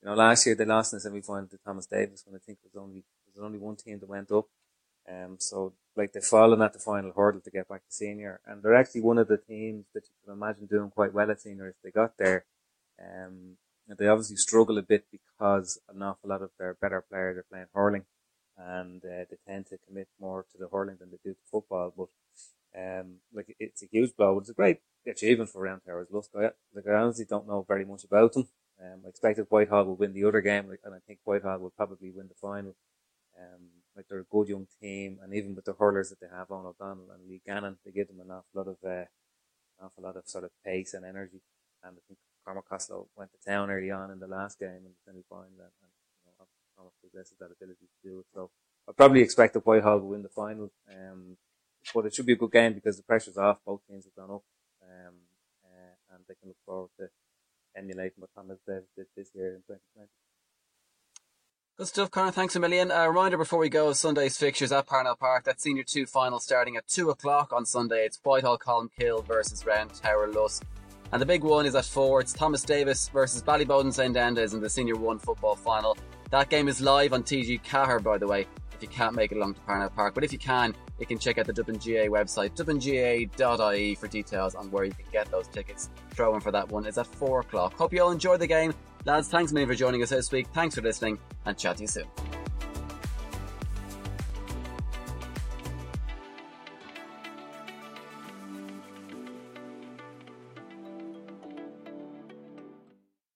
You 0.03 0.09
know, 0.09 0.15
last 0.15 0.47
year 0.47 0.55
they 0.55 0.65
lost 0.65 0.93
in 0.93 0.99
the 0.99 1.01
semi 1.01 1.21
final 1.21 1.47
to 1.49 1.59
Thomas 1.59 1.87
Davis 1.87 2.25
when 2.27 2.37
I 2.37 2.41
think 2.45 2.59
it 2.65 2.71
was 2.75 2.83
only 2.83 3.05
there 3.27 3.43
was 3.43 3.47
only 3.47 3.59
one 3.59 3.77
team 3.77 3.99
that 4.01 4.09
went 4.09 4.31
up. 4.31 4.47
Um, 5.09 5.37
so 5.39 5.73
like 5.97 6.13
they've 6.13 6.23
fallen 6.23 6.63
at 6.63 6.73
the 6.73 6.79
final 6.79 7.13
hurdle 7.15 7.41
to 7.41 7.51
get 7.51 7.69
back 7.69 7.85
to 7.85 7.93
senior, 7.93 8.41
and 8.47 8.63
they're 8.63 8.75
actually 8.75 9.03
one 9.03 9.19
of 9.19 9.29
the 9.29 9.37
teams 9.37 9.87
that 9.95 10.05
you 10.05 10.15
can 10.25 10.33
imagine 10.35 10.67
doing 10.67 10.91
quite 10.91 11.13
well 11.13 11.31
at 11.31 11.41
senior 11.41 11.69
if 11.69 11.77
they 11.83 11.91
got 11.91 12.19
there. 12.19 12.45
Um, 13.01 13.57
and 13.89 13.99
they 13.99 14.07
obviously 14.07 14.37
struggle 14.37 14.79
a 14.79 14.83
bit 14.83 15.07
because 15.11 15.79
an 15.89 16.03
awful 16.03 16.31
lot 16.31 16.43
of 16.43 16.51
their 16.59 16.75
better 16.75 17.05
players 17.09 17.37
are 17.37 17.45
playing 17.51 17.67
hurling, 17.75 18.05
and 18.57 19.03
uh, 19.05 19.25
they 19.31 19.37
tend 19.47 19.67
to 19.67 19.79
commit 19.87 20.09
more 20.21 20.45
to 20.53 20.59
the 20.59 20.69
hurling 20.69 20.97
than 20.99 21.11
they 21.11 21.19
do 21.25 21.33
to 21.35 21.51
football. 21.51 21.93
But 21.97 22.09
um, 22.79 23.17
like 23.33 23.55
it's 23.59 23.83
a 23.83 23.89
huge 23.91 24.17
blow. 24.17 24.39
It's 24.39 24.51
a 24.51 24.55
great 24.55 24.79
achievement 25.07 25.51
for 25.51 25.63
Round 25.63 25.83
Towers. 25.87 26.09
Lusk. 26.11 26.31
I, 26.37 26.51
like 26.75 26.87
I 26.89 26.95
honestly 26.95 27.27
don't 27.29 27.49
know 27.49 27.65
very 27.67 27.85
much 27.85 28.05
about 28.05 28.33
them. 28.33 28.49
Um, 28.81 29.03
I 29.05 29.09
expected 29.11 29.47
Whitehall 29.49 29.85
would 29.85 29.99
win 29.99 30.13
the 30.13 30.25
other 30.25 30.41
game, 30.41 30.69
like, 30.69 30.81
and 30.85 30.95
I 30.95 30.99
think 31.07 31.21
Whitehall 31.25 31.59
will 31.59 31.71
probably 31.71 32.11
win 32.11 32.29
the 32.29 32.35
final. 32.35 32.75
Um, 33.39 33.69
like 33.97 34.07
they're 34.09 34.21
a 34.21 34.25
good 34.25 34.49
young 34.49 34.67
team, 34.81 35.19
and 35.23 35.35
even 35.35 35.55
with 35.55 35.67
the 35.67 35.75
hurlers 35.75 36.11
that 36.11 36.21
they 36.21 36.27
have, 36.35 36.49
Eoghan 36.49 36.67
O'Donnell 36.67 37.11
and 37.13 37.29
Lee 37.29 37.43
Gannon, 37.47 37.77
they 37.85 37.93
give 37.93 38.09
them 38.09 38.21
an 38.21 38.31
awful 38.31 38.55
lot 38.55 38.69
of 38.69 38.77
uh, 38.85 39.07
an 39.79 39.87
awful 39.87 40.05
lot 40.05 40.17
of 40.17 40.27
sort 40.27 40.45
of 40.45 40.51
pace 40.65 40.95
and 40.95 41.05
energy. 41.05 41.43
And 41.85 41.97
I 41.97 42.01
think 42.09 42.19
Cormac 42.45 42.69
Costello 42.69 43.09
went 43.17 43.31
to 43.33 43.51
town 43.51 43.71
early 43.71 43.91
on 43.91 44.11
in 44.11 44.19
the 44.19 44.27
last 44.27 44.59
game 44.59 44.85
in 44.85 44.93
the 44.97 45.03
semi 45.05 45.23
final, 45.29 45.45
and, 45.45 45.61
and 45.61 45.92
possesses 47.03 47.37
that 47.39 47.51
ability 47.51 47.87
to 47.87 48.09
do 48.09 48.19
it. 48.21 48.27
So 48.35 48.51
I 48.89 48.93
probably 48.93 49.21
expect 49.21 49.55
that 49.55 49.67
Whitehall 49.67 50.01
will 50.01 50.09
win 50.09 50.23
the 50.23 50.29
final. 50.29 50.71
Um, 50.91 51.37
but 51.95 52.07
it 52.07 52.15
should 52.15 52.27
be 52.27 52.33
a 52.35 52.37
good 52.37 52.53
game 52.53 52.75
because 52.75 52.97
the 52.97 53.03
pressure's 53.03 53.37
off. 53.37 53.59
Both 53.67 53.81
teams 53.89 54.05
have 54.05 54.15
gone 54.15 54.37
up, 54.37 54.45
um, 54.83 55.15
uh, 55.65 56.15
and 56.15 56.25
they 56.29 56.35
can 56.35 56.49
look 56.49 56.57
forward 56.65 56.91
to 56.99 57.09
emulating 57.77 58.19
what 58.19 58.31
Thomas 58.35 58.59
Davis 58.67 58.89
did 58.97 59.07
this 59.17 59.31
year 59.35 59.55
in 59.55 59.63
2020. 59.63 60.09
Good 61.79 61.87
stuff, 61.89 62.11
Conor. 62.11 62.31
Thanks 62.31 62.55
a 62.55 62.61
million. 62.61 62.91
A 62.91 63.09
reminder 63.09 63.39
before 63.39 63.59
we 63.59 63.71
go 63.71 63.89
of 63.89 63.97
Sunday's 63.97 64.37
fixtures 64.37 64.73
at 64.73 64.87
Parnell 64.87 65.17
Park. 65.17 65.45
That 65.45 65.61
Senior 65.61 65.85
2 65.85 66.07
final 66.07 66.39
starting 66.39 66.77
at 66.77 66.87
2 66.87 67.11
o'clock 67.11 67.53
on 67.53 67.65
Sunday. 67.65 68.05
It's 68.05 68.21
Whitehall 68.23 68.59
Colmcille 68.59 69.27
versus 69.27 69.65
Round 69.65 69.93
Tower 69.95 70.29
Lusk. 70.29 70.65
And 71.13 71.21
the 71.21 71.27
big 71.27 71.43
one 71.43 71.65
is 71.65 71.75
at 71.75 71.87
4. 71.87 72.21
It's 72.21 72.33
Thomas 72.33 72.63
Davis 72.63 73.09
versus 73.09 73.43
Ballyboden 73.43 73.93
St 73.93 74.15
Enda's 74.15 74.53
in 74.55 74.61
the 74.61 74.69
Senior 74.69 74.97
1 74.97 75.19
football 75.19 75.57
final. 75.57 75.97
That 76.33 76.49
game 76.49 76.67
is 76.67 76.81
live 76.81 77.13
on 77.13 77.25
TG 77.25 77.61
Ceathair, 77.63 78.03
by 78.03 78.17
the 78.17 78.27
way, 78.27 78.47
if 78.73 78.81
you 78.81 78.89
can't 78.89 79.15
make 79.15 79.33
it 79.33 79.37
along 79.37 79.53
to 79.53 79.61
Parnell 79.61 79.91
Park. 79.91 80.15
But 80.15 80.25
if 80.25 80.33
you 80.33 80.39
can, 80.39 80.75
you 80.99 81.05
can 81.05 81.19
check 81.19 81.37
out 81.37 81.45
the 81.45 81.53
Dublin 81.53 81.77
GAA 81.77 82.09
website, 82.09 82.57
dublingaa.ie, 82.57 83.95
for 83.97 84.09
details 84.09 84.55
on 84.55 84.71
where 84.71 84.85
you 84.85 84.93
can 84.93 85.05
get 85.13 85.31
those 85.31 85.47
tickets. 85.49 85.91
Throw 86.13 86.35
in 86.35 86.41
for 86.41 86.51
that 86.51 86.71
one 86.71 86.87
is 86.87 86.97
at 86.97 87.07
4 87.07 87.41
o'clock. 87.41 87.75
Hope 87.75 87.93
you 87.93 88.03
all 88.03 88.13
enjoy 88.13 88.39
the 88.39 88.47
game. 88.47 88.73
Lads, 89.05 89.29
thanks 89.29 89.53
a 89.53 89.67
for 89.67 89.75
joining 89.75 90.03
us 90.03 90.09
this 90.09 90.33
week. 90.33 90.47
Thanks 90.55 90.75
for 90.75 90.81
listening, 90.81 91.19
and 91.45 91.59
chat 91.59 91.77
to 91.77 91.83
you 91.83 91.89
soon. 91.89 92.07